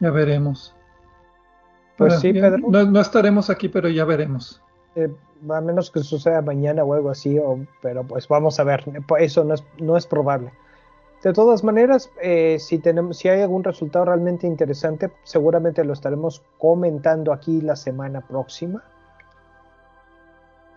Ya 0.00 0.10
veremos. 0.10 0.74
Pues 1.96 2.20
sí, 2.20 2.32
Pedro. 2.32 2.58
No, 2.68 3.00
estaremos 3.00 3.50
aquí, 3.50 3.68
pero 3.68 3.88
ya 3.88 4.04
veremos. 4.04 4.62
Eh, 4.94 5.10
a 5.48 5.60
menos 5.60 5.90
que 5.90 6.00
suceda 6.00 6.42
mañana 6.42 6.84
o 6.84 6.94
algo 6.94 7.10
así, 7.10 7.40
pero 7.82 8.04
pues 8.04 8.28
vamos 8.28 8.60
a 8.60 8.64
ver. 8.64 8.84
Eso 9.18 9.44
no 9.44 9.54
es, 9.54 9.64
no 9.78 9.96
es 9.96 10.06
probable. 10.06 10.52
De 11.22 11.32
todas 11.32 11.64
maneras, 11.64 12.10
eh, 12.22 12.58
si, 12.60 12.78
tenemos, 12.78 13.16
si 13.16 13.28
hay 13.28 13.40
algún 13.40 13.64
resultado 13.64 14.04
realmente 14.04 14.46
interesante, 14.46 15.10
seguramente 15.24 15.82
lo 15.84 15.94
estaremos 15.94 16.42
comentando 16.58 17.32
aquí 17.32 17.62
la 17.62 17.74
semana 17.74 18.20
próxima. 18.20 18.84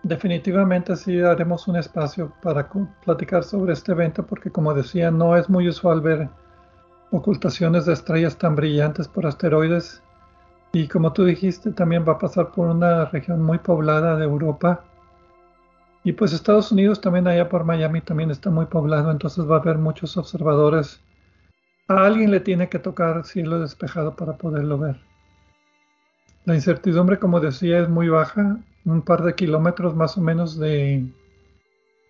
Definitivamente 0.02 0.96
sí 0.96 1.20
haremos 1.20 1.68
un 1.68 1.76
espacio 1.76 2.32
para 2.42 2.68
platicar 3.04 3.44
sobre 3.44 3.74
este 3.74 3.92
evento 3.92 4.24
porque 4.24 4.50
como 4.50 4.72
decía, 4.72 5.10
no 5.10 5.36
es 5.36 5.50
muy 5.50 5.68
usual 5.68 6.00
ver 6.00 6.28
ocultaciones 7.10 7.84
de 7.84 7.92
estrellas 7.92 8.36
tan 8.38 8.56
brillantes 8.56 9.08
por 9.08 9.26
asteroides 9.26 10.02
y 10.72 10.86
como 10.86 11.12
tú 11.12 11.24
dijiste, 11.24 11.72
también 11.72 12.04
va 12.08 12.12
a 12.12 12.18
pasar 12.18 12.52
por 12.52 12.68
una 12.68 13.04
región 13.06 13.42
muy 13.42 13.58
poblada 13.58 14.16
de 14.16 14.24
Europa. 14.24 14.84
Y 16.04 16.12
pues 16.12 16.32
Estados 16.32 16.70
Unidos 16.70 17.00
también 17.00 17.26
allá 17.26 17.48
por 17.48 17.64
Miami 17.64 18.00
también 18.00 18.30
está 18.30 18.50
muy 18.50 18.66
poblado, 18.66 19.10
entonces 19.10 19.50
va 19.50 19.56
a 19.56 19.60
haber 19.60 19.78
muchos 19.78 20.16
observadores. 20.16 21.02
A 21.88 22.06
alguien 22.06 22.30
le 22.30 22.40
tiene 22.40 22.68
que 22.68 22.78
tocar 22.78 23.24
cielo 23.24 23.58
despejado 23.60 24.14
para 24.14 24.34
poderlo 24.38 24.78
ver. 24.78 25.09
La 26.50 26.56
incertidumbre, 26.56 27.20
como 27.20 27.38
decía, 27.38 27.78
es 27.78 27.88
muy 27.88 28.08
baja, 28.08 28.58
un 28.84 29.02
par 29.02 29.22
de 29.22 29.36
kilómetros 29.36 29.94
más 29.94 30.18
o 30.18 30.20
menos 30.20 30.58
de, 30.58 31.06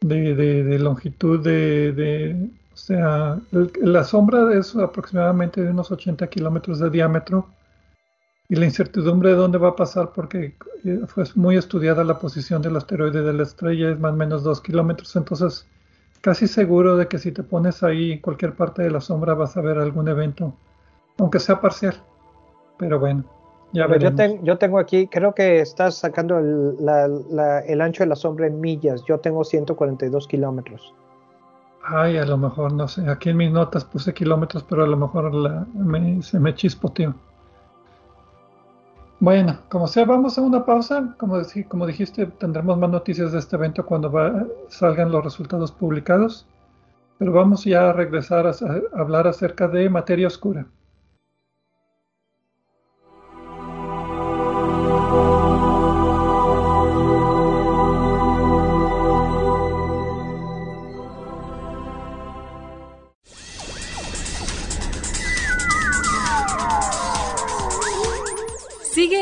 longitud 0.00 1.44
de, 1.44 2.48
o 2.72 2.76
sea, 2.76 3.38
la 3.50 4.02
sombra 4.02 4.54
es 4.54 4.74
aproximadamente 4.76 5.62
de 5.62 5.68
unos 5.68 5.90
80 5.90 6.26
kilómetros 6.28 6.78
de 6.78 6.88
diámetro. 6.88 7.50
Y 8.48 8.56
la 8.56 8.64
incertidumbre 8.64 9.28
de 9.28 9.36
dónde 9.36 9.58
va 9.58 9.68
a 9.68 9.76
pasar 9.76 10.12
porque 10.14 10.54
eh, 10.86 11.00
fue 11.06 11.24
muy 11.34 11.58
estudiada 11.58 12.02
la 12.02 12.18
posición 12.18 12.62
del 12.62 12.78
asteroide 12.78 13.20
de 13.20 13.34
la 13.34 13.42
estrella, 13.42 13.90
es 13.90 14.00
más 14.00 14.14
o 14.14 14.16
menos 14.16 14.42
dos 14.42 14.62
kilómetros, 14.62 15.14
entonces 15.16 15.66
casi 16.22 16.48
seguro 16.48 16.96
de 16.96 17.08
que 17.08 17.18
si 17.18 17.30
te 17.30 17.42
pones 17.42 17.82
ahí 17.82 18.12
en 18.12 18.20
cualquier 18.20 18.54
parte 18.54 18.80
de 18.84 18.90
la 18.90 19.02
sombra 19.02 19.34
vas 19.34 19.58
a 19.58 19.60
ver 19.60 19.76
algún 19.76 20.08
evento, 20.08 20.54
aunque 21.18 21.40
sea 21.40 21.60
parcial. 21.60 22.02
Pero 22.78 22.98
bueno, 22.98 23.24
ya 23.72 23.86
veremos. 23.86 24.42
Yo, 24.42 24.58
tengo 24.58 24.78
aquí, 24.78 25.06
creo 25.06 25.34
que 25.34 25.60
estás 25.60 25.96
sacando 25.96 26.38
el, 26.38 26.76
el, 27.66 27.80
ancho 27.80 28.02
de 28.02 28.08
la 28.08 28.16
sombra 28.16 28.46
en 28.46 28.60
millas, 28.60 29.04
yo 29.04 29.18
tengo 29.18 29.44
142 29.44 30.26
kilómetros. 30.26 30.94
Ay, 31.82 32.18
a 32.18 32.24
lo 32.24 32.36
mejor, 32.36 32.72
no 32.72 32.86
sé, 32.88 33.08
aquí 33.08 33.30
en 33.30 33.38
mis 33.38 33.50
notas 33.50 33.84
puse 33.84 34.12
kilómetros, 34.12 34.64
pero 34.64 34.84
a 34.84 34.86
lo 34.86 34.96
mejor 34.96 35.66
se 36.22 36.38
me 36.38 36.54
chispoteó. 36.54 37.14
Bueno, 39.20 39.58
como 39.68 39.86
sea, 39.86 40.06
vamos 40.06 40.38
a 40.38 40.40
una 40.40 40.64
pausa. 40.64 41.14
Como, 41.18 41.36
como 41.68 41.86
dijiste, 41.86 42.26
tendremos 42.26 42.78
más 42.78 42.88
noticias 42.88 43.32
de 43.32 43.38
este 43.38 43.56
evento 43.56 43.84
cuando 43.84 44.10
salgan 44.68 45.12
los 45.12 45.22
resultados 45.22 45.72
publicados. 45.72 46.46
Pero 47.18 47.32
vamos 47.32 47.64
ya 47.64 47.90
a 47.90 47.92
regresar 47.92 48.46
a 48.46 48.54
hablar 48.98 49.26
acerca 49.26 49.68
de 49.68 49.90
materia 49.90 50.26
oscura. 50.26 50.66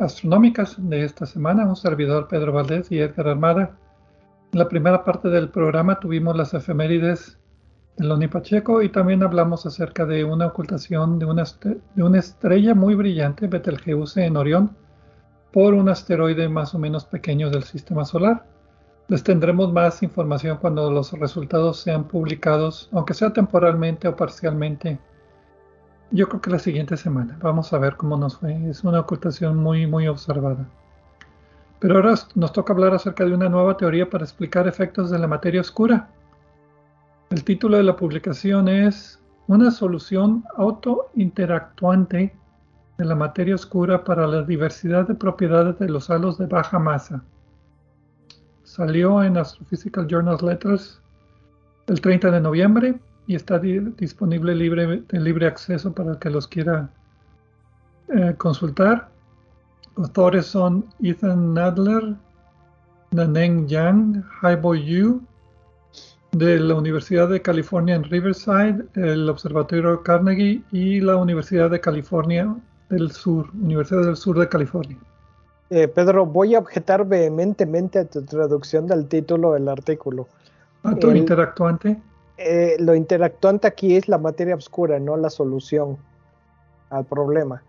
astronómicas 0.00 0.76
de 0.78 1.04
esta 1.04 1.26
semana. 1.26 1.66
Un 1.66 1.76
servidor 1.76 2.28
Pedro 2.28 2.52
Valdés 2.52 2.90
y 2.90 2.98
Edgar 2.98 3.28
Armada. 3.28 3.76
En 4.52 4.58
la 4.58 4.68
primera 4.68 5.04
parte 5.04 5.28
del 5.28 5.48
programa 5.48 6.00
tuvimos 6.00 6.36
las 6.36 6.54
efemérides 6.54 7.38
de 7.96 8.06
Loni 8.06 8.28
Pacheco 8.28 8.82
y 8.82 8.88
también 8.90 9.22
hablamos 9.22 9.66
acerca 9.66 10.04
de 10.06 10.24
una 10.24 10.46
ocultación 10.46 11.18
de 11.18 11.26
una 12.02 12.18
estrella 12.18 12.74
muy 12.74 12.94
brillante, 12.94 13.46
Betelgeuse 13.46 14.24
en 14.24 14.36
Orión, 14.36 14.76
por 15.52 15.74
un 15.74 15.88
asteroide 15.88 16.48
más 16.48 16.74
o 16.74 16.78
menos 16.78 17.04
pequeño 17.06 17.50
del 17.50 17.64
sistema 17.64 18.04
solar. 18.04 18.44
Les 19.08 19.22
tendremos 19.22 19.72
más 19.72 20.02
información 20.02 20.58
cuando 20.58 20.90
los 20.90 21.12
resultados 21.12 21.80
sean 21.80 22.08
publicados, 22.08 22.88
aunque 22.92 23.14
sea 23.14 23.32
temporalmente 23.32 24.08
o 24.08 24.16
parcialmente 24.16 24.98
yo 26.10 26.28
creo 26.28 26.40
que 26.40 26.50
la 26.50 26.58
siguiente 26.58 26.96
semana. 26.96 27.36
Vamos 27.42 27.72
a 27.72 27.78
ver 27.78 27.96
cómo 27.96 28.16
nos 28.16 28.38
fue. 28.38 28.68
Es 28.68 28.84
una 28.84 29.00
ocultación 29.00 29.56
muy, 29.56 29.86
muy 29.86 30.06
observada. 30.06 30.66
Pero 31.80 31.96
ahora 31.96 32.14
nos 32.34 32.52
toca 32.52 32.72
hablar 32.72 32.94
acerca 32.94 33.24
de 33.24 33.34
una 33.34 33.48
nueva 33.48 33.76
teoría 33.76 34.08
para 34.08 34.24
explicar 34.24 34.66
efectos 34.66 35.10
de 35.10 35.18
la 35.18 35.26
materia 35.26 35.60
oscura. 35.60 36.08
El 37.30 37.44
título 37.44 37.76
de 37.76 37.82
la 37.82 37.96
publicación 37.96 38.68
es 38.68 39.20
Una 39.48 39.70
solución 39.70 40.44
autointeractuante 40.56 42.34
de 42.98 43.04
la 43.04 43.14
materia 43.14 43.54
oscura 43.54 44.04
para 44.04 44.26
la 44.26 44.42
diversidad 44.42 45.06
de 45.06 45.14
propiedades 45.14 45.78
de 45.78 45.88
los 45.88 46.08
halos 46.08 46.38
de 46.38 46.46
baja 46.46 46.78
masa. 46.78 47.22
Salió 48.62 49.22
en 49.22 49.36
Astrophysical 49.36 50.06
Journal 50.06 50.38
Letters 50.40 51.00
el 51.88 52.00
30 52.00 52.30
de 52.30 52.40
noviembre 52.40 52.98
y 53.26 53.34
está 53.34 53.58
disponible 53.58 54.54
libre, 54.54 55.02
de 55.08 55.20
libre 55.20 55.46
acceso 55.46 55.92
para 55.92 56.12
el 56.12 56.18
que 56.18 56.30
los 56.30 56.46
quiera 56.46 56.88
eh, 58.08 58.34
consultar. 58.38 59.08
Autores 59.96 60.46
son 60.46 60.86
Ethan 61.02 61.54
Nadler, 61.54 62.14
Naneng 63.10 63.66
Yang, 63.66 64.24
Haibo 64.42 64.74
Yu, 64.74 65.22
de 66.32 66.60
la 66.60 66.74
Universidad 66.74 67.28
de 67.28 67.40
California 67.40 67.94
en 67.94 68.04
Riverside, 68.04 68.84
el 68.94 69.28
Observatorio 69.28 70.02
Carnegie 70.02 70.62
y 70.70 71.00
la 71.00 71.16
Universidad 71.16 71.70
de 71.70 71.80
California 71.80 72.54
del 72.90 73.10
Sur, 73.10 73.48
Universidad 73.54 74.02
del 74.04 74.16
Sur 74.16 74.38
de 74.38 74.48
California. 74.48 74.98
Eh, 75.70 75.88
Pedro, 75.88 76.26
voy 76.26 76.54
a 76.54 76.58
objetar 76.58 77.06
vehementemente 77.06 78.00
a 78.00 78.04
tu 78.04 78.22
traducción 78.22 78.86
del 78.86 79.06
título 79.06 79.54
del 79.54 79.68
artículo. 79.68 80.28
¿A 80.82 80.94
tu 80.94 81.10
interactuante? 81.10 81.96
Eh, 82.38 82.76
lo 82.78 82.94
interactuante 82.94 83.66
aquí 83.66 83.96
es 83.96 84.08
la 84.08 84.18
materia 84.18 84.54
oscura, 84.54 84.98
no 84.98 85.16
la 85.16 85.30
solución 85.30 85.96
al 86.90 87.04
problema. 87.04 87.62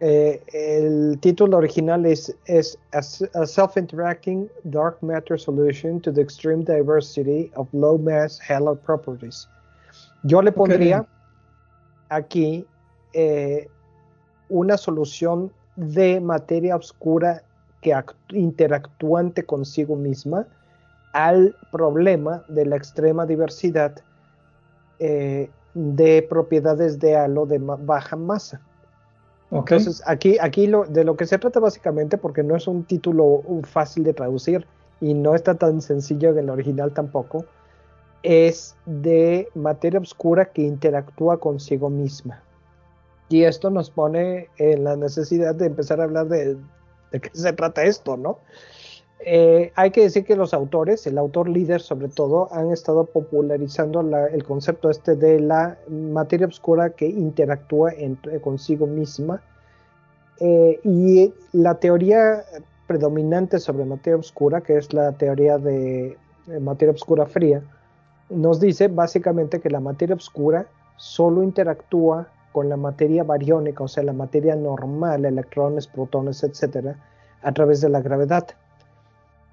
Eh, 0.00 0.42
el 0.52 1.18
título 1.20 1.58
original 1.58 2.06
es, 2.06 2.34
es 2.46 2.78
a, 2.92 3.02
Self-Interacting 3.46 4.48
Dark 4.64 4.98
Matter 5.00 5.38
Solution 5.38 6.00
to 6.00 6.12
the 6.12 6.20
Extreme 6.20 6.64
Diversity 6.64 7.52
of 7.54 7.68
Low 7.72 7.98
Mass 7.98 8.40
Halo 8.48 8.74
Properties. 8.74 9.48
Yo 10.24 10.42
le 10.42 10.52
pondría 10.52 11.06
aquí 12.08 12.66
eh, 13.12 13.68
una 14.48 14.76
solución 14.76 15.52
de 15.76 16.20
materia 16.20 16.76
oscura 16.76 17.42
que 17.80 17.94
interactuante 18.30 19.44
consigo 19.44 19.96
misma 19.96 20.46
al 21.12 21.54
problema 21.70 22.44
de 22.48 22.66
la 22.66 22.76
extrema 22.76 23.26
diversidad 23.26 24.02
eh, 25.04 25.50
de 25.74 26.22
propiedades 26.22 27.00
de 27.00 27.16
halo 27.16 27.44
de 27.44 27.58
baja 27.58 28.14
masa. 28.14 28.60
Entonces, 29.50 30.00
aquí, 30.06 30.38
aquí 30.40 30.68
lo, 30.68 30.84
de 30.84 31.02
lo 31.02 31.16
que 31.16 31.26
se 31.26 31.38
trata 31.38 31.58
básicamente, 31.58 32.16
porque 32.18 32.44
no 32.44 32.54
es 32.54 32.68
un 32.68 32.84
título 32.84 33.42
fácil 33.64 34.04
de 34.04 34.14
traducir 34.14 34.64
y 35.00 35.12
no 35.12 35.34
está 35.34 35.56
tan 35.56 35.82
sencillo 35.82 36.30
en 36.30 36.38
el 36.38 36.50
original 36.50 36.92
tampoco, 36.92 37.44
es 38.22 38.76
de 38.86 39.48
materia 39.56 39.98
oscura 39.98 40.44
que 40.44 40.62
interactúa 40.62 41.40
consigo 41.40 41.90
misma. 41.90 42.40
Y 43.28 43.42
esto 43.42 43.70
nos 43.70 43.90
pone 43.90 44.50
en 44.58 44.84
la 44.84 44.94
necesidad 44.94 45.56
de 45.56 45.66
empezar 45.66 46.00
a 46.00 46.04
hablar 46.04 46.28
de, 46.28 46.56
de 47.10 47.20
qué 47.20 47.30
se 47.32 47.52
trata 47.52 47.82
esto, 47.82 48.16
¿no? 48.16 48.38
Eh, 49.24 49.72
hay 49.76 49.90
que 49.90 50.02
decir 50.02 50.24
que 50.24 50.34
los 50.34 50.52
autores, 50.52 51.06
el 51.06 51.16
autor 51.16 51.48
líder 51.48 51.80
sobre 51.80 52.08
todo, 52.08 52.48
han 52.52 52.72
estado 52.72 53.04
popularizando 53.04 54.00
el 54.00 54.44
concepto 54.44 54.90
este 54.90 55.14
de 55.14 55.40
la 55.40 55.78
materia 55.88 56.46
oscura 56.46 56.90
que 56.90 57.06
interactúa 57.06 57.92
consigo 58.42 58.86
misma. 58.86 59.40
Eh, 60.40 60.80
y 60.82 61.32
la 61.52 61.76
teoría 61.76 62.44
predominante 62.86 63.60
sobre 63.60 63.84
materia 63.84 64.18
oscura, 64.18 64.60
que 64.60 64.76
es 64.76 64.92
la 64.92 65.12
teoría 65.12 65.58
de 65.58 66.16
materia 66.60 66.92
oscura 66.92 67.26
fría, 67.26 67.62
nos 68.28 68.58
dice 68.58 68.88
básicamente 68.88 69.60
que 69.60 69.70
la 69.70 69.80
materia 69.80 70.16
oscura 70.16 70.66
solo 70.96 71.42
interactúa 71.42 72.28
con 72.52 72.68
la 72.68 72.76
materia 72.76 73.24
bariónica, 73.24 73.84
o 73.84 73.88
sea, 73.88 74.02
la 74.02 74.12
materia 74.12 74.56
normal, 74.56 75.24
electrones, 75.24 75.86
protones, 75.86 76.42
etcétera, 76.42 76.96
a 77.42 77.52
través 77.52 77.80
de 77.80 77.88
la 77.88 78.00
gravedad. 78.00 78.46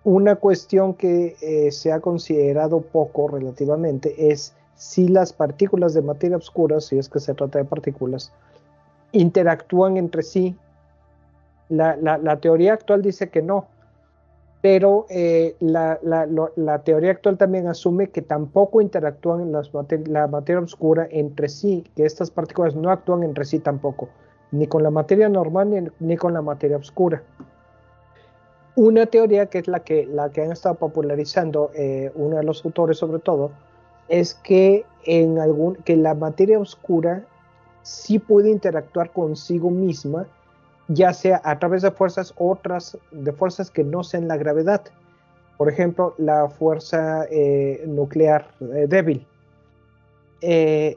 Una 0.10 0.38
cuestión 0.38 0.95
que 0.95 1.36
eh, 1.39 1.72
se 1.72 1.91
ha 1.91 2.00
considerado 2.00 2.82
poco 2.82 3.28
relativamente 3.28 4.32
es 4.32 4.56
si 4.74 5.08
las 5.08 5.34
partículas 5.34 5.93
de 5.93 6.02
materia 6.02 6.36
oscura, 6.36 6.82
si 6.82 6.98
es 6.98 7.08
que 7.10 7.19
se 7.19 7.36
trata 7.36 7.60
de 7.60 7.65
partículas, 7.65 8.34
interactúan 9.12 9.98
entre 9.98 10.24
sí. 10.24 10.58
La, 11.69 12.39
teoría 12.41 12.74
actual 12.74 13.04
dice 13.04 13.30
que 13.30 13.43
no, 13.43 13.67
pero 14.63 15.06
eh, 15.12 15.56
la, 15.60 16.00
teoría 16.84 17.12
actual 17.12 17.38
también 17.38 17.67
asume 17.67 18.10
que 18.10 18.24
tampoco 18.24 18.82
interactúan 18.82 19.52
la 19.52 20.28
materia 20.28 20.60
oscura 20.60 21.08
entre 21.12 21.50
sí, 21.50 21.84
que 21.95 22.08
estas 22.08 22.32
partículas 22.32 22.76
no 22.76 22.89
actúan 22.89 23.22
entre 23.22 23.45
sí 23.45 23.60
tampoco, 23.60 24.10
ni 24.52 24.65
con 24.65 24.82
la 24.82 24.89
materia 24.89 25.30
normal 25.30 25.93
ni 26.00 26.17
con 26.17 26.34
la 26.34 26.41
materia 26.41 26.78
oscura. 26.78 27.22
Una 28.80 29.08
teoría 29.08 29.48
que 29.48 29.58
es 29.58 29.68
la 29.68 29.82
que, 29.82 30.06
la 30.06 30.30
que 30.30 30.42
han 30.42 30.54
estado 30.54 30.76
popularizando 30.76 31.70
eh, 31.76 32.13
uno 32.15 32.38
de 32.38 32.44
los 32.44 32.63
autores 32.63 32.98
sobre 32.98 33.20
todo, 33.20 33.52
es 34.08 34.36
que, 34.36 34.86
en 35.04 35.38
algún, 35.38 35.76
que 35.84 35.98
la 35.98 36.13
materia 36.13 36.58
oscura 36.58 37.26
sí 37.82 38.20
puede 38.20 38.50
interactuar 38.50 39.12
consigo 39.12 39.70
misma, 39.70 40.28
ya 40.88 41.12
sea 41.12 41.42
a 41.44 41.60
través 41.60 41.82
de 41.82 41.92
fuerzas 41.92 42.34
otras, 42.38 42.98
de 43.12 43.34
fuerzas 43.34 43.70
que 43.70 43.84
no 43.84 44.02
sean 44.02 44.30
la 44.30 44.38
gravedad. 44.38 44.82
Por 45.58 45.68
ejemplo, 45.68 46.15
la 46.18 46.48
fuerza 46.48 47.26
eh, 47.30 47.84
nuclear 47.86 48.48
eh, 48.62 48.86
débil. 48.88 49.28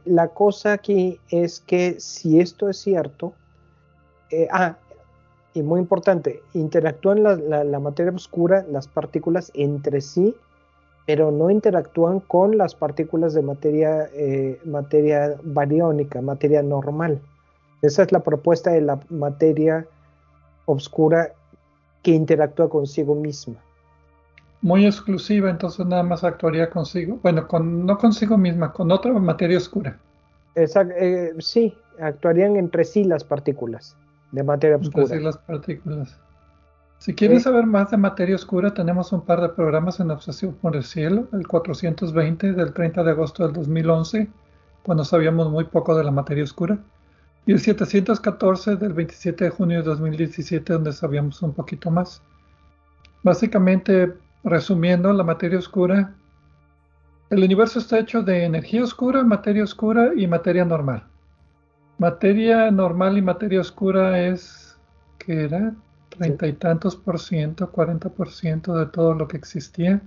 la 0.04 0.28
cosa 0.28 0.74
aquí 0.74 1.18
es 1.30 1.58
que 1.58 1.98
si 1.98 2.38
esto 2.38 2.68
es 2.68 2.76
cierto, 2.76 3.32
ah, 4.52 4.76
y 5.54 5.62
muy 5.62 5.80
importante, 5.80 6.42
interactúan 6.54 7.22
la, 7.22 7.78
materia 7.78 8.12
oscura, 8.12 8.64
las 8.70 8.88
partículas 8.88 9.50
entre 9.54 10.00
sí, 10.00 10.34
pero 11.06 11.30
no 11.30 11.50
interactúan 11.50 12.20
con 12.20 12.56
las 12.56 12.74
partículas 12.74 13.34
de 13.34 13.42
materia, 13.42 14.08
eh, 14.14 14.60
materia 14.64 15.36
bariónica, 15.42 16.22
materia 16.22 16.62
normal. 16.62 17.20
Esa 17.82 18.04
es 18.04 18.12
la 18.12 18.20
propuesta 18.20 18.70
de 18.70 18.80
la 18.80 19.00
materia 19.10 19.86
oscura 20.64 21.32
que 22.02 22.12
interactúa 22.12 22.70
consigo 22.70 23.14
misma. 23.14 23.56
Muy 24.62 24.86
exclusiva, 24.86 25.50
entonces 25.50 25.84
nada 25.84 26.04
más 26.04 26.22
actuaría 26.22 26.70
consigo, 26.70 27.18
bueno, 27.22 27.48
con, 27.48 27.84
no 27.84 27.98
consigo 27.98 28.38
misma, 28.38 28.72
con 28.72 28.92
otra 28.92 29.12
materia 29.12 29.58
oscura. 29.58 29.98
Eh, 30.54 31.32
sí, 31.40 31.74
actuarían 32.00 32.56
entre 32.56 32.84
sí 32.84 33.04
las 33.04 33.24
partículas 33.24 33.96
de 34.32 34.42
materia 34.42 34.76
oscura. 34.76 35.20
las 35.20 35.38
partículas. 35.38 36.18
Si 36.98 37.14
quieres 37.14 37.42
saber 37.42 37.66
más 37.66 37.90
de 37.90 37.96
materia 37.96 38.36
oscura, 38.36 38.72
tenemos 38.74 39.12
un 39.12 39.22
par 39.22 39.40
de 39.40 39.48
programas 39.48 39.98
en 40.00 40.10
Obsesión 40.10 40.54
por 40.54 40.76
el 40.76 40.84
Cielo, 40.84 41.28
el 41.32 41.46
420 41.46 42.52
del 42.52 42.72
30 42.72 43.02
de 43.02 43.10
agosto 43.10 43.44
del 43.44 43.52
2011, 43.52 44.28
cuando 44.84 45.04
sabíamos 45.04 45.50
muy 45.50 45.64
poco 45.64 45.96
de 45.96 46.04
la 46.04 46.12
materia 46.12 46.44
oscura, 46.44 46.78
y 47.44 47.52
el 47.52 47.58
714 47.58 48.76
del 48.76 48.92
27 48.92 49.44
de 49.44 49.50
junio 49.50 49.78
de 49.78 49.84
2017, 49.84 50.72
donde 50.72 50.92
sabíamos 50.92 51.42
un 51.42 51.52
poquito 51.52 51.90
más. 51.90 52.22
Básicamente, 53.24 54.14
resumiendo, 54.44 55.12
la 55.12 55.24
materia 55.24 55.58
oscura, 55.58 56.14
el 57.30 57.42
universo 57.42 57.80
está 57.80 57.98
hecho 57.98 58.22
de 58.22 58.44
energía 58.44 58.84
oscura, 58.84 59.24
materia 59.24 59.64
oscura 59.64 60.12
y 60.14 60.28
materia 60.28 60.64
normal. 60.64 61.04
Materia 62.02 62.68
normal 62.72 63.16
y 63.16 63.22
materia 63.22 63.60
oscura 63.60 64.18
es, 64.26 64.76
¿qué 65.18 65.44
era? 65.44 65.72
Treinta 66.08 66.48
y 66.48 66.54
tantos 66.54 66.96
por 66.96 67.20
ciento, 67.20 67.70
cuarenta 67.70 68.08
por 68.08 68.28
ciento 68.32 68.76
de 68.76 68.86
todo 68.86 69.14
lo 69.14 69.28
que 69.28 69.36
existía. 69.36 70.02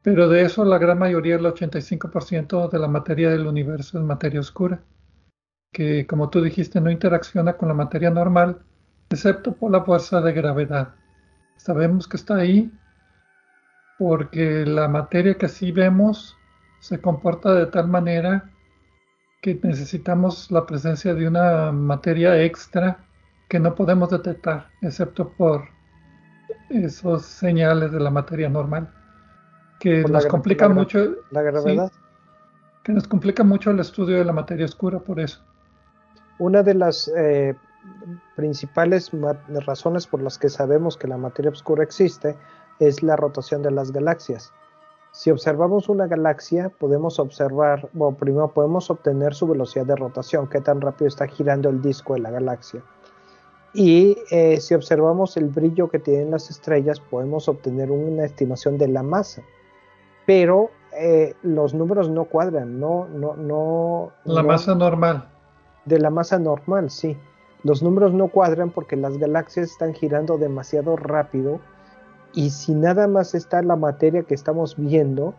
Pero 0.00 0.26
de 0.26 0.40
eso 0.40 0.64
la 0.64 0.78
gran 0.78 0.98
mayoría, 0.98 1.34
el 1.34 1.44
85% 1.44 2.70
de 2.70 2.78
la 2.78 2.88
materia 2.88 3.28
del 3.28 3.46
universo 3.46 3.98
es 3.98 4.04
materia 4.06 4.40
oscura, 4.40 4.80
que 5.70 6.06
como 6.06 6.30
tú 6.30 6.40
dijiste 6.40 6.80
no 6.80 6.90
interacciona 6.90 7.58
con 7.58 7.68
la 7.68 7.74
materia 7.74 8.08
normal, 8.08 8.62
excepto 9.10 9.52
por 9.52 9.70
la 9.70 9.84
fuerza 9.84 10.22
de 10.22 10.32
gravedad. 10.32 10.94
Sabemos 11.58 12.08
que 12.08 12.16
está 12.16 12.36
ahí 12.36 12.72
porque 13.98 14.64
la 14.64 14.88
materia 14.88 15.36
que 15.36 15.48
sí 15.48 15.72
vemos 15.72 16.38
se 16.80 17.02
comporta 17.02 17.52
de 17.52 17.66
tal 17.66 17.86
manera 17.86 18.50
que 19.44 19.60
necesitamos 19.62 20.50
la 20.50 20.64
presencia 20.64 21.12
de 21.12 21.28
una 21.28 21.70
materia 21.70 22.42
extra 22.42 22.96
que 23.46 23.60
no 23.60 23.74
podemos 23.74 24.08
detectar, 24.08 24.68
excepto 24.80 25.28
por 25.36 25.66
esos 26.70 27.26
señales 27.26 27.92
de 27.92 28.00
la 28.00 28.10
materia 28.10 28.48
normal 28.48 28.90
que 29.80 30.02
nos 30.04 30.24
complica 30.24 30.66
mucho 30.70 31.16
la 31.30 31.42
gravedad. 31.42 31.92
que 32.84 32.92
nos 32.92 33.06
complica 33.06 33.44
mucho 33.44 33.70
el 33.70 33.80
estudio 33.80 34.16
de 34.16 34.24
la 34.24 34.32
materia 34.32 34.64
oscura 34.64 34.98
por 34.98 35.20
eso. 35.20 35.42
Una 36.38 36.62
de 36.62 36.72
las 36.72 37.12
eh, 37.14 37.54
principales 38.36 39.10
razones 39.66 40.06
por 40.06 40.22
las 40.22 40.38
que 40.38 40.48
sabemos 40.48 40.96
que 40.96 41.06
la 41.06 41.18
materia 41.18 41.50
oscura 41.50 41.84
existe 41.84 42.34
es 42.78 43.02
la 43.02 43.14
rotación 43.16 43.60
de 43.60 43.72
las 43.72 43.92
galaxias. 43.92 44.54
Si 45.14 45.30
observamos 45.30 45.88
una 45.88 46.06
galaxia, 46.06 46.68
podemos 46.68 47.18
observar, 47.18 47.88
bueno, 47.94 48.16
primero 48.16 48.48
podemos 48.52 48.90
obtener 48.90 49.32
su 49.34 49.46
velocidad 49.46 49.86
de 49.86 49.96
rotación, 49.96 50.48
qué 50.48 50.60
tan 50.60 50.82
rápido 50.82 51.08
está 51.08 51.26
girando 51.26 51.70
el 51.70 51.80
disco 51.80 52.14
de 52.14 52.20
la 52.20 52.30
galaxia. 52.30 52.82
Y 53.72 54.18
eh, 54.30 54.60
si 54.60 54.74
observamos 54.74 55.36
el 55.36 55.48
brillo 55.48 55.88
que 55.88 55.98
tienen 55.98 56.32
las 56.32 56.50
estrellas, 56.50 57.00
podemos 57.00 57.48
obtener 57.48 57.90
una 57.90 58.24
estimación 58.24 58.76
de 58.76 58.88
la 58.88 59.02
masa 59.02 59.42
pero 60.26 60.70
eh, 60.96 61.34
los 61.42 61.74
números 61.74 62.08
no 62.08 62.24
cuadran, 62.24 62.78
no, 62.78 63.06
no, 63.08 63.34
no. 63.34 64.12
La 64.24 64.42
masa 64.42 64.74
normal. 64.74 65.28
De 65.84 65.98
la 65.98 66.10
masa 66.10 66.38
normal, 66.38 66.90
sí. 66.90 67.16
Los 67.62 67.82
números 67.82 68.12
no 68.12 68.28
cuadran 68.28 68.70
porque 68.70 68.96
las 68.96 69.18
galaxias 69.18 69.70
están 69.70 69.94
girando 69.94 70.38
demasiado 70.38 70.96
rápido 70.96 71.60
y 72.34 72.50
si 72.50 72.74
nada 72.74 73.06
más 73.06 73.34
está 73.34 73.62
la 73.62 73.76
materia 73.76 74.24
que 74.24 74.34
estamos 74.34 74.76
viendo, 74.76 75.34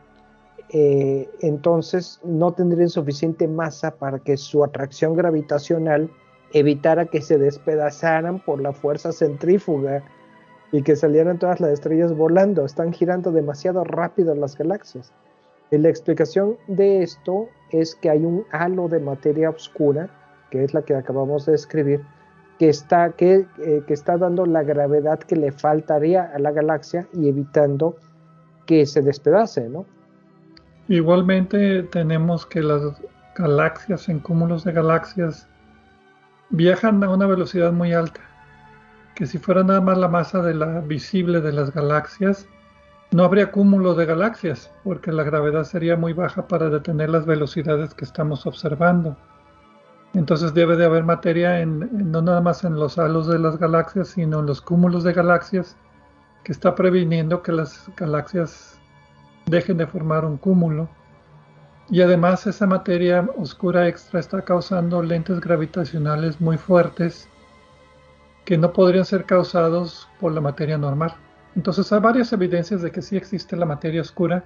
eh, 0.70 1.30
entonces 1.42 2.20
no 2.24 2.54
tendrían 2.54 2.90
suficiente 2.90 3.48
masa 3.48 3.96
para 3.96 4.20
que 4.20 4.38
su 4.38 4.64
atracción 4.64 5.16
gravitacional 5.16 6.10
evitara 6.54 7.06
que 7.06 7.22
se 7.22 7.38
despedazaran 7.38 8.40
por 8.40 8.62
la 8.62 8.72
fuerza 8.72 9.12
centrífuga 9.12 10.04
y 10.72 10.82
que 10.82 10.96
salieran 10.96 11.38
todas 11.38 11.60
las 11.60 11.72
estrellas 11.72 12.16
volando. 12.16 12.66
Están 12.66 12.94
girando 12.94 13.32
demasiado 13.32 13.84
rápido 13.84 14.34
las 14.36 14.58
galaxias. 14.58 15.14
Y 15.72 15.78
la 15.78 15.90
explicación 15.90 16.58
de 16.68 17.04
esto 17.04 17.50
es 17.72 17.96
que 17.96 18.10
hay 18.10 18.24
un 18.24 18.46
halo 18.52 18.88
de 18.88 19.00
materia 19.00 19.50
oscura, 19.50 20.10
que 20.50 20.64
es 20.64 20.74
la 20.74 20.84
que 20.84 20.96
acabamos 20.96 21.46
de 21.46 21.54
describir, 21.54 22.02
que 22.60 22.70
está, 22.70 23.12
que, 23.12 23.46
eh, 23.60 23.84
que 23.86 23.94
está 23.94 24.18
dando 24.18 24.46
la 24.46 24.64
gravedad 24.64 25.20
que 25.20 25.36
le 25.36 25.52
faltaría 25.52 26.32
a 26.34 26.40
la 26.40 26.52
galaxia 26.52 27.08
y 27.14 27.28
evitando 27.28 27.96
que 28.66 28.86
se 28.86 29.02
despedace, 29.02 29.70
¿no? 29.70 29.86
Igualmente 30.88 31.84
tenemos 31.84 32.46
que 32.46 32.62
las 32.62 32.82
galaxias 33.36 34.08
en 34.08 34.20
cúmulos 34.20 34.64
de 34.64 34.72
galaxias 34.72 35.48
viajan 36.52 37.04
a 37.04 37.10
una 37.10 37.26
velocidad 37.26 37.72
muy 37.72 37.94
alta 37.94 38.22
que 39.16 39.26
si 39.26 39.40
fuera 39.40 39.64
nada 39.64 39.82
más 39.82 39.98
la 39.98 40.10
masa 40.10 40.42
de 40.42 40.54
la 40.54 40.82
visible 40.82 41.40
de 41.40 41.54
las 41.54 41.74
galaxias, 41.74 42.48
no 43.12 43.24
habría 43.24 43.50
cúmulo 43.50 43.96
de 43.96 44.06
galaxias, 44.06 44.70
porque 44.84 45.12
la 45.14 45.24
gravedad 45.24 45.64
sería 45.64 45.96
muy 45.96 46.12
baja 46.12 46.48
para 46.48 46.70
detener 46.70 47.10
las 47.10 47.26
velocidades 47.26 47.94
que 47.94 48.04
estamos 48.04 48.46
observando. 48.46 49.16
Entonces 50.16 50.54
debe 50.54 50.78
de 50.78 50.86
haber 50.86 51.04
materia 51.04 51.60
en, 51.60 52.10
no 52.10 52.22
nada 52.22 52.40
más 52.40 52.64
en 52.64 52.76
los 52.76 52.98
halos 52.98 53.28
de 53.28 53.38
las 53.38 53.60
galaxias, 53.60 54.08
sino 54.08 54.40
en 54.40 54.46
los 54.46 54.62
cúmulos 54.62 55.04
de 55.04 55.12
galaxias, 55.12 55.76
que 56.46 56.54
está 56.54 56.74
previniendo 56.74 57.44
que 57.44 57.52
las 57.52 57.90
galaxias 57.98 58.80
dejen 59.46 59.78
de 59.78 59.88
formar 59.88 60.24
un 60.24 60.38
cúmulo. 60.38 60.88
Y 61.90 62.02
además 62.02 62.48
esa 62.48 62.66
materia 62.66 63.28
oscura 63.36 63.90
extra 63.90 64.22
está 64.22 64.42
causando 64.44 65.04
lentes 65.04 65.42
gravitacionales 65.42 66.40
muy 66.40 66.58
fuertes 66.58 67.28
que 68.46 68.58
no 68.58 68.72
podrían 68.72 69.04
ser 69.04 69.26
causados 69.26 70.08
por 70.22 70.32
la 70.32 70.40
materia 70.40 70.78
normal. 70.78 71.14
Entonces 71.58 71.92
hay 71.92 72.00
varias 72.00 72.32
evidencias 72.32 72.82
de 72.82 72.90
que 72.90 73.02
sí 73.02 73.18
existe 73.18 73.58
la 73.58 73.66
materia 73.66 74.00
oscura, 74.00 74.46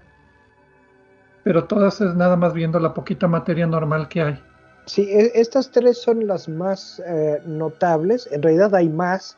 pero 1.44 1.66
todas 1.66 2.02
es 2.02 2.16
nada 2.16 2.36
más 2.36 2.54
viendo 2.54 2.80
la 2.80 2.96
poquita 2.96 3.28
materia 3.28 3.68
normal 3.68 4.08
que 4.08 4.22
hay. 4.24 4.49
Sí, 4.90 5.04
e, 5.04 5.32
estas 5.36 5.70
tres 5.70 6.02
son 6.02 6.26
las 6.26 6.50
más 6.50 7.00
eh, 7.06 7.40
notables. 7.46 8.28
En 8.32 8.42
realidad 8.42 8.74
hay 8.74 8.90
más, 8.90 9.38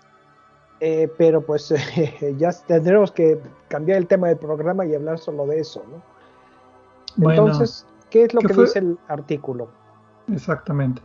eh, 0.80 1.12
pero 1.18 1.42
pues 1.42 1.74
ya 2.38 2.52
tendremos 2.68 3.12
que 3.12 3.38
cambiar 3.68 3.98
el 3.98 4.08
tema 4.08 4.30
del 4.30 4.38
programa 4.38 4.86
y 4.86 4.96
hablar 4.96 5.20
solo 5.20 5.46
de 5.46 5.60
eso, 5.60 5.84
¿no? 5.92 7.30
Entonces, 7.30 7.86
¿qué 8.10 8.24
es 8.24 8.34
lo 8.34 8.40
que 8.40 8.54
dice 8.54 8.80
el 8.80 8.98
artículo? 9.10 9.68
Exactamente. 10.32 11.02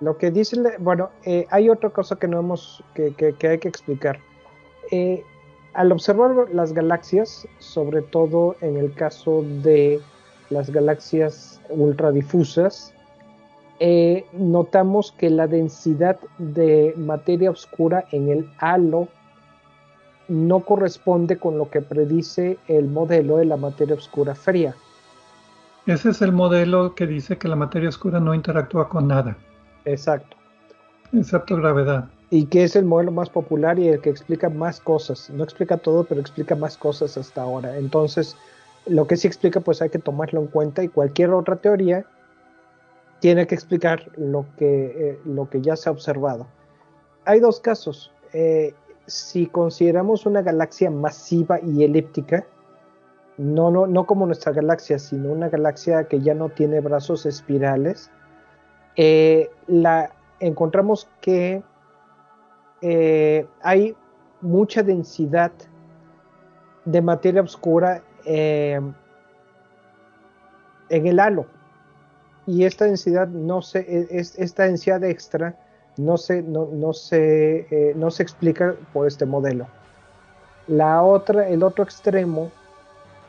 Lo 0.00 0.18
que 0.18 0.30
dice, 0.30 0.60
bueno, 0.78 1.08
eh, 1.24 1.46
hay 1.48 1.70
otra 1.70 1.88
cosa 1.88 2.16
que 2.16 2.28
no 2.28 2.40
hemos, 2.40 2.84
que, 2.92 3.14
hay 3.48 3.58
que 3.58 3.68
explicar. 3.68 4.18
Eh, 4.90 5.24
al 5.72 5.92
observar 5.92 6.50
las 6.52 6.74
galaxias, 6.74 7.48
sobre 7.58 8.02
todo 8.02 8.54
en 8.60 8.76
el 8.76 8.92
caso 8.92 9.42
de 9.62 9.98
las 10.50 10.68
galaxias 10.68 11.62
ultradifusas, 11.70 12.92
eh, 13.84 14.24
notamos 14.32 15.10
que 15.10 15.28
la 15.28 15.48
densidad 15.48 16.16
de 16.38 16.94
materia 16.96 17.50
oscura 17.50 18.04
en 18.12 18.28
el 18.28 18.48
halo 18.58 19.08
no 20.28 20.60
corresponde 20.60 21.36
con 21.36 21.58
lo 21.58 21.68
que 21.68 21.80
predice 21.80 22.58
el 22.68 22.86
modelo 22.86 23.38
de 23.38 23.44
la 23.46 23.56
materia 23.56 23.96
oscura 23.96 24.36
fría. 24.36 24.76
Ese 25.84 26.10
es 26.10 26.22
el 26.22 26.30
modelo 26.30 26.94
que 26.94 27.08
dice 27.08 27.38
que 27.38 27.48
la 27.48 27.56
materia 27.56 27.88
oscura 27.88 28.20
no 28.20 28.36
interactúa 28.36 28.88
con 28.88 29.08
nada. 29.08 29.36
Exacto. 29.84 30.36
Excepto 31.12 31.56
gravedad. 31.56 32.08
Y 32.30 32.46
que 32.46 32.62
es 32.62 32.76
el 32.76 32.84
modelo 32.84 33.10
más 33.10 33.30
popular 33.30 33.80
y 33.80 33.88
el 33.88 34.00
que 34.00 34.10
explica 34.10 34.48
más 34.48 34.78
cosas. 34.78 35.28
No 35.28 35.42
explica 35.42 35.76
todo, 35.76 36.04
pero 36.04 36.20
explica 36.20 36.54
más 36.54 36.76
cosas 36.76 37.16
hasta 37.16 37.42
ahora. 37.42 37.76
Entonces, 37.76 38.36
lo 38.86 39.08
que 39.08 39.16
sí 39.16 39.26
explica, 39.26 39.58
pues 39.58 39.82
hay 39.82 39.90
que 39.90 39.98
tomarlo 39.98 40.40
en 40.40 40.46
cuenta 40.46 40.84
y 40.84 40.88
cualquier 40.88 41.30
otra 41.30 41.56
teoría 41.56 42.06
tiene 43.22 43.46
que 43.46 43.54
explicar 43.54 44.10
lo 44.16 44.46
que, 44.56 44.84
eh, 44.96 45.20
lo 45.24 45.48
que 45.48 45.60
ya 45.60 45.76
se 45.76 45.88
ha 45.88 45.92
observado. 45.92 46.48
Hay 47.24 47.38
dos 47.38 47.60
casos. 47.60 48.12
Eh, 48.32 48.74
si 49.06 49.46
consideramos 49.46 50.26
una 50.26 50.42
galaxia 50.42 50.90
masiva 50.90 51.60
y 51.60 51.84
elíptica, 51.84 52.44
no, 53.38 53.70
no, 53.70 53.86
no 53.86 54.06
como 54.06 54.26
nuestra 54.26 54.50
galaxia, 54.50 54.98
sino 54.98 55.30
una 55.30 55.48
galaxia 55.48 56.08
que 56.08 56.18
ya 56.20 56.34
no 56.34 56.48
tiene 56.48 56.80
brazos 56.80 57.24
espirales, 57.24 58.10
eh, 58.96 59.48
la, 59.68 60.10
encontramos 60.40 61.08
que 61.20 61.62
hay 63.62 63.94
mucha 64.40 64.82
densidad 64.82 65.52
de 66.84 67.00
materia 67.00 67.40
oscura 67.40 68.02
en 68.24 68.96
el 70.88 71.20
halo. 71.20 71.46
Y 72.46 72.64
esta 72.64 72.86
densidad 72.86 73.28
no 73.28 73.62
se, 73.62 73.80
e, 73.80 74.08
es, 74.10 74.38
esta 74.38 74.64
densidad 74.64 75.04
extra 75.04 75.54
no 75.96 76.16
se, 76.16 76.42
no, 76.42 76.68
no 76.72 76.92
se, 76.92 77.94
no 77.96 78.10
se 78.10 78.22
explica 78.22 78.74
por 78.92 79.06
este 79.06 79.26
modelo. 79.26 79.66
La 80.66 81.02
otra, 81.02 81.48
el 81.48 81.62
otro 81.62 81.84
extremo, 81.84 82.50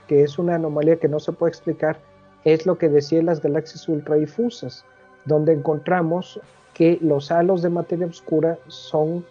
que 0.08 0.23
es 0.23 0.39
una 0.39 0.56
anomalía 0.56 0.97
que 0.97 1.08
no 1.08 1.19
se 1.19 1.32
puede 1.34 1.49
explicar, 1.49 1.97
es 2.45 2.65
lo 2.65 2.78
que 2.78 2.89
decía 2.89 3.21
las 3.21 3.41
galaxias 3.41 3.88
ultradifusas 3.88 4.86
donde 5.26 5.54
encontramos 5.54 6.39
que 6.73 6.97
los 7.02 7.32
halos 7.32 7.62
de 7.62 7.69
materia 7.69 8.08
oscura 8.08 8.58
son 8.67 9.26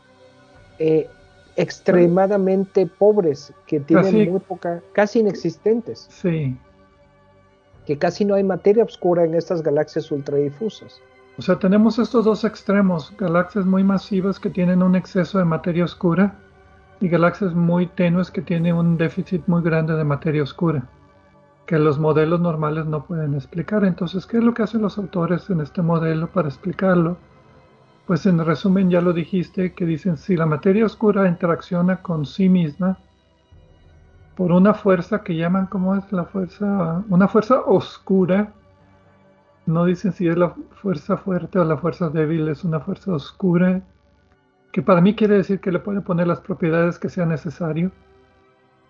eh, 0.78 1.08
extremadamente 1.56 2.86
pobres, 2.86 3.52
que 3.66 3.80
tienen 3.80 4.30
muy 4.30 4.40
poca, 4.40 4.82
casi 4.92 5.20
inexistentes. 5.20 6.06
Sí. 6.10 6.56
Que 7.86 7.98
casi 7.98 8.24
no 8.24 8.34
hay 8.34 8.44
materia 8.44 8.84
oscura 8.84 9.24
en 9.24 9.34
estas 9.34 9.62
galaxias 9.62 10.10
ultradifusas. 10.10 11.00
O 11.38 11.42
sea, 11.42 11.58
tenemos 11.58 11.98
estos 11.98 12.24
dos 12.24 12.44
extremos, 12.44 13.12
galaxias 13.18 13.64
muy 13.64 13.82
masivas 13.82 14.38
que 14.38 14.50
tienen 14.50 14.82
un 14.82 14.94
exceso 14.94 15.38
de 15.38 15.44
materia 15.44 15.84
oscura 15.84 16.38
y 17.00 17.08
galaxias 17.08 17.54
muy 17.54 17.86
tenues 17.86 18.30
que 18.30 18.42
tienen 18.42 18.76
un 18.76 18.96
déficit 18.96 19.42
muy 19.46 19.62
grande 19.62 19.94
de 19.94 20.04
materia 20.04 20.42
oscura 20.42 20.88
que 21.66 21.78
los 21.78 21.98
modelos 21.98 22.40
normales 22.40 22.86
no 22.86 23.04
pueden 23.04 23.34
explicar. 23.34 23.84
Entonces, 23.84 24.26
¿qué 24.26 24.38
es 24.38 24.44
lo 24.44 24.54
que 24.54 24.62
hacen 24.62 24.82
los 24.82 24.98
autores 24.98 25.48
en 25.50 25.60
este 25.60 25.82
modelo 25.82 26.28
para 26.28 26.48
explicarlo? 26.48 27.16
Pues 28.06 28.26
en 28.26 28.44
resumen 28.44 28.90
ya 28.90 29.00
lo 29.00 29.12
dijiste, 29.12 29.72
que 29.72 29.86
dicen 29.86 30.16
si 30.16 30.36
la 30.36 30.46
materia 30.46 30.84
oscura 30.84 31.28
interacciona 31.28 32.02
con 32.02 32.26
sí 32.26 32.48
misma 32.48 32.98
por 34.36 34.52
una 34.52 34.74
fuerza 34.74 35.22
que 35.22 35.36
llaman, 35.36 35.66
¿cómo 35.66 35.94
es 35.96 36.10
la 36.12 36.24
fuerza? 36.24 37.02
Una 37.08 37.28
fuerza 37.28 37.60
oscura. 37.60 38.52
No 39.66 39.84
dicen 39.84 40.12
si 40.12 40.26
es 40.26 40.36
la 40.36 40.54
fuerza 40.80 41.16
fuerte 41.16 41.58
o 41.58 41.64
la 41.64 41.76
fuerza 41.76 42.08
débil, 42.08 42.48
es 42.48 42.64
una 42.64 42.80
fuerza 42.80 43.12
oscura, 43.12 43.82
que 44.72 44.82
para 44.82 45.00
mí 45.00 45.14
quiere 45.14 45.36
decir 45.36 45.60
que 45.60 45.70
le 45.70 45.78
puede 45.78 46.00
poner 46.00 46.26
las 46.26 46.40
propiedades 46.40 46.98
que 46.98 47.08
sea 47.08 47.26
necesario 47.26 47.92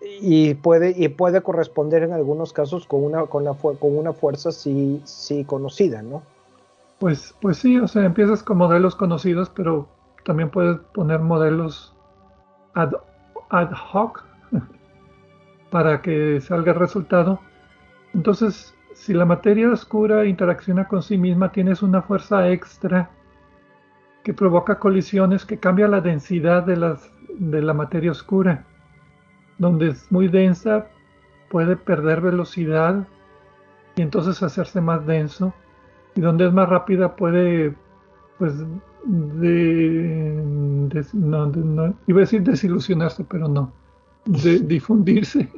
y 0.01 0.55
puede, 0.55 0.93
y 0.97 1.07
puede 1.09 1.41
corresponder 1.41 2.03
en 2.03 2.13
algunos 2.13 2.53
casos 2.53 2.87
con 2.87 3.03
una, 3.03 3.25
con 3.27 3.43
la, 3.43 3.53
con 3.53 3.97
una 3.97 4.13
fuerza 4.13 4.51
sí, 4.51 5.01
sí 5.03 5.45
conocida, 5.45 6.01
¿no? 6.01 6.23
Pues, 6.99 7.35
pues 7.41 7.57
sí, 7.57 7.77
o 7.79 7.87
sea, 7.87 8.05
empiezas 8.05 8.43
con 8.43 8.57
modelos 8.57 8.95
conocidos, 8.95 9.51
pero 9.53 9.87
también 10.25 10.49
puedes 10.49 10.79
poner 10.93 11.19
modelos 11.19 11.93
ad, 12.73 12.93
ad 13.49 13.71
hoc 13.91 14.23
para 15.73 16.03
que 16.03 16.39
salga 16.39 16.71
el 16.71 16.77
resultado. 16.77 17.39
Entonces, 18.13 18.75
si 18.93 19.11
la 19.11 19.25
materia 19.25 19.71
oscura 19.71 20.23
interacciona 20.23 20.87
con 20.87 21.01
sí 21.01 21.17
misma, 21.17 21.51
tienes 21.51 21.81
una 21.81 22.03
fuerza 22.03 22.47
extra 22.51 23.09
que 24.23 24.35
provoca 24.35 24.77
colisiones 24.77 25.47
que 25.47 25.57
cambia 25.57 25.87
la 25.87 25.99
densidad 25.99 26.61
de, 26.63 26.75
la 27.61 27.73
materia 27.73 28.11
oscura. 28.11 28.65
Donde 29.57 29.87
es 29.87 30.11
muy 30.11 30.27
densa 30.27 30.89
puede 31.49 31.75
perder 31.75 32.21
velocidad 32.21 33.07
y 33.95 34.03
entonces 34.03 34.43
hacerse 34.43 34.79
más 34.79 35.07
denso. 35.07 35.55
Y 36.13 36.21
donde 36.21 36.45
es 36.45 36.53
más 36.53 36.69
rápida 36.69 37.15
puede 37.15 37.73
pues 38.37 38.63
de, 39.05 40.39
no, 41.13 41.95
iba 42.05 42.19
a 42.19 42.19
decir 42.19 42.43
desilusionarse 42.43 43.23
pero 43.23 43.47
no 43.47 43.73
de 44.25 44.59
difundirse 44.59 45.49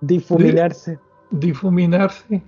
difuminarse 0.00 0.98
difuminarse 1.30 2.42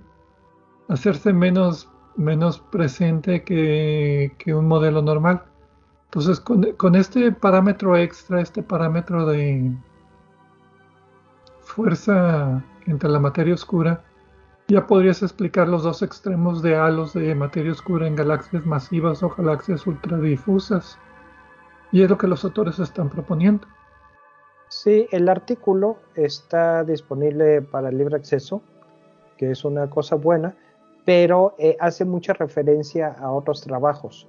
hacerse 0.87 1.33
menos 1.33 1.89
menos 2.15 2.59
presente 2.59 3.43
que, 3.43 4.33
que 4.37 4.53
un 4.53 4.67
modelo 4.67 5.01
normal 5.01 5.43
entonces, 6.09 6.39
con, 6.39 6.95
este 6.95 7.31
parámetro 7.31 7.95
extra, 7.95 8.41
este 8.41 8.63
parámetro 8.63 9.27
de 9.27 9.71
fuerza 11.61 12.63
entre 12.87 13.09
la 13.09 13.19
materia 13.19 13.53
oscura, 13.53 14.03
ya 14.67 14.87
podrías 14.87 15.21
explicar 15.21 15.67
los 15.67 15.83
dos 15.83 16.01
extremos 16.01 16.63
de 16.63 16.75
halos 16.75 17.13
de 17.13 17.35
materia 17.35 17.71
oscura 17.71 18.07
en 18.07 18.15
galaxias 18.15 18.65
masivas 18.65 19.21
o 19.21 19.29
galaxias 19.29 19.85
ultradifusas. 19.85 20.97
Y 21.91 22.01
es 22.01 22.09
lo 22.09 22.17
que 22.17 22.27
los 22.27 22.43
autores 22.43 22.79
están 22.79 23.09
proponiendo. 23.09 23.67
Sí, 24.69 25.07
el 25.11 25.27
artículo 25.29 25.97
está 26.15 26.83
disponible 26.83 27.63
para 27.63 27.91
libre 27.91 28.15
acceso, 28.15 28.61
que 29.35 29.51
es 29.51 29.65
una 29.65 29.89
cosa 29.89 30.15
buena, 30.15 30.55
pero 31.05 31.55
eh, 31.57 31.75
hace 31.79 32.05
mucha 32.05 32.33
referencia 32.33 33.07
a 33.19 33.31
otros 33.31 33.61
trabajos. 33.61 34.27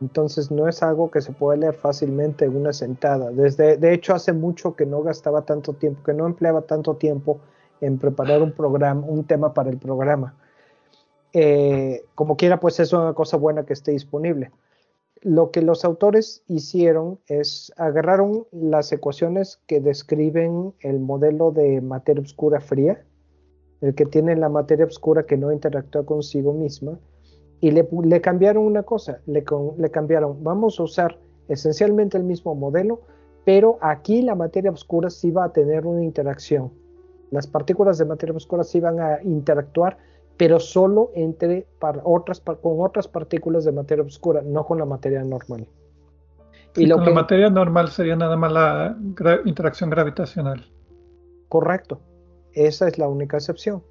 Entonces 0.00 0.50
no 0.50 0.68
es 0.68 0.82
algo 0.82 1.10
que 1.10 1.20
se 1.20 1.32
puede 1.32 1.58
leer 1.58 1.74
fácilmente 1.74 2.46
en 2.46 2.56
una 2.56 2.72
sentada. 2.72 3.30
Desde, 3.30 3.76
de 3.76 3.92
hecho, 3.92 4.14
hace 4.14 4.32
mucho 4.32 4.74
que 4.74 4.86
no 4.86 5.02
gastaba 5.02 5.42
tanto 5.42 5.74
tiempo, 5.74 6.02
que 6.02 6.14
no 6.14 6.26
empleaba 6.26 6.62
tanto 6.62 6.94
tiempo 6.94 7.40
en 7.80 7.98
preparar 7.98 8.42
un 8.42 8.52
programa, 8.52 9.04
un 9.06 9.24
tema 9.24 9.52
para 9.52 9.68
el 9.68 9.76
programa. 9.76 10.34
Eh, 11.34 12.06
como 12.14 12.36
quiera, 12.36 12.58
pues 12.58 12.80
es 12.80 12.92
una 12.92 13.12
cosa 13.12 13.36
buena 13.36 13.64
que 13.64 13.74
esté 13.74 13.90
disponible. 13.90 14.50
Lo 15.24 15.50
que 15.50 15.62
los 15.62 15.86
autores 15.86 16.44
hicieron 16.48 17.18
es 17.28 17.72
agarraron 17.78 18.46
las 18.52 18.92
ecuaciones 18.92 19.58
que 19.66 19.80
describen 19.80 20.74
el 20.80 21.00
modelo 21.00 21.50
de 21.50 21.80
materia 21.80 22.22
oscura 22.22 22.60
fría, 22.60 23.02
el 23.80 23.94
que 23.94 24.04
tiene 24.04 24.36
la 24.36 24.50
materia 24.50 24.84
oscura 24.84 25.24
que 25.24 25.38
no 25.38 25.50
interactúa 25.50 26.04
consigo 26.04 26.52
misma, 26.52 26.98
y 27.62 27.70
le, 27.70 28.20
cambiaron 28.20 28.66
una 28.66 28.82
cosa, 28.82 29.22
le, 29.24 29.42
cambiaron, 29.90 30.44
vamos 30.44 30.78
a 30.78 30.82
usar 30.82 31.18
esencialmente 31.48 32.18
el 32.18 32.24
mismo 32.24 32.54
modelo, 32.54 33.00
pero 33.46 33.78
aquí 33.80 34.20
la 34.20 34.34
materia 34.34 34.70
oscura 34.70 35.08
sí 35.08 35.30
va 35.30 35.44
a 35.44 35.52
tener 35.54 35.86
una 35.86 36.04
interacción. 36.04 36.70
Las 37.30 37.46
partículas 37.46 37.96
de 37.96 38.04
materia 38.04 38.36
oscura 38.36 38.62
sí 38.62 38.78
van 38.78 39.00
a 39.00 39.22
interactuar, 39.22 39.96
pero 40.36 40.58
solo 40.60 41.10
entre 41.14 41.66
otras, 42.02 42.40
con 42.40 42.80
otras 42.80 43.08
partículas 43.08 43.64
de 43.64 43.72
materia 43.72 44.04
oscura, 44.04 44.42
no 44.42 44.64
con 44.66 44.78
la 44.78 44.84
materia 44.84 45.22
normal. 45.22 45.66
Y 46.76 46.88
con 46.90 47.04
la 47.04 47.10
materia 47.10 47.50
normal 47.50 47.88
sería 47.88 48.16
nada 48.16 48.36
más 48.36 48.52
la 48.52 48.96
interacción 49.44 49.90
gravitacional. 49.90 50.66
Correcto, 51.48 52.00
esa 52.52 52.88
es 52.88 52.98
la 52.98 53.08
única 53.08 53.36
excepción. 53.36 53.82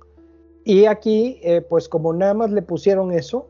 Y 0.65 0.86
aquí, 0.86 1.39
eh, 1.43 1.62
pues 1.62 1.88
como 1.88 2.13
nada 2.13 2.34
más 2.34 2.51
le 2.51 2.62
pusieron 2.62 3.12
eso, 3.12 3.49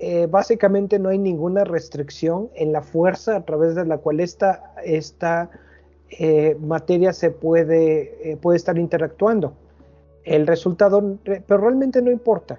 eh, 0.00 0.26
básicamente 0.28 0.98
no 0.98 1.08
hay 1.08 1.18
ninguna 1.18 1.64
restricción 1.64 2.50
en 2.54 2.72
la 2.72 2.82
fuerza 2.82 3.36
a 3.36 3.44
través 3.44 3.74
de 3.74 3.86
la 3.86 3.98
cual 3.98 4.20
esta, 4.20 4.74
esta 4.84 5.50
eh, 6.10 6.56
materia 6.60 7.12
se 7.12 7.30
puede, 7.30 8.32
eh, 8.32 8.36
puede 8.36 8.56
estar 8.56 8.76
interactuando. 8.76 9.54
El 10.24 10.46
resultado, 10.46 11.18
pero 11.24 11.58
realmente 11.58 12.00
no 12.00 12.10
importa, 12.10 12.58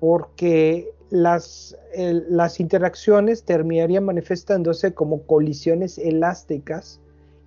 porque 0.00 0.90
las, 1.10 1.76
las 1.96 2.60
interacciones 2.60 3.44
terminarían 3.44 4.04
manifestándose 4.04 4.94
como 4.94 5.22
colisiones 5.22 5.98
elásticas 5.98 7.00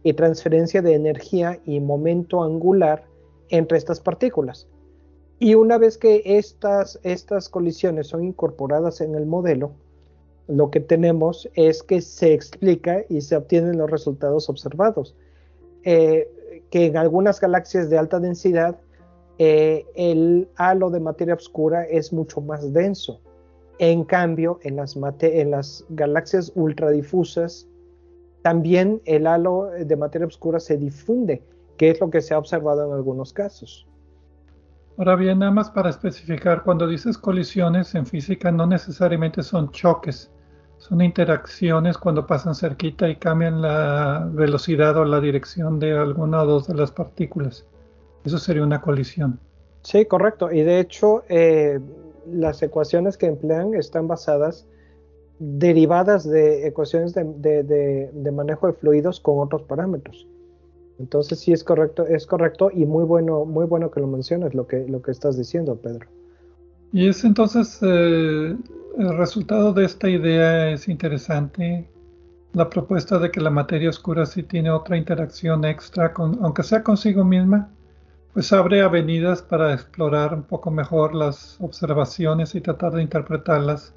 y 0.03 0.13
transferencia 0.13 0.81
de 0.81 0.93
energía 0.93 1.59
y 1.65 1.79
momento 1.79 2.43
angular 2.43 3.05
entre 3.49 3.77
estas 3.77 3.99
partículas. 3.99 4.67
Y 5.39 5.55
una 5.55 5.77
vez 5.77 5.97
que 5.97 6.21
estas, 6.25 6.99
estas 7.03 7.47
colisiones 7.47 8.07
son 8.07 8.23
incorporadas 8.23 9.01
en 9.01 9.15
el 9.15 9.25
modelo, 9.25 9.71
lo 10.47 10.71
que 10.71 10.79
tenemos 10.79 11.49
es 11.53 11.83
que 11.83 12.01
se 12.01 12.33
explica 12.33 13.03
y 13.09 13.21
se 13.21 13.35
obtienen 13.35 13.77
los 13.77 13.91
resultados 13.91 14.49
observados. 14.49 15.15
Eh, 15.83 16.31
que 16.69 16.85
en 16.85 16.97
algunas 16.97 17.39
galaxias 17.39 17.89
de 17.89 17.97
alta 17.97 18.19
densidad 18.19 18.77
eh, 19.39 19.85
el 19.95 20.49
halo 20.55 20.89
de 20.89 20.99
materia 20.99 21.35
oscura 21.35 21.83
es 21.83 22.11
mucho 22.11 22.41
más 22.41 22.73
denso. 22.73 23.21
En 23.79 24.03
cambio, 24.03 24.59
en 24.63 24.75
las, 24.75 24.97
en 25.21 25.51
las 25.51 25.85
galaxias 25.89 26.51
ultradifusas, 26.55 27.67
también 28.41 29.01
el 29.05 29.27
halo 29.27 29.69
de 29.77 29.95
materia 29.95 30.25
oscura 30.25 30.59
se 30.59 30.77
difunde, 30.77 31.43
que 31.77 31.91
es 31.91 32.01
lo 32.01 32.09
que 32.09 32.21
se 32.21 32.33
ha 32.33 32.39
observado 32.39 32.85
en 32.87 32.93
algunos 32.93 33.33
casos. 33.33 33.87
Ahora 34.97 35.15
bien, 35.15 35.39
nada 35.39 35.51
más 35.51 35.69
para 35.69 35.91
especificar, 35.91 36.63
cuando 36.63 36.87
dices 36.87 37.19
colisiones 37.19 37.93
en 37.93 38.07
física 38.07 38.51
no 38.51 38.65
necesariamente 38.65 39.43
son 39.43 39.69
choques, 39.69 40.31
son 40.79 41.01
interacciones 41.01 41.99
cuando 41.99 42.25
pasan 42.25 42.55
cerquita 42.55 43.07
y 43.07 43.17
cambian 43.17 43.61
la 43.61 44.27
velocidad 44.31 44.97
o 44.97 45.05
la 45.05 45.19
dirección 45.19 45.77
de 45.77 45.95
alguna 45.95 46.41
o 46.41 46.45
dos 46.47 46.67
de 46.67 46.73
las 46.73 46.91
partículas. 46.91 47.67
Eso 48.27 48.37
sería 48.37 48.63
una 48.63 48.81
colisión. 48.81 49.39
Sí, 49.81 50.05
correcto. 50.05 50.51
Y 50.51 50.61
de 50.61 50.79
hecho, 50.79 51.23
eh, 51.29 51.79
las 52.29 52.61
ecuaciones 52.61 53.17
que 53.17 53.27
emplean 53.27 53.73
están 53.73 54.07
basadas, 54.07 54.67
derivadas 55.39 56.29
de 56.29 56.67
ecuaciones 56.67 57.13
de 57.13 58.31
manejo 58.33 58.67
de 58.67 58.73
fluidos 58.73 59.19
con 59.19 59.39
otros 59.39 59.63
parámetros. 59.63 60.27
Entonces 60.99 61.39
sí 61.39 61.53
es 61.53 61.63
correcto, 61.63 62.07
es 62.07 62.25
correcto 62.25 62.71
y 62.73 62.85
muy 62.85 63.05
bueno, 63.05 63.45
muy 63.45 63.65
bueno 63.65 63.91
que 63.91 63.99
lo 63.99 64.07
menciones 64.07 64.53
lo 64.53 64.67
que, 64.67 64.87
lo 64.87 65.01
que 65.01 65.11
estás 65.11 65.37
diciendo, 65.37 65.75
Pedro. 65.75 66.07
Y 66.91 67.07
es 67.07 67.23
entonces 67.23 67.79
eh, 67.81 68.55
el 68.97 69.17
resultado 69.17 69.73
de 69.73 69.85
esta 69.85 70.09
idea 70.09 70.71
es 70.71 70.87
interesante. 70.87 71.87
La 72.53 72.69
propuesta 72.69 73.19
de 73.19 73.29
que 73.29 73.41
la 73.41 73.51
materia 73.51 73.89
oscura 73.89 74.25
sí 74.25 74.41
tiene 74.41 74.71
otra 74.71 74.97
interacción 74.97 75.65
extra, 75.65 76.13
con, 76.13 76.39
aunque 76.41 76.63
sea 76.63 76.81
consigo 76.81 77.23
misma, 77.23 77.69
pues 78.33 78.53
abre 78.53 78.81
avenidas 78.81 79.41
para 79.41 79.73
explorar 79.73 80.33
un 80.33 80.43
poco 80.43 80.71
mejor 80.71 81.15
las 81.15 81.59
observaciones 81.59 82.55
y 82.55 82.61
tratar 82.61 82.93
de 82.93 83.01
interpretarlas 83.01 83.93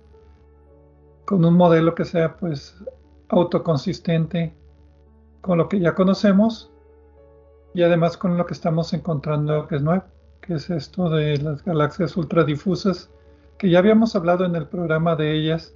con 1.24 1.44
un 1.44 1.54
modelo 1.54 1.94
que 1.94 2.04
sea 2.04 2.36
pues 2.36 2.76
autoconsistente 3.28 4.54
con 5.40 5.58
lo 5.58 5.68
que 5.68 5.80
ya 5.80 5.94
conocemos 5.94 6.70
y 7.74 7.82
además 7.82 8.16
con 8.16 8.36
lo 8.36 8.46
que 8.46 8.54
estamos 8.54 8.92
encontrando 8.92 9.68
que 9.68 9.76
es 9.76 9.82
nuevo, 9.82 10.04
que 10.40 10.54
es 10.54 10.70
esto 10.70 11.08
de 11.08 11.36
las 11.38 11.64
galaxias 11.64 12.16
ultradifusas, 12.16 13.10
que 13.58 13.70
ya 13.70 13.78
habíamos 13.78 14.16
hablado 14.16 14.44
en 14.44 14.56
el 14.56 14.66
programa 14.66 15.14
de 15.16 15.34
ellas, 15.34 15.74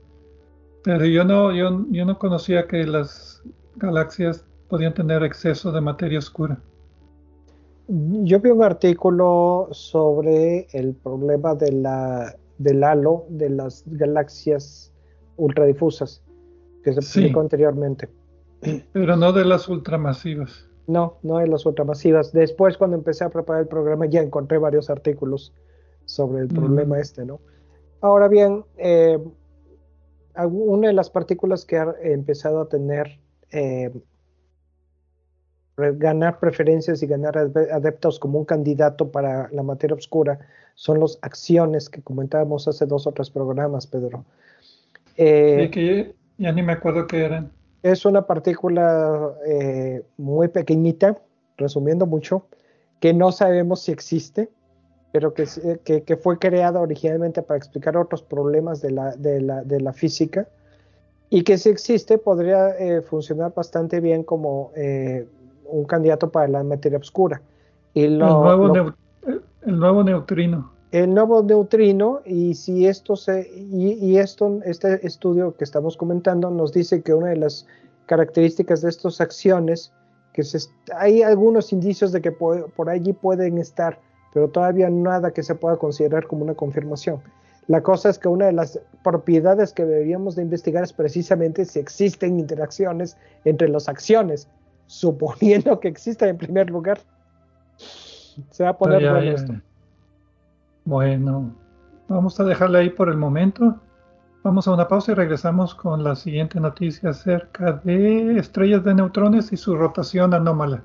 pero 0.82 1.04
yo 1.06 1.24
no, 1.24 1.52
yo, 1.52 1.84
yo 1.90 2.04
no 2.04 2.18
conocía 2.18 2.66
que 2.66 2.84
las 2.84 3.42
galaxias 3.76 4.44
podían 4.68 4.94
tener 4.94 5.22
exceso 5.22 5.70
de 5.70 5.80
materia 5.80 6.18
oscura. 6.18 6.58
Yo 7.86 8.40
vi 8.40 8.50
un 8.50 8.62
artículo 8.62 9.68
sobre 9.72 10.66
el 10.72 10.94
problema 10.94 11.54
de 11.54 11.72
la, 11.72 12.34
del 12.58 12.82
halo 12.82 13.26
de 13.28 13.50
las 13.50 13.84
galaxias 13.86 14.92
ultradifusas 15.36 16.22
que 16.82 16.94
se 16.94 17.20
publicó 17.20 17.40
anteriormente. 17.40 18.08
Pero 18.92 19.16
no 19.16 19.32
de 19.32 19.44
las 19.44 19.68
ultramasivas. 19.68 20.66
No, 20.86 21.18
no 21.22 21.38
de 21.38 21.46
las 21.46 21.64
ultramasivas. 21.66 22.32
Después, 22.32 22.76
cuando 22.76 22.96
empecé 22.96 23.24
a 23.24 23.30
preparar 23.30 23.62
el 23.62 23.68
programa, 23.68 24.06
ya 24.06 24.20
encontré 24.20 24.58
varios 24.58 24.90
artículos 24.90 25.52
sobre 26.04 26.42
el 26.42 26.48
problema 26.48 26.98
este, 26.98 27.24
¿no? 27.24 27.40
Ahora 28.00 28.28
bien, 28.28 28.64
eh, 28.76 29.18
una 30.36 30.88
de 30.88 30.94
las 30.94 31.08
partículas 31.08 31.64
que 31.64 31.78
ha 31.78 31.94
empezado 32.02 32.60
a 32.60 32.68
tener 32.68 33.18
eh, 33.50 33.90
ganar 35.76 36.38
preferencias 36.38 37.02
y 37.02 37.06
ganar 37.06 37.36
adeptos 37.36 38.18
como 38.18 38.38
un 38.38 38.44
candidato 38.44 39.10
para 39.10 39.48
la 39.50 39.62
materia 39.62 39.96
oscura 39.96 40.38
son 40.74 41.00
las 41.00 41.18
acciones 41.22 41.88
que 41.88 42.02
comentábamos 42.02 42.68
hace 42.68 42.86
dos 42.86 43.06
o 43.06 43.12
tres 43.12 43.30
programas, 43.30 43.86
Pedro. 43.86 44.24
Eh, 45.16 45.70
que 45.72 46.14
ya 46.38 46.52
ni 46.52 46.62
me 46.62 46.72
acuerdo 46.72 47.06
qué 47.06 47.24
eran. 47.24 47.50
Es 47.82 48.04
una 48.04 48.26
partícula 48.26 49.34
eh, 49.46 50.02
muy 50.16 50.48
pequeñita, 50.48 51.18
resumiendo 51.56 52.06
mucho, 52.06 52.46
que 53.00 53.12
no 53.12 53.30
sabemos 53.30 53.82
si 53.82 53.92
existe, 53.92 54.48
pero 55.12 55.34
que, 55.34 55.46
que, 55.84 56.16
fue 56.16 56.38
creada 56.38 56.80
originalmente 56.80 57.42
para 57.42 57.58
explicar 57.58 57.96
otros 57.96 58.22
problemas 58.22 58.80
de 58.80 58.90
la, 58.90 59.14
de 59.14 59.40
la, 59.40 59.62
de 59.62 59.80
la 59.80 59.92
física 59.92 60.48
y 61.30 61.44
que 61.44 61.56
si 61.56 61.68
existe 61.68 62.18
podría 62.18 62.70
eh, 62.70 63.00
funcionar 63.00 63.54
bastante 63.54 64.00
bien 64.00 64.24
como 64.24 64.72
un 65.78 65.84
candidato 65.84 66.30
para 66.30 66.48
la 66.48 66.62
materia 66.62 66.98
oscura. 66.98 67.40
Y 67.92 68.04
el, 68.04 68.18
nuevo 68.18 68.94
el 69.66 69.78
nuevo 69.78 70.02
neutrino. 70.02 70.70
El 70.90 71.14
nuevo 71.14 71.42
neutrino, 71.42 72.20
y 72.24 72.54
si 72.54 72.86
esto 72.86 73.16
se, 73.16 73.50
y, 73.52 74.16
esto, 74.16 74.60
este 74.64 75.04
estudio 75.06 75.56
que 75.56 75.64
estamos 75.64 75.96
comentando 75.96 76.50
nos 76.50 76.72
dice 76.72 77.02
que 77.02 77.14
una 77.14 77.28
de 77.28 77.36
las 77.36 77.66
características 78.06 78.82
de 78.82 78.90
estas 78.90 79.20
acciones, 79.20 79.92
que 80.32 80.44
se, 80.44 80.58
hay 80.96 81.22
algunos 81.22 81.72
indicios 81.72 82.12
de 82.12 82.20
que 82.20 82.30
por 82.30 82.88
allí 82.88 83.12
pueden 83.12 83.58
estar, 83.58 83.98
pero 84.32 84.48
todavía 84.48 84.90
nada 84.90 85.32
que 85.32 85.42
se 85.42 85.54
pueda 85.54 85.76
considerar 85.76 86.26
como 86.26 86.44
una 86.44 86.54
confirmación. 86.54 87.20
La 87.66 87.82
cosa 87.82 88.10
es 88.10 88.18
que 88.18 88.28
una 88.28 88.46
de 88.46 88.52
las 88.52 88.78
propiedades 89.02 89.72
que 89.72 89.86
deberíamos 89.86 90.36
de 90.36 90.42
investigar 90.42 90.84
es 90.84 90.92
precisamente 90.92 91.64
si 91.64 91.78
existen 91.78 92.38
interacciones 92.38 93.16
entre 93.44 93.68
las 93.68 93.88
acciones, 93.88 94.48
suponiendo 94.86 95.78
que 95.80 95.88
exista 95.88 96.28
en 96.28 96.36
primer 96.36 96.70
lugar. 96.70 96.98
Se 98.50 98.64
va 98.64 98.70
a 98.70 98.78
poner 98.78 99.10
bueno 99.10 99.32
esto. 99.32 99.54
Bueno, 100.84 101.54
vamos 102.08 102.38
a 102.40 102.44
dejarle 102.44 102.78
ahí 102.78 102.90
por 102.90 103.08
el 103.08 103.16
momento. 103.16 103.80
Vamos 104.42 104.68
a 104.68 104.74
una 104.74 104.86
pausa 104.86 105.12
y 105.12 105.14
regresamos 105.14 105.74
con 105.74 106.04
la 106.04 106.14
siguiente 106.14 106.60
noticia 106.60 107.10
acerca 107.10 107.72
de 107.84 108.36
estrellas 108.38 108.84
de 108.84 108.94
neutrones 108.94 109.52
y 109.52 109.56
su 109.56 109.74
rotación 109.74 110.34
anómala. 110.34 110.84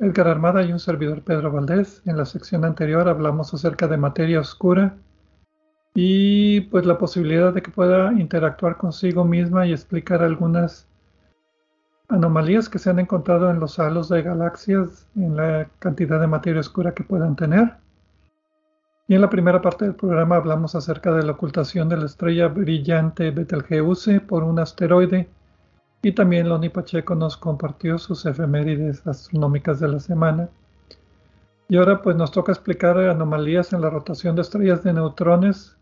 Edgar 0.00 0.28
Armada 0.28 0.62
y 0.62 0.72
un 0.72 0.78
servidor 0.78 1.22
Pedro 1.22 1.52
Valdés. 1.52 2.02
En 2.06 2.16
la 2.16 2.24
sección 2.24 2.64
anterior 2.64 3.06
hablamos 3.06 3.52
acerca 3.52 3.86
de 3.86 3.98
materia 3.98 4.40
oscura 4.40 4.96
y 5.94 6.62
pues 6.62 6.86
la 6.86 6.96
posibilidad 6.96 7.52
de 7.52 7.60
que 7.60 7.70
pueda 7.70 8.12
interactuar 8.14 8.78
consigo 8.78 9.24
misma 9.24 9.66
y 9.66 9.72
explicar 9.72 10.22
algunas 10.22 10.88
anomalías 12.08 12.70
que 12.70 12.78
se 12.78 12.88
han 12.88 12.98
encontrado 12.98 13.50
en 13.50 13.60
los 13.60 13.78
halos 13.78 14.08
de 14.08 14.22
galaxias 14.22 15.06
en 15.16 15.36
la 15.36 15.68
cantidad 15.78 16.18
de 16.18 16.26
materia 16.26 16.60
oscura 16.60 16.94
que 16.94 17.04
puedan 17.04 17.36
tener. 17.36 17.76
Y 19.06 19.16
en 19.16 19.20
la 19.20 19.28
primera 19.28 19.60
parte 19.60 19.84
del 19.84 19.96
programa 19.96 20.36
hablamos 20.36 20.74
acerca 20.74 21.12
de 21.12 21.24
la 21.24 21.32
ocultación 21.32 21.90
de 21.90 21.98
la 21.98 22.06
estrella 22.06 22.48
brillante 22.48 23.32
Betelgeuse 23.32 24.20
por 24.20 24.44
un 24.44 24.60
asteroide 24.60 25.28
y 26.02 26.12
también 26.12 26.48
Loni 26.48 26.70
Pacheco 26.70 27.14
nos 27.14 27.36
compartió 27.36 27.98
sus 27.98 28.24
efemérides 28.24 29.06
astronómicas 29.06 29.80
de 29.80 29.88
la 29.88 30.00
semana. 30.00 30.48
Y 31.68 31.76
ahora 31.76 32.02
pues 32.02 32.16
nos 32.16 32.32
toca 32.32 32.52
explicar 32.52 32.98
anomalías 32.98 33.72
en 33.72 33.82
la 33.82 33.90
rotación 33.90 34.34
de 34.34 34.42
estrellas 34.42 34.82
de 34.82 34.92
neutrones 34.92 35.76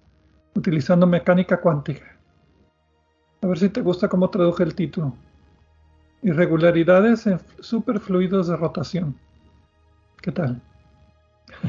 utilizando 0.55 1.07
mecánica 1.07 1.61
cuántica. 1.61 2.19
A 3.43 3.47
ver 3.47 3.59
si 3.59 3.69
te 3.69 3.81
gusta 3.81 4.09
cómo 4.09 4.29
traduje 4.29 4.65
el 4.65 4.75
título. 4.75 5.15
Irregularidades 6.23 7.27
en 7.29 7.39
superfluidos 7.61 8.49
de 8.49 8.57
rotación. 8.57 9.17
¿Qué 10.21 10.33
tal? 10.33 10.61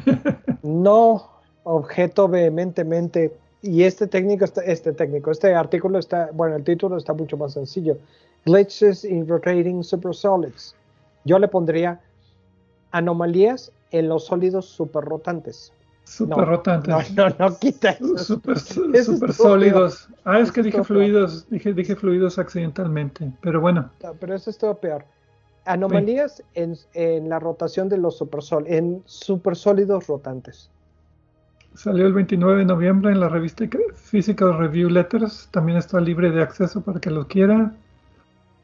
no 0.64 1.30
objeto 1.64 2.28
vehementemente. 2.28 3.38
Y 3.62 3.84
este 3.84 4.08
técnico, 4.08 4.46
este 4.46 4.94
técnico, 4.94 5.32
este 5.32 5.54
artículo 5.54 6.00
está, 6.00 6.30
bueno, 6.34 6.56
el 6.56 6.64
título 6.64 6.98
está 6.98 7.14
mucho 7.14 7.36
más 7.38 7.54
sencillo 7.54 7.98
glitches 8.46 9.04
in 9.04 9.28
rotating 9.28 9.84
supersolids. 9.84 10.76
Yo 11.26 11.40
le 11.40 11.48
pondría 11.48 12.00
anomalías 12.92 13.72
en 13.92 14.10
los 14.10 14.26
sólidos 14.26 14.66
superrotantes. 14.66 15.74
Superrotantes. 16.06 17.14
No, 17.14 17.30
no, 17.30 17.36
no, 17.38 17.60
quita 17.60 17.92
eso. 17.92 18.18
Super, 18.18 18.58
sólidos. 19.34 20.08
Ah, 20.24 20.40
es 20.40 20.52
que 20.52 20.64
dije 20.64 20.84
fluidos, 20.84 21.48
dije, 21.50 21.74
dije 21.74 21.96
fluidos 21.96 22.40
accidentalmente, 22.40 23.32
pero 23.42 23.62
bueno. 23.62 23.92
pero 24.20 24.34
eso 24.34 24.50
es 24.50 24.58
todo 24.58 24.76
peor. 24.76 25.06
Anomalías 25.66 26.42
en, 26.56 26.76
en, 26.94 27.30
la 27.30 27.38
rotación 27.38 27.90
de 27.90 27.98
los 27.98 28.18
supersólidos, 28.18 28.76
en 28.76 29.04
supersólidos 29.06 30.08
rotantes. 30.08 30.72
Salió 31.74 32.06
el 32.08 32.14
29 32.14 32.60
de 32.60 32.66
noviembre 32.66 33.12
en 33.12 33.20
la 33.20 33.30
revista 33.30 33.66
Physical 33.96 34.58
Review 34.58 34.90
Letters. 34.90 35.48
También 35.52 35.78
está 35.78 36.00
libre 36.02 36.32
de 36.32 36.42
acceso 36.42 36.82
para 36.82 37.00
que 37.00 37.12
lo 37.12 37.28
quiera. 37.28 37.74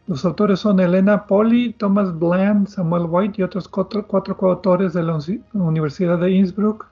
Los 0.07 0.23
autores 0.25 0.59
son 0.59 0.79
Elena 0.79 1.25
Poli, 1.25 1.73
Thomas 1.73 2.17
Bland, 2.17 2.67
Samuel 2.67 3.07
White 3.09 3.41
y 3.41 3.43
otros 3.43 3.67
cuatro, 3.67 4.05
coautores 4.05 4.93
de 4.93 5.01
la 5.01 5.17
Universidad 5.53 6.19
de 6.19 6.31
Innsbruck, 6.31 6.87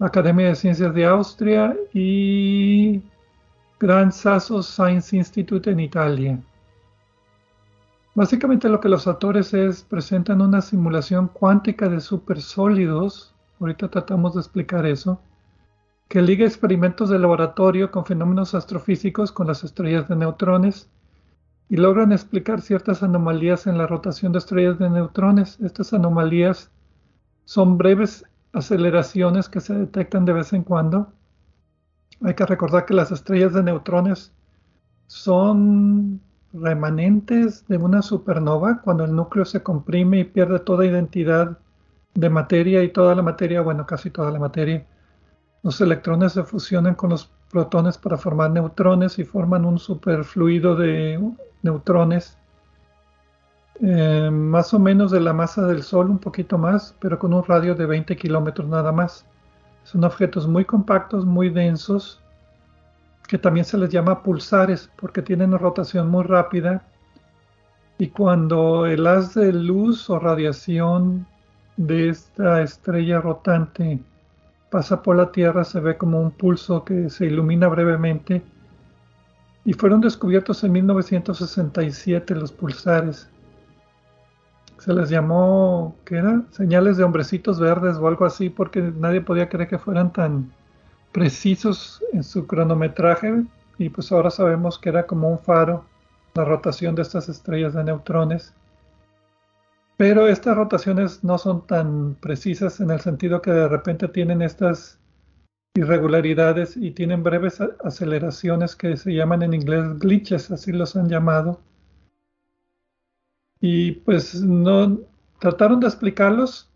Academia 0.00 0.48
de 0.48 0.56
Ciencias 0.56 0.92
de 0.92 1.06
Austria 1.06 1.74
y 1.94 3.02
Gran 3.80 4.12
Sasso 4.12 4.62
Science 4.62 5.16
Institute 5.16 5.70
en 5.70 5.80
Italia. 5.80 6.38
Básicamente 8.14 8.68
lo 8.68 8.80
que 8.80 8.88
los 8.88 9.06
autores 9.06 9.52
es 9.54 9.82
presentan 9.82 10.40
una 10.40 10.60
simulación 10.62 11.28
cuántica 11.28 11.88
de 11.88 12.00
supersólidos, 12.00 13.34
ahorita 13.60 13.88
tratamos 13.88 14.34
de 14.34 14.40
explicar 14.40 14.86
eso, 14.86 15.20
que 16.08 16.22
liga 16.22 16.44
experimentos 16.46 17.10
de 17.10 17.18
laboratorio 17.18 17.90
con 17.90 18.04
fenómenos 18.04 18.54
astrofísicos 18.54 19.32
con 19.32 19.48
las 19.48 19.64
estrellas 19.64 20.08
de 20.08 20.16
neutrones 20.16 20.88
y 21.68 21.76
logran 21.76 22.12
explicar 22.12 22.60
ciertas 22.60 23.02
anomalías 23.02 23.66
en 23.66 23.76
la 23.76 23.86
rotación 23.86 24.32
de 24.32 24.38
estrellas 24.38 24.78
de 24.78 24.88
neutrones. 24.88 25.58
Estas 25.60 25.92
anomalías 25.92 26.70
son 27.44 27.76
breves 27.76 28.24
aceleraciones 28.52 29.48
que 29.48 29.60
se 29.60 29.74
detectan 29.74 30.24
de 30.24 30.32
vez 30.32 30.52
en 30.52 30.62
cuando. 30.62 31.12
Hay 32.22 32.34
que 32.34 32.46
recordar 32.46 32.86
que 32.86 32.94
las 32.94 33.10
estrellas 33.10 33.52
de 33.52 33.64
neutrones 33.64 34.32
son 35.08 36.20
remanentes 36.52 37.66
de 37.66 37.76
una 37.76 38.00
supernova 38.00 38.80
cuando 38.82 39.04
el 39.04 39.14
núcleo 39.14 39.44
se 39.44 39.62
comprime 39.62 40.20
y 40.20 40.24
pierde 40.24 40.60
toda 40.60 40.86
identidad 40.86 41.58
de 42.16 42.30
materia 42.30 42.82
y 42.82 42.88
toda 42.88 43.14
la 43.14 43.22
materia, 43.22 43.60
bueno, 43.60 43.86
casi 43.86 44.10
toda 44.10 44.30
la 44.30 44.38
materia. 44.38 44.84
Los 45.62 45.80
electrones 45.80 46.32
se 46.32 46.42
fusionan 46.44 46.94
con 46.94 47.10
los 47.10 47.30
protones 47.50 47.98
para 47.98 48.16
formar 48.16 48.50
neutrones 48.50 49.18
y 49.18 49.24
forman 49.24 49.64
un 49.64 49.78
superfluido 49.78 50.74
de 50.74 51.20
neutrones 51.62 52.38
eh, 53.80 54.30
más 54.32 54.72
o 54.72 54.78
menos 54.78 55.10
de 55.10 55.20
la 55.20 55.34
masa 55.34 55.66
del 55.66 55.82
Sol, 55.82 56.08
un 56.08 56.18
poquito 56.18 56.56
más, 56.56 56.94
pero 56.98 57.18
con 57.18 57.34
un 57.34 57.44
radio 57.44 57.74
de 57.74 57.84
20 57.84 58.16
kilómetros 58.16 58.66
nada 58.66 58.90
más. 58.90 59.26
Son 59.84 60.02
objetos 60.02 60.48
muy 60.48 60.64
compactos, 60.64 61.26
muy 61.26 61.50
densos, 61.50 62.22
que 63.28 63.38
también 63.38 63.66
se 63.66 63.76
les 63.76 63.90
llama 63.90 64.22
pulsares 64.22 64.90
porque 64.96 65.20
tienen 65.20 65.50
una 65.50 65.58
rotación 65.58 66.08
muy 66.08 66.24
rápida 66.24 66.82
y 67.98 68.08
cuando 68.08 68.86
el 68.86 69.06
haz 69.06 69.34
de 69.34 69.52
luz 69.52 70.08
o 70.10 70.18
radiación 70.18 71.26
de 71.76 72.08
esta 72.08 72.62
estrella 72.62 73.20
rotante 73.20 74.00
pasa 74.70 75.02
por 75.02 75.16
la 75.16 75.30
Tierra 75.30 75.64
se 75.64 75.80
ve 75.80 75.96
como 75.96 76.20
un 76.20 76.30
pulso 76.30 76.84
que 76.84 77.08
se 77.10 77.26
ilumina 77.26 77.68
brevemente 77.68 78.42
y 79.64 79.72
fueron 79.72 80.00
descubiertos 80.00 80.62
en 80.64 80.72
1967 80.72 82.34
los 82.34 82.52
pulsares. 82.52 83.28
Se 84.78 84.92
les 84.92 85.10
llamó, 85.10 85.96
¿qué 86.04 86.16
era? 86.16 86.42
Señales 86.50 86.96
de 86.96 87.04
hombrecitos 87.04 87.58
verdes 87.58 87.96
o 87.96 88.06
algo 88.06 88.24
así 88.24 88.48
porque 88.48 88.80
nadie 88.80 89.20
podía 89.20 89.48
creer 89.48 89.68
que 89.68 89.78
fueran 89.78 90.12
tan 90.12 90.52
precisos 91.12 92.02
en 92.12 92.22
su 92.22 92.46
cronometraje 92.46 93.44
y 93.78 93.88
pues 93.88 94.12
ahora 94.12 94.30
sabemos 94.30 94.78
que 94.78 94.90
era 94.90 95.06
como 95.06 95.28
un 95.30 95.38
faro 95.38 95.84
la 96.34 96.44
rotación 96.44 96.94
de 96.94 97.02
estas 97.02 97.28
estrellas 97.28 97.74
de 97.74 97.82
neutrones. 97.82 98.54
Pero 99.96 100.28
estas 100.28 100.56
rotaciones 100.56 101.24
no 101.24 101.38
son 101.38 101.66
tan 101.66 102.16
precisas 102.16 102.80
en 102.80 102.90
el 102.90 103.00
sentido 103.00 103.40
que 103.40 103.50
de 103.50 103.68
repente 103.68 104.08
tienen 104.08 104.42
estas 104.42 104.98
irregularidades 105.74 106.76
y 106.76 106.90
tienen 106.90 107.22
breves 107.22 107.60
aceleraciones 107.84 108.76
que 108.76 108.96
se 108.96 109.14
llaman 109.14 109.42
en 109.42 109.54
inglés 109.54 109.98
glitches, 109.98 110.50
así 110.50 110.72
los 110.72 110.96
han 110.96 111.08
llamado. 111.08 111.60
Y 113.60 113.92
pues 113.92 114.42
no 114.42 115.00
trataron 115.38 115.80
de 115.80 115.86
explicarlos 115.86 116.70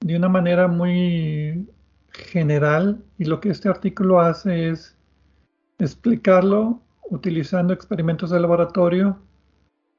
de 0.00 0.16
una 0.16 0.28
manera 0.28 0.68
muy 0.68 1.68
general 2.10 3.02
y 3.18 3.24
lo 3.24 3.40
que 3.40 3.50
este 3.50 3.68
artículo 3.68 4.20
hace 4.20 4.68
es 4.68 4.96
explicarlo 5.78 6.80
utilizando 7.10 7.72
experimentos 7.72 8.30
de 8.30 8.40
laboratorio 8.40 9.18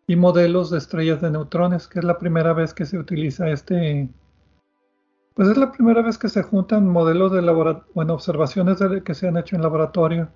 y 0.08 0.16
modelos 0.16 0.70
de 0.70 0.78
estrellas 0.78 1.22
de 1.22 1.32
neutrones, 1.32 1.88
que 1.88 1.99
es 1.99 2.06
la 2.06 2.18
primera 2.18 2.53
vez 2.53 2.74
que 2.74 2.86
se 2.86 2.97
utiliza 2.97 3.49
este, 3.49 4.08
pues 5.34 5.49
es 5.49 5.58
la 5.58 5.72
primera 5.72 6.01
vez 6.01 6.18
que 6.18 6.30
se 6.30 6.43
juntan 6.43 6.88
modelos 6.88 7.32
de 7.32 7.41
laboratorio, 7.41 7.91
bueno, 7.93 8.14
observaciones 8.14 8.78
que 9.03 9.14
se 9.16 9.28
han 9.28 9.38
hecho 9.38 9.56
en 9.56 9.62
laboratorio 9.62 10.30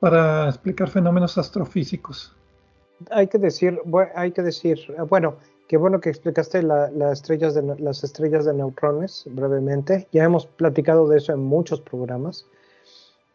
para 0.00 0.48
explicar 0.48 0.90
fenómenos 0.90 1.38
astrofísicos. 1.38 2.36
Hay 3.10 3.26
que 3.26 3.38
decir, 3.38 3.80
hay 4.14 4.32
que 4.32 4.42
decir, 4.42 4.78
bueno, 5.08 5.36
Qué 5.68 5.78
bueno 5.78 6.00
que 6.00 6.10
explicaste 6.10 6.62
las 6.62 7.12
estrellas 7.12 7.54
de, 7.54 7.62
las 7.78 8.04
estrellas 8.04 8.44
de 8.44 8.52
neutrones 8.52 9.24
brevemente. 9.30 10.06
Ya 10.12 10.24
hemos 10.24 10.46
platicado 10.46 11.08
de 11.08 11.16
eso 11.16 11.32
en 11.32 11.40
muchos 11.40 11.80
programas. 11.80 12.46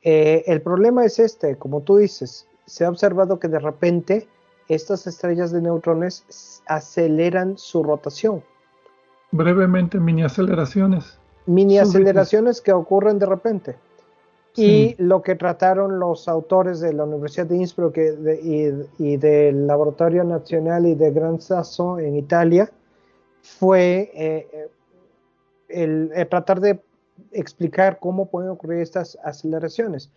Eh, 0.04 0.44
el 0.46 0.62
problema 0.62 1.06
es 1.06 1.18
este, 1.18 1.58
como 1.58 1.82
tú 1.82 1.98
dices, 1.98 2.48
se 2.68 2.86
ha 2.86 2.90
observado 2.90 3.40
que 3.40 3.48
de 3.48 3.58
repente 3.58 4.28
estas 4.70 5.08
estrellas 5.08 5.52
de 5.52 5.62
neutrones 5.62 6.62
aceleran 6.68 7.58
su 7.58 7.84
rotación. 7.84 8.44
Brevemente, 9.32 10.00
mini 10.00 10.24
aceleraciones. 10.24 11.20
Mini 11.46 11.80
aceleraciones 11.80 12.62
que 12.62 12.72
ocurren 12.72 13.20
de 13.20 13.26
repente. 13.26 13.76
Y 14.56 14.96
lo 15.02 15.22
que 15.22 15.36
trataron 15.36 16.00
los 16.00 16.28
autores 16.28 16.80
de 16.82 16.94
la 16.94 17.06
Universidad 17.06 17.46
de 17.46 17.58
Innsbruck 17.58 17.98
y, 17.98 19.18
del 19.18 19.68
Laboratorio 19.68 20.24
Nacional 20.24 20.86
y 20.86 20.96
de 20.96 21.12
Gran 21.12 21.40
Sasso 21.40 21.98
en 21.98 22.16
Italia 22.16 22.70
fue 23.42 24.12
eh, 24.14 24.70
el, 25.70 26.12
tratar 26.30 26.60
de 26.60 26.82
explicar 27.32 28.00
cómo 28.00 28.30
pueden 28.30 28.50
ocurrir 28.50 28.82
estas 28.82 29.18
aceleraciones. 29.24 30.12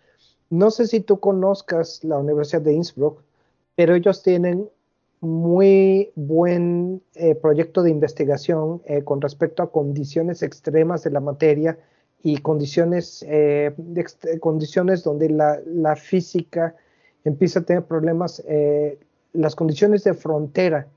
No 0.49 0.71
sé 0.71 0.87
si 0.87 0.99
tú 0.99 1.19
conozcas 1.19 2.03
la 2.03 2.17
Universidad 2.17 2.61
de 2.61 2.73
Innsbruck, 2.73 3.21
pero 3.75 3.95
ellos 3.95 4.23
tienen 4.23 4.69
muy 5.21 6.11
buen 6.15 7.01
eh, 7.15 7.35
proyecto 7.35 7.81
de 7.81 7.91
investigación 7.91 8.81
eh, 8.85 9.03
con 9.03 9.21
respecto 9.21 9.63
a 9.63 9.71
condiciones 9.71 10.43
extremas 10.43 11.03
de 11.03 11.11
la 11.11 11.21
materia 11.21 11.77
y 12.23 12.37
condiciones, 12.37 13.23
eh, 13.27 13.75
condiciones 14.39 15.03
donde 15.03 15.29
la, 15.29 15.95
física 15.97 16.73
empieza 17.25 17.59
a 17.59 17.63
tener 17.63 17.83
problemas, 17.83 18.41
eh, 18.47 18.97
las 19.33 19.55
condiciones 19.55 20.05
de 20.05 20.13
frontera, 20.13 20.87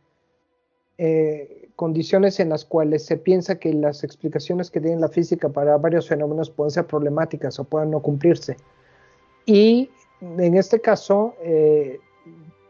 eh, 0.99 1.69
condiciones 1.75 2.39
en 2.39 2.49
las 2.49 2.65
cuales 2.65 3.05
se 3.05 3.17
piensa 3.17 3.59
que 3.59 3.73
las 3.75 4.05
explicaciones 4.05 4.71
que 4.71 4.81
tiene 4.81 5.01
la 5.01 5.09
física 5.09 5.49
para 5.49 5.77
varios 5.77 6.09
fenómenos 6.09 6.49
pueden 6.49 6.71
ser 6.71 6.87
problemáticas 6.87 7.59
o 7.59 7.65
puedan 7.65 7.91
no 7.91 8.01
cumplirse. 8.01 8.57
Y 9.47 9.91
en 10.21 10.57
este 10.57 10.81
caso, 10.81 11.35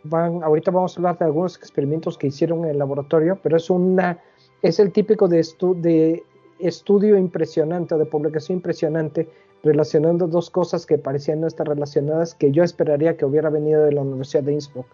van, 0.09 0.43
ahorita 0.43 0.71
vamos 0.71 0.97
a 0.97 1.01
hablar 1.01 1.19
de 1.19 1.25
algunos 1.27 1.57
experimentos 1.57 2.19
que 2.19 2.29
hicieron 2.29 2.65
en 2.65 2.71
el 2.71 2.79
laboratorio, 2.79 3.39
pero 3.43 3.57
es 3.57 3.71
una 3.71 4.19
es 4.63 4.81
el 4.81 4.93
típico 4.93 5.29
de, 5.29 5.47
de 5.77 6.25
estudio 6.59 7.17
impresionante 7.17 7.97
de 7.97 8.07
publicación 8.07 8.59
impresionante 8.59 9.29
relacionando 9.63 10.27
dos 10.27 10.51
cosas 10.51 10.87
que 10.87 10.99
parecían 10.99 11.41
no 11.41 11.47
estar 11.47 11.67
relacionadas 11.67 12.35
que 12.35 12.53
yo 12.53 12.63
esperaría 12.63 13.17
que 13.17 13.25
hubiera 13.25 13.51
venido 13.51 13.85
de 13.85 13.93
la 13.93 14.03
Universidad 14.03 14.45
de 14.45 14.53
Innsbruck. 14.53 14.87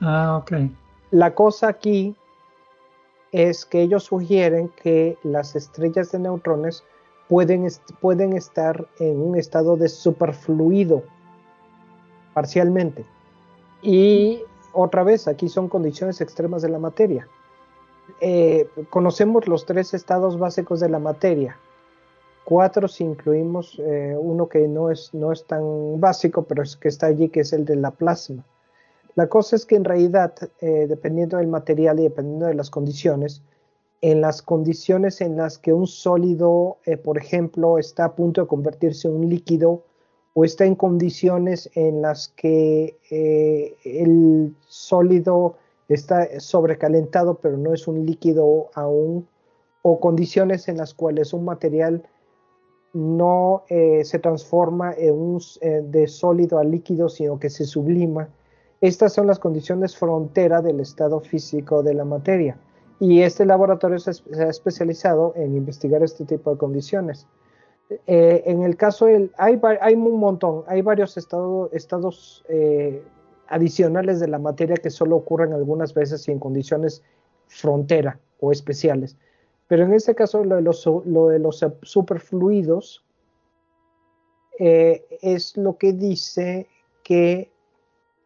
Ah, 0.00 0.38
ok. 0.42 0.52
La 1.10 1.34
cosa 1.34 1.68
aquí 1.68 2.14
es 3.32 3.64
que 3.64 3.82
ellos 3.82 4.04
sugieren 4.04 4.70
que 4.82 5.16
las 5.22 5.56
estrellas 5.56 6.12
de 6.12 6.18
neutrones 6.18 6.84
pueden, 7.28 7.66
pueden 8.00 8.34
estar 8.34 8.86
en 9.00 9.20
un 9.20 9.36
estado 9.36 9.76
de 9.76 9.88
superfluido 9.88 11.02
parcialmente. 12.34 13.04
Y 13.82 14.42
otra 14.72 15.02
vez, 15.02 15.28
aquí 15.28 15.48
son 15.48 15.68
condiciones 15.68 16.20
extremas 16.20 16.62
de 16.62 16.68
la 16.68 16.78
materia. 16.78 17.28
Eh, 18.20 18.68
conocemos 18.90 19.46
los 19.46 19.66
tres 19.66 19.94
estados 19.94 20.38
básicos 20.38 20.80
de 20.80 20.88
la 20.88 20.98
materia. 20.98 21.58
Cuatro 22.44 22.88
si 22.88 23.04
incluimos 23.04 23.78
eh, 23.78 24.16
uno 24.18 24.48
que 24.48 24.66
no 24.66 24.90
es, 24.90 25.12
no 25.12 25.32
es 25.32 25.44
tan 25.46 26.00
básico, 26.00 26.42
pero 26.44 26.62
es 26.62 26.76
que 26.76 26.88
está 26.88 27.06
allí, 27.06 27.28
que 27.28 27.40
es 27.40 27.52
el 27.52 27.64
de 27.64 27.76
la 27.76 27.90
plasma. 27.90 28.44
La 29.14 29.28
cosa 29.28 29.56
es 29.56 29.66
que 29.66 29.76
en 29.76 29.84
realidad, 29.84 30.34
eh, 30.60 30.86
dependiendo 30.88 31.36
del 31.36 31.48
material 31.48 32.00
y 32.00 32.04
dependiendo 32.04 32.46
de 32.46 32.54
las 32.54 32.70
condiciones, 32.70 33.42
en 34.00 34.20
las 34.20 34.42
condiciones 34.42 35.20
en 35.20 35.36
las 35.36 35.58
que 35.58 35.72
un 35.72 35.88
sólido, 35.88 36.78
por 37.02 37.18
ejemplo, 37.18 37.78
está 37.78 38.04
a 38.04 38.14
punto 38.14 38.40
de 38.40 38.46
convertirse 38.46 39.08
en 39.08 39.16
un 39.16 39.28
líquido 39.28 39.82
o 40.38 40.44
está 40.44 40.66
en 40.66 40.76
condiciones 40.76 41.68
en 41.74 42.00
las 42.00 42.28
que 42.28 42.96
el 43.84 44.54
sólido 44.68 45.56
está 45.88 46.38
sobrecalentado 46.38 47.40
pero 47.42 47.56
no 47.56 47.74
es 47.74 47.88
un 47.88 48.06
líquido 48.06 48.70
aún, 48.74 49.26
o 49.82 49.98
condiciones 49.98 50.68
en 50.68 50.76
las 50.76 50.94
cuales 50.94 51.32
un 51.32 51.44
material 51.44 52.04
no 52.92 53.64
eh, 53.68 54.04
se 54.04 54.20
transforma 54.20 54.92
eh, 54.96 55.10
de 55.82 56.06
sólido 56.06 56.60
a 56.60 56.64
líquido, 56.64 57.08
sino 57.08 57.40
que 57.40 57.50
se 57.50 57.64
sublima. 57.64 58.28
Estas 58.80 59.14
son 59.14 59.26
las 59.26 59.40
condiciones 59.40 59.96
frontera 59.96 60.62
del 60.62 60.78
estado 60.78 61.18
físico 61.18 61.82
de 61.82 61.94
la 61.94 62.04
materia. 62.04 62.56
Y 63.00 63.22
este 63.22 63.44
laboratorio 63.44 63.98
se, 63.98 64.12
ha 64.40 64.48
especializado 64.48 65.32
en 65.34 65.56
investigar 65.56 66.04
este 66.04 66.24
tipo 66.24 66.52
de 66.52 66.58
condiciones. 66.58 67.26
Eh, 68.06 68.42
en 68.46 68.62
el 68.62 68.76
caso 68.76 69.06
del, 69.06 69.32
hay, 69.38 69.60
hay 69.80 69.94
un 69.94 70.18
montón, 70.18 70.64
hay 70.66 70.82
varios 70.82 71.16
estado, 71.16 71.70
estados 71.72 72.44
adicionales 73.48 74.20
de 74.20 74.28
la 74.28 74.38
materia 74.38 74.76
que 74.76 74.90
solo 74.90 75.16
ocurren 75.16 75.52
algunas 75.52 75.94
veces 75.94 76.28
y 76.28 76.32
en 76.32 76.38
condiciones 76.38 77.02
frontera 77.46 78.18
o 78.40 78.52
especiales. 78.52 79.16
Pero 79.68 79.84
en 79.84 79.94
este 79.94 80.14
caso, 80.14 80.44
lo 80.44 80.56
de 80.56 80.62
los, 80.62 80.86
lo 80.86 81.28
de 81.28 81.38
los 81.38 81.64
superfluidos 81.82 83.04
eh, 84.58 85.06
es 85.22 85.56
lo 85.56 85.76
que 85.76 85.92
dice 85.92 86.66
que 87.04 87.52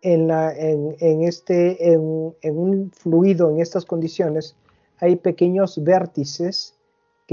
en, 0.00 0.28
la, 0.28 0.56
en, 0.56 0.96
en 1.00 1.22
este, 1.22 1.92
en, 1.92 2.00
un 2.42 2.90
fluido 2.92 3.50
en 3.50 3.60
estas 3.60 3.84
condiciones 3.84 4.56
hay 4.98 5.16
pequeños 5.16 5.82
vértices 5.82 6.74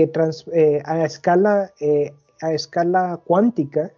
que 0.08 0.12
eh, 0.54 0.82
a, 0.86 1.04
escala, 1.04 1.72
eh, 1.82 2.14
a 2.41 2.54
escala 2.54 3.20
cuántica 3.26 3.91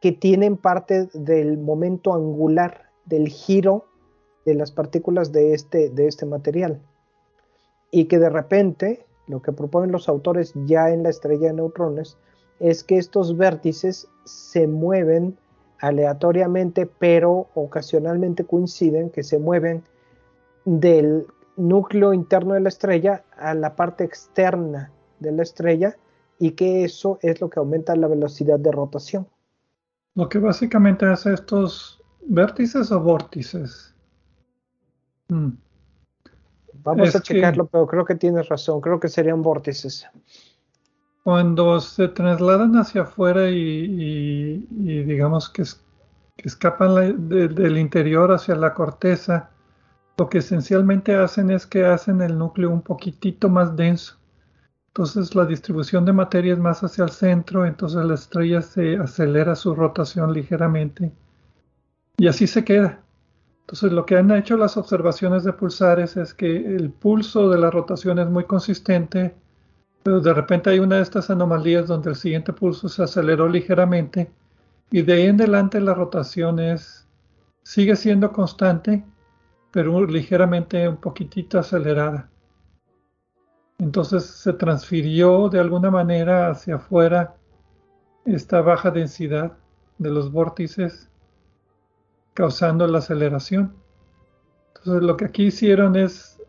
que 0.00 0.10
tienen 0.10 0.56
parte 0.56 1.08
del 1.14 1.58
momento 1.58 2.12
angular 2.12 2.90
del 3.04 3.28
giro 3.28 3.84
de 4.44 4.54
las 4.54 4.72
partículas 4.72 5.32
de 5.32 5.54
este, 5.54 5.90
de 5.90 6.08
este 6.08 6.26
material. 6.26 6.80
Y 7.90 8.06
que 8.06 8.18
de 8.18 8.28
repente 8.28 9.06
lo 9.28 9.40
que 9.40 9.52
proponen 9.52 9.92
los 9.92 10.08
autores 10.08 10.52
ya 10.66 10.90
en 10.90 11.04
la 11.04 11.10
estrella 11.10 11.48
de 11.48 11.54
neutrones 11.54 12.18
es 12.58 12.82
que 12.82 12.98
estos 12.98 13.36
vértices 13.36 14.08
se 14.24 14.66
mueven 14.66 15.38
aleatoriamente, 15.78 16.86
pero 16.86 17.46
ocasionalmente 17.54 18.44
coinciden, 18.44 19.10
que 19.10 19.22
se 19.22 19.38
mueven 19.38 19.84
del 20.64 21.26
núcleo 21.56 22.12
interno 22.12 22.54
de 22.54 22.60
la 22.60 22.68
estrella 22.68 23.24
a 23.36 23.54
la 23.54 23.76
parte 23.76 24.04
externa 24.04 24.90
de 25.20 25.32
la 25.32 25.42
estrella 25.42 25.96
y 26.38 26.52
que 26.52 26.84
eso 26.84 27.18
es 27.22 27.40
lo 27.40 27.48
que 27.48 27.60
aumenta 27.60 27.94
la 27.96 28.08
velocidad 28.08 28.58
de 28.58 28.72
rotación. 28.72 29.26
Lo 30.14 30.28
que 30.28 30.38
básicamente 30.38 31.06
hace 31.06 31.32
estos 31.32 32.02
vértices 32.26 32.90
o 32.92 33.00
vórtices. 33.00 33.94
Hmm. 35.28 35.50
Vamos 36.84 37.16
a 37.16 37.20
checarlo, 37.20 37.66
pero 37.66 37.86
creo 37.86 38.04
que 38.04 38.14
tienes 38.14 38.48
razón. 38.48 38.80
Creo 38.80 39.00
que 39.00 39.08
serían 39.08 39.42
vórtices. 39.42 40.06
Cuando 41.22 41.80
se 41.80 42.08
trasladan 42.08 42.76
hacia 42.76 43.02
afuera 43.02 43.48
y, 43.48 44.66
digamos 44.70 45.48
que, 45.48 45.64
escapan 46.36 47.28
del 47.28 47.78
interior 47.78 48.32
hacia 48.32 48.54
la 48.54 48.74
corteza, 48.74 49.50
lo 50.16 50.28
que 50.28 50.38
esencialmente 50.38 51.16
hacen 51.16 51.50
es 51.50 51.66
que 51.66 51.84
hacen 51.84 52.22
el 52.22 52.38
núcleo 52.38 52.70
un 52.70 52.82
poquitito 52.82 53.48
más 53.48 53.76
denso. 53.76 54.16
Entonces 54.88 55.34
la 55.34 55.44
distribución 55.44 56.04
de 56.04 56.12
materia 56.12 56.52
es 56.52 56.58
más 56.58 56.84
hacia 56.84 57.04
el 57.04 57.10
centro, 57.10 57.66
entonces 57.66 58.04
la 58.04 58.14
estrella 58.14 58.62
se 58.62 58.96
acelera 58.96 59.56
su 59.56 59.74
rotación 59.74 60.32
ligeramente 60.32 61.12
y 62.16 62.28
así 62.28 62.46
se 62.46 62.64
queda. 62.64 63.00
Entonces 63.62 63.90
lo 63.90 64.06
que 64.06 64.16
han 64.16 64.30
hecho 64.30 64.56
las 64.56 64.76
observaciones 64.76 65.42
de 65.42 65.52
pulsares 65.52 66.16
es 66.16 66.32
que 66.32 66.76
el 66.76 66.90
pulso 66.90 67.50
de 67.50 67.58
la 67.58 67.70
rotación 67.70 68.20
es 68.20 68.28
muy 68.28 68.44
consistente, 68.44 69.34
pero 70.04 70.20
de 70.20 70.32
repente 70.32 70.70
hay 70.70 70.78
una 70.78 70.96
de 70.96 71.02
estas 71.02 71.28
anomalías 71.28 71.88
donde 71.88 72.10
el 72.10 72.16
siguiente 72.16 72.52
pulso 72.52 72.88
se 72.88 73.02
aceleró 73.02 73.48
ligeramente 73.48 74.30
y 74.92 75.02
de 75.02 75.12
ahí 75.14 75.22
en 75.26 75.40
adelante 75.40 75.80
la 75.80 75.94
rotación 75.94 76.60
es, 76.60 77.04
sigue 77.64 77.96
siendo 77.96 78.30
constante, 78.32 79.02
pero 79.74 80.06
ligeramente 80.06 80.88
un 80.88 80.98
poquitito 80.98 81.58
acelerada. 81.58 82.30
Entonces 83.80 84.24
se 84.24 84.52
transfirió 84.52 85.48
de 85.48 85.58
alguna 85.58 85.90
manera 85.90 86.48
hacia 86.48 86.76
afuera 86.76 87.34
esta 88.24 88.60
baja 88.60 88.92
densidad 88.92 89.56
de 89.98 90.10
los 90.10 90.30
vórtices 90.30 91.10
causando 92.34 92.86
la 92.86 92.98
aceleración. 92.98 93.74
Entonces 94.76 95.02
lo 95.02 95.16
que 95.16 95.24
aquí 95.24 95.46
hicieron 95.46 95.96
es 95.96 96.40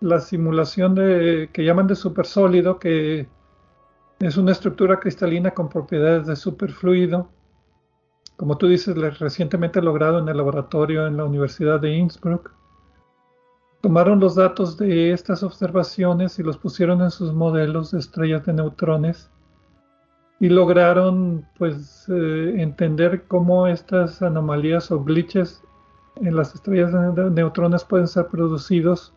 la 0.00 0.18
simulación 0.18 0.94
de 0.94 1.50
que 1.52 1.66
llaman 1.66 1.86
de 1.86 1.96
supersólido, 1.96 2.78
que 2.78 3.28
es 4.20 4.38
una 4.38 4.52
estructura 4.52 4.98
cristalina 5.00 5.50
con 5.50 5.68
propiedades 5.68 6.26
de 6.26 6.34
superfluido, 6.34 7.28
como 8.38 8.56
tú 8.56 8.68
dices, 8.68 8.96
recientemente 9.18 9.82
logrado 9.82 10.20
en 10.20 10.28
el 10.28 10.36
laboratorio 10.36 11.08
en 11.08 11.16
la 11.16 11.24
Universidad 11.24 11.80
de 11.80 11.90
Innsbruck. 11.96 12.52
Tomaron 13.80 14.20
los 14.20 14.36
datos 14.36 14.78
de 14.78 15.10
estas 15.10 15.42
observaciones 15.42 16.38
y 16.38 16.44
los 16.44 16.56
pusieron 16.56 17.02
en 17.02 17.10
sus 17.10 17.32
modelos 17.34 17.90
de 17.90 17.98
estrellas 17.98 18.46
de 18.46 18.52
neutrones 18.52 19.28
y 20.38 20.50
lograron 20.50 21.48
pues 21.58 22.06
eh, 22.08 22.62
entender 22.62 23.24
cómo 23.26 23.66
estas 23.66 24.22
anomalías 24.22 24.92
o 24.92 25.02
glitches 25.02 25.60
en 26.14 26.36
las 26.36 26.54
estrellas 26.54 26.92
de 26.92 27.30
neutrones 27.30 27.84
pueden 27.84 28.06
ser 28.06 28.28
producidos 28.28 29.12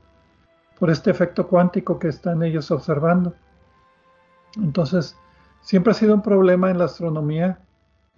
por 0.79 0.89
este 0.89 1.11
efecto 1.11 1.47
cuántico 1.47 1.99
que 1.99 2.07
están 2.07 2.41
ellos 2.41 2.71
observando. 2.71 3.35
Entonces, 4.55 5.15
siempre 5.61 5.91
ha 5.91 5.93
sido 5.93 6.15
un 6.15 6.23
problema 6.23 6.71
en 6.71 6.79
la 6.79 6.85
astronomía, 6.85 7.59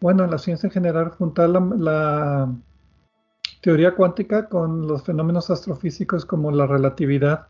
bueno, 0.03 0.25
en 0.25 0.31
la 0.31 0.37
ciencia 0.37 0.67
en 0.67 0.73
general, 0.73 1.11
juntar 1.11 1.47
la, 1.47 2.53
teoría 3.61 3.95
cuántica 3.95 4.49
con 4.49 4.85
los 4.85 5.01
fenómenos 5.03 5.49
astrofísicos 5.49 6.25
como 6.25 6.51
la 6.51 6.67
relatividad 6.67 7.47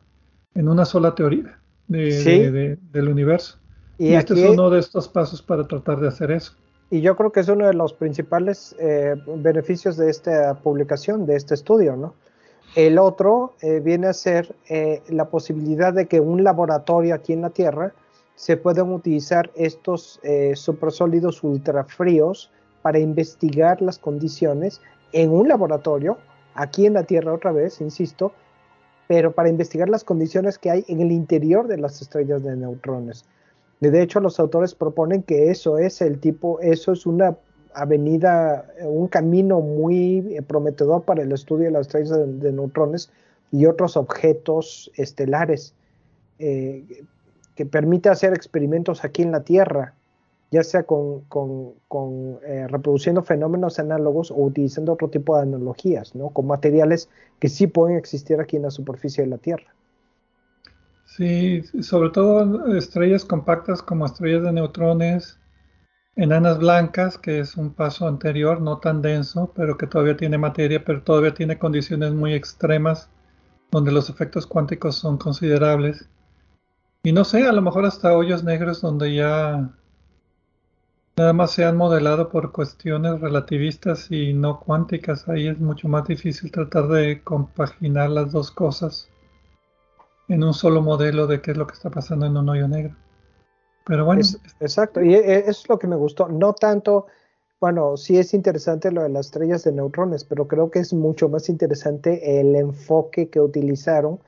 en 0.53 0.69
una 0.69 0.85
sola 0.85 1.15
teoría 1.15 1.59
del 1.87 3.07
universo. 3.09 3.57
Y, 3.97 4.13
este 4.13 4.35
es 4.35 4.51
uno 4.51 4.69
de 4.69 4.81
estos 4.81 5.07
pasos 5.07 5.41
para 5.41 5.67
tratar 5.67 5.99
de 5.99 6.09
hacer 6.09 6.29
eso. 6.29 6.53
Y 6.91 7.01
yo 7.01 7.15
creo 7.15 7.31
que 7.31 7.39
es 7.39 7.49
uno 7.49 7.65
de 7.65 7.73
los 7.73 7.93
principales 7.93 8.75
eh, 8.79 9.15
beneficios 9.37 9.97
de 9.97 10.11
esta 10.11 10.53
publicación, 10.53 11.25
de 11.25 11.37
este 11.37 11.55
estudio, 11.55 11.95
¿no? 11.95 12.13
El 12.75 12.99
otro 12.99 13.55
eh, 13.63 13.79
viene 13.79 14.05
a 14.05 14.13
ser 14.13 14.55
eh, 14.69 15.01
la 15.09 15.25
posibilidad 15.25 15.91
de 15.91 16.05
que 16.05 16.19
un 16.19 16.43
laboratorio 16.43 17.15
aquí 17.15 17.33
en 17.33 17.41
la 17.41 17.49
Tierra 17.49 17.93
se 18.36 18.57
puedan 18.57 18.91
utilizar 18.91 19.51
estos 19.55 20.19
supersólidos 20.55 21.43
ultrafríos 21.43 22.51
para 22.81 22.99
investigar 22.99 23.81
las 23.81 23.97
condiciones 23.97 24.81
en 25.13 25.31
un 25.31 25.47
laboratorio, 25.47 26.17
aquí 26.55 26.86
en 26.86 26.93
la 26.93 27.03
Tierra 27.03 27.34
otra 27.34 27.51
vez, 27.51 27.79
insisto, 27.81 28.34
pero 29.07 29.31
para 29.31 29.49
investigar 29.49 29.89
las 29.89 30.03
condiciones 30.03 30.57
que 30.57 30.71
hay 30.71 30.86
en 30.88 31.01
el 31.01 31.11
interior 31.11 31.67
de 31.67 31.77
las 31.77 32.01
estrellas 32.01 32.43
de 32.43 32.55
neutrones. 32.55 33.25
De 33.79 34.01
hecho, 34.01 34.19
los 34.19 34.39
autores 34.39 34.73
proponen 34.75 35.23
que 35.23 35.51
eso 35.51 35.77
es 35.77 36.01
el 36.01 36.19
tipo, 36.19 36.59
eso 36.61 36.93
es 36.93 37.05
una 37.05 37.36
avenida, 37.73 38.65
un 38.81 39.07
camino 39.07 39.59
muy 39.59 40.19
eh, 40.36 40.41
prometedor 40.41 41.03
para 41.03 41.23
el 41.23 41.31
estudio 41.31 41.65
de 41.65 41.71
las 41.71 41.88
estrellas 41.88 42.19
de, 42.39 42.51
neutrones 42.51 43.11
y 43.51 43.65
otros 43.65 43.97
objetos 43.97 44.91
estelares, 44.95 45.73
eh, 46.39 47.03
que 47.55 47.65
permite 47.65 48.09
hacer 48.09 48.33
experimentos 48.33 49.03
aquí 49.03 49.21
en 49.21 49.31
la 49.31 49.43
Tierra, 49.43 49.93
ya 50.51 50.63
sea 50.63 50.83
con, 50.83 51.23
eh, 52.45 52.67
reproduciendo 52.67 53.23
fenómenos 53.23 53.79
análogos 53.79 54.31
o 54.31 54.35
utilizando 54.35 54.93
otro 54.93 55.09
tipo 55.09 55.35
de 55.35 55.43
analogías, 55.43 56.15
¿no? 56.15 56.29
con 56.29 56.47
materiales 56.47 57.09
que 57.39 57.49
sí 57.49 57.67
pueden 57.67 57.97
existir 57.97 58.39
aquí 58.39 58.57
en 58.57 58.63
la 58.63 58.71
superficie 58.71 59.23
de 59.23 59.29
la 59.29 59.37
Tierra. 59.37 59.73
Sí, 61.05 61.61
sobre 61.81 62.09
todo 62.09 62.75
estrellas 62.75 63.25
compactas 63.25 63.81
como 63.81 64.05
estrellas 64.05 64.43
de 64.43 64.53
neutrones, 64.53 65.39
enanas 66.15 66.59
blancas, 66.59 67.17
que 67.17 67.39
es 67.39 67.57
un 67.57 67.73
paso 67.73 68.07
anterior, 68.07 68.61
no 68.61 68.77
tan 68.79 69.01
denso, 69.01 69.51
pero 69.55 69.77
que 69.77 69.87
todavía 69.87 70.17
tiene 70.17 70.37
materia, 70.37 70.83
pero 70.83 71.03
todavía 71.03 71.33
tiene 71.33 71.57
condiciones 71.57 72.13
muy 72.13 72.33
extremas 72.33 73.09
donde 73.71 73.91
los 73.91 74.09
efectos 74.09 74.45
cuánticos 74.45 74.95
son 74.95 75.17
considerables. 75.17 76.07
Y 77.05 77.11
no 77.11 77.25
sé, 77.25 77.43
a 77.43 77.51
lo 77.51 77.61
mejor 77.61 77.85
hasta 77.85 78.15
hoyos 78.15 78.45
negros 78.45 78.79
donde 78.79 79.13
ya 79.13 79.69
nada 81.17 81.33
más 81.33 81.51
se 81.51 81.65
han 81.65 81.75
modelado 81.75 82.29
por 82.29 82.53
cuestiones 82.53 83.19
relativistas 83.19 84.09
y 84.09 84.33
no 84.33 84.61
cuánticas. 84.61 85.27
Ahí 85.27 85.49
es 85.49 85.59
mucho 85.59 85.89
más 85.89 86.07
difícil 86.07 86.49
tratar 86.49 86.87
de 86.87 87.21
compaginar 87.21 88.09
las 88.09 88.31
dos 88.31 88.51
cosas 88.51 89.09
en 90.29 90.45
un 90.45 90.53
solo 90.53 90.81
modelo 90.81 91.27
de 91.27 91.41
qué 91.41 91.51
es 91.51 91.57
lo 91.57 91.67
que 91.67 91.73
está 91.73 91.89
pasando 91.89 92.25
en 92.25 92.37
un 92.37 92.47
hoyo 92.47 92.69
negro. 92.69 92.95
Pero 93.85 94.05
bueno. 94.05 94.21
exacto, 94.61 95.01
y 95.01 95.13
e, 95.13 95.19
e, 95.19 95.43
es 95.49 95.67
lo 95.67 95.77
que 95.77 95.87
me 95.87 95.97
gustó. 95.97 96.29
No 96.29 96.53
tanto, 96.53 97.07
bueno, 97.59 97.97
sí 97.97 98.17
es 98.17 98.33
interesante 98.33 98.93
lo 98.93 99.03
de 99.03 99.09
las 99.09 99.25
estrellas 99.25 99.65
de 99.65 99.73
neutrones, 99.73 100.23
pero 100.23 100.47
creo 100.47 100.71
que 100.71 100.79
es 100.79 100.93
mucho 100.93 101.27
más 101.27 101.49
interesante 101.49 102.39
el 102.39 102.55
enfoque 102.55 103.29
que 103.29 103.41
utilizaron 103.41 104.21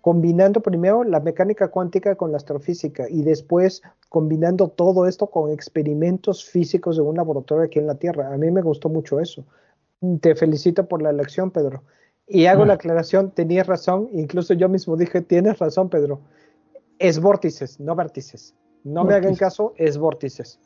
combinando 0.00 0.60
primero 0.60 1.04
la 1.04 1.20
mecánica 1.20 1.68
cuántica 1.68 2.14
con 2.14 2.30
la 2.30 2.36
astrofísica 2.36 3.06
y 3.08 3.22
después 3.22 3.82
combinando 4.08 4.68
todo 4.68 5.06
esto 5.06 5.28
con 5.28 5.50
experimentos 5.50 6.44
físicos 6.44 6.96
de 6.96 7.02
un 7.02 7.16
laboratorio 7.16 7.64
aquí 7.64 7.78
en 7.78 7.86
la 7.86 7.96
Tierra. 7.96 8.32
A 8.32 8.36
mí 8.36 8.50
me 8.50 8.62
gustó 8.62 8.88
mucho 8.88 9.20
eso. 9.20 9.44
Te 10.20 10.34
felicito 10.34 10.86
por 10.86 11.02
la 11.02 11.10
elección, 11.10 11.50
Pedro. 11.50 11.82
Y 12.26 12.46
hago 12.46 12.64
la 12.66 12.74
aclaración, 12.74 13.30
tenías 13.30 13.66
razón, 13.66 14.10
incluso 14.12 14.52
yo 14.54 14.68
mismo 14.68 14.96
dije, 14.96 15.22
tienes 15.22 15.58
razón, 15.58 15.88
Pedro. 15.88 16.20
Es 16.98 17.20
vórtices, 17.20 17.80
no 17.80 17.96
vértices. 17.96 18.54
No 18.84 19.04
me 19.04 19.14
hagan 19.14 19.34
caso, 19.34 19.72
es 19.76 19.98
vórtices. 19.98 20.60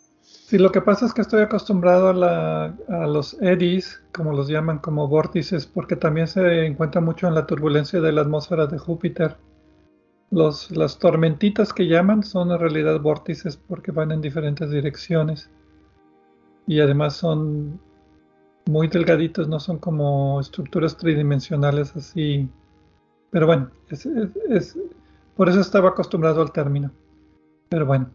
Sí, 0.52 0.58
lo 0.58 0.70
que 0.70 0.82
pasa 0.82 1.06
es 1.06 1.14
que 1.14 1.22
estoy 1.22 1.40
acostumbrado 1.40 2.10
a, 2.10 3.06
los 3.06 3.40
eddies, 3.40 4.02
como 4.12 4.34
los 4.34 4.48
llaman, 4.48 4.80
como 4.80 5.08
vórtices, 5.08 5.64
porque 5.64 5.96
también 5.96 6.26
se 6.28 6.66
encuentra 6.66 7.00
mucho 7.00 7.26
en 7.26 7.34
la 7.34 7.46
turbulencia 7.46 8.02
de 8.02 8.12
la 8.12 8.20
atmósfera 8.20 8.66
de 8.66 8.76
Júpiter. 8.76 9.38
Los, 10.30 10.70
las 10.70 10.98
tormentitas 10.98 11.72
que 11.72 11.86
llaman 11.86 12.22
son 12.22 12.50
en 12.50 12.58
realidad 12.58 13.00
vórtices 13.00 13.56
porque 13.56 13.92
van 13.92 14.12
en 14.12 14.20
diferentes 14.20 14.70
direcciones. 14.70 15.48
Y 16.66 16.80
además 16.80 17.14
son 17.14 17.80
muy 18.66 18.88
delgaditos, 18.88 19.48
no 19.48 19.58
son 19.58 19.78
como 19.78 20.38
estructuras 20.38 20.98
tridimensionales 20.98 21.96
así. 21.96 22.46
Pero 23.30 23.46
bueno, 23.46 23.70
es, 23.88 24.76
por 25.34 25.48
eso 25.48 25.60
estaba 25.60 25.88
acostumbrado 25.88 26.42
al 26.42 26.52
término. 26.52 26.90
Pero 27.70 27.86
bueno. 27.86 28.10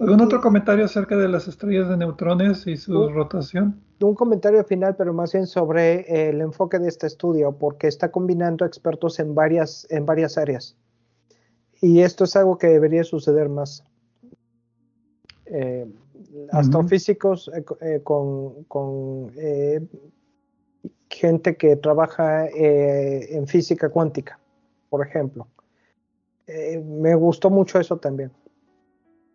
¿Algún 0.00 0.20
otro 0.20 0.40
comentario 0.40 0.84
acerca 0.84 1.16
de 1.16 1.28
las 1.28 1.48
estrellas 1.48 1.88
de 1.88 1.96
neutrones 1.96 2.66
y 2.66 2.76
su 2.76 3.08
rotación? 3.08 3.80
Un 4.00 4.14
comentario 4.14 4.64
final, 4.64 4.96
pero 4.96 5.12
más 5.12 5.32
bien 5.32 5.46
sobre 5.46 6.28
el 6.28 6.40
enfoque 6.40 6.78
de 6.78 6.88
este 6.88 7.06
estudio, 7.06 7.52
porque 7.52 7.86
está 7.86 8.10
combinando 8.10 8.64
expertos 8.64 9.20
en 9.20 9.34
varias, 9.34 9.86
en 9.90 10.06
varias 10.06 10.38
áreas. 10.38 10.76
Y 11.80 12.00
esto 12.00 12.24
es 12.24 12.34
algo 12.36 12.58
que 12.58 12.68
debería 12.68 13.04
suceder 13.04 13.48
más. 13.48 13.84
Eh, 15.46 15.86
astrofísicos 16.50 17.50
eh, 17.54 17.64
eh, 17.82 18.00
con, 18.02 19.32
gente 21.10 21.56
que 21.56 21.76
trabaja 21.76 22.48
en 22.48 23.46
física 23.46 23.90
cuántica, 23.90 24.38
por 24.88 25.06
ejemplo. 25.06 25.46
me 26.84 27.14
gustó 27.14 27.50
mucho 27.50 27.78
eso 27.78 27.98
también. 27.98 28.30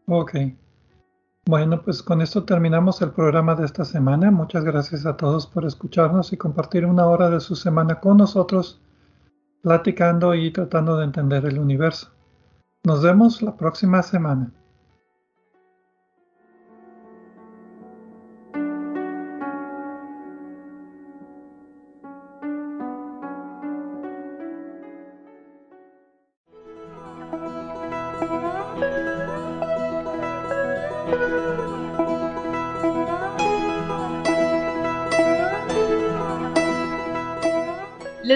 Ok. 0.10 0.36
Bueno, 1.45 1.82
pues 1.82 2.01
con 2.01 2.22
esto 2.22 2.45
terminamos 2.45 3.01
el 3.01 3.12
programa 3.12 3.55
de 3.55 3.66
esta 3.66 3.84
semana. 3.84 4.32
Muchas 4.32 4.64
gracias 4.64 5.05
a 5.05 5.18
todos 5.18 5.47
por 5.47 5.66
escucharnos 5.66 6.32
y 6.32 6.38
compartir 6.38 6.86
una 6.86 7.05
hora 7.08 7.30
de 7.30 7.41
su 7.41 7.58
semana 7.58 7.99
con 7.99 8.16
nosotros, 8.16 8.80
platicando 9.62 10.34
y 10.34 10.51
tratando 10.51 10.95
de 10.97 11.03
entender 11.03 11.45
el 11.45 11.60
universo. 11.60 12.12
Nos 12.86 13.03
vemos 13.03 13.41
la 13.41 13.58
próxima 13.58 14.01
semana. 14.01 14.53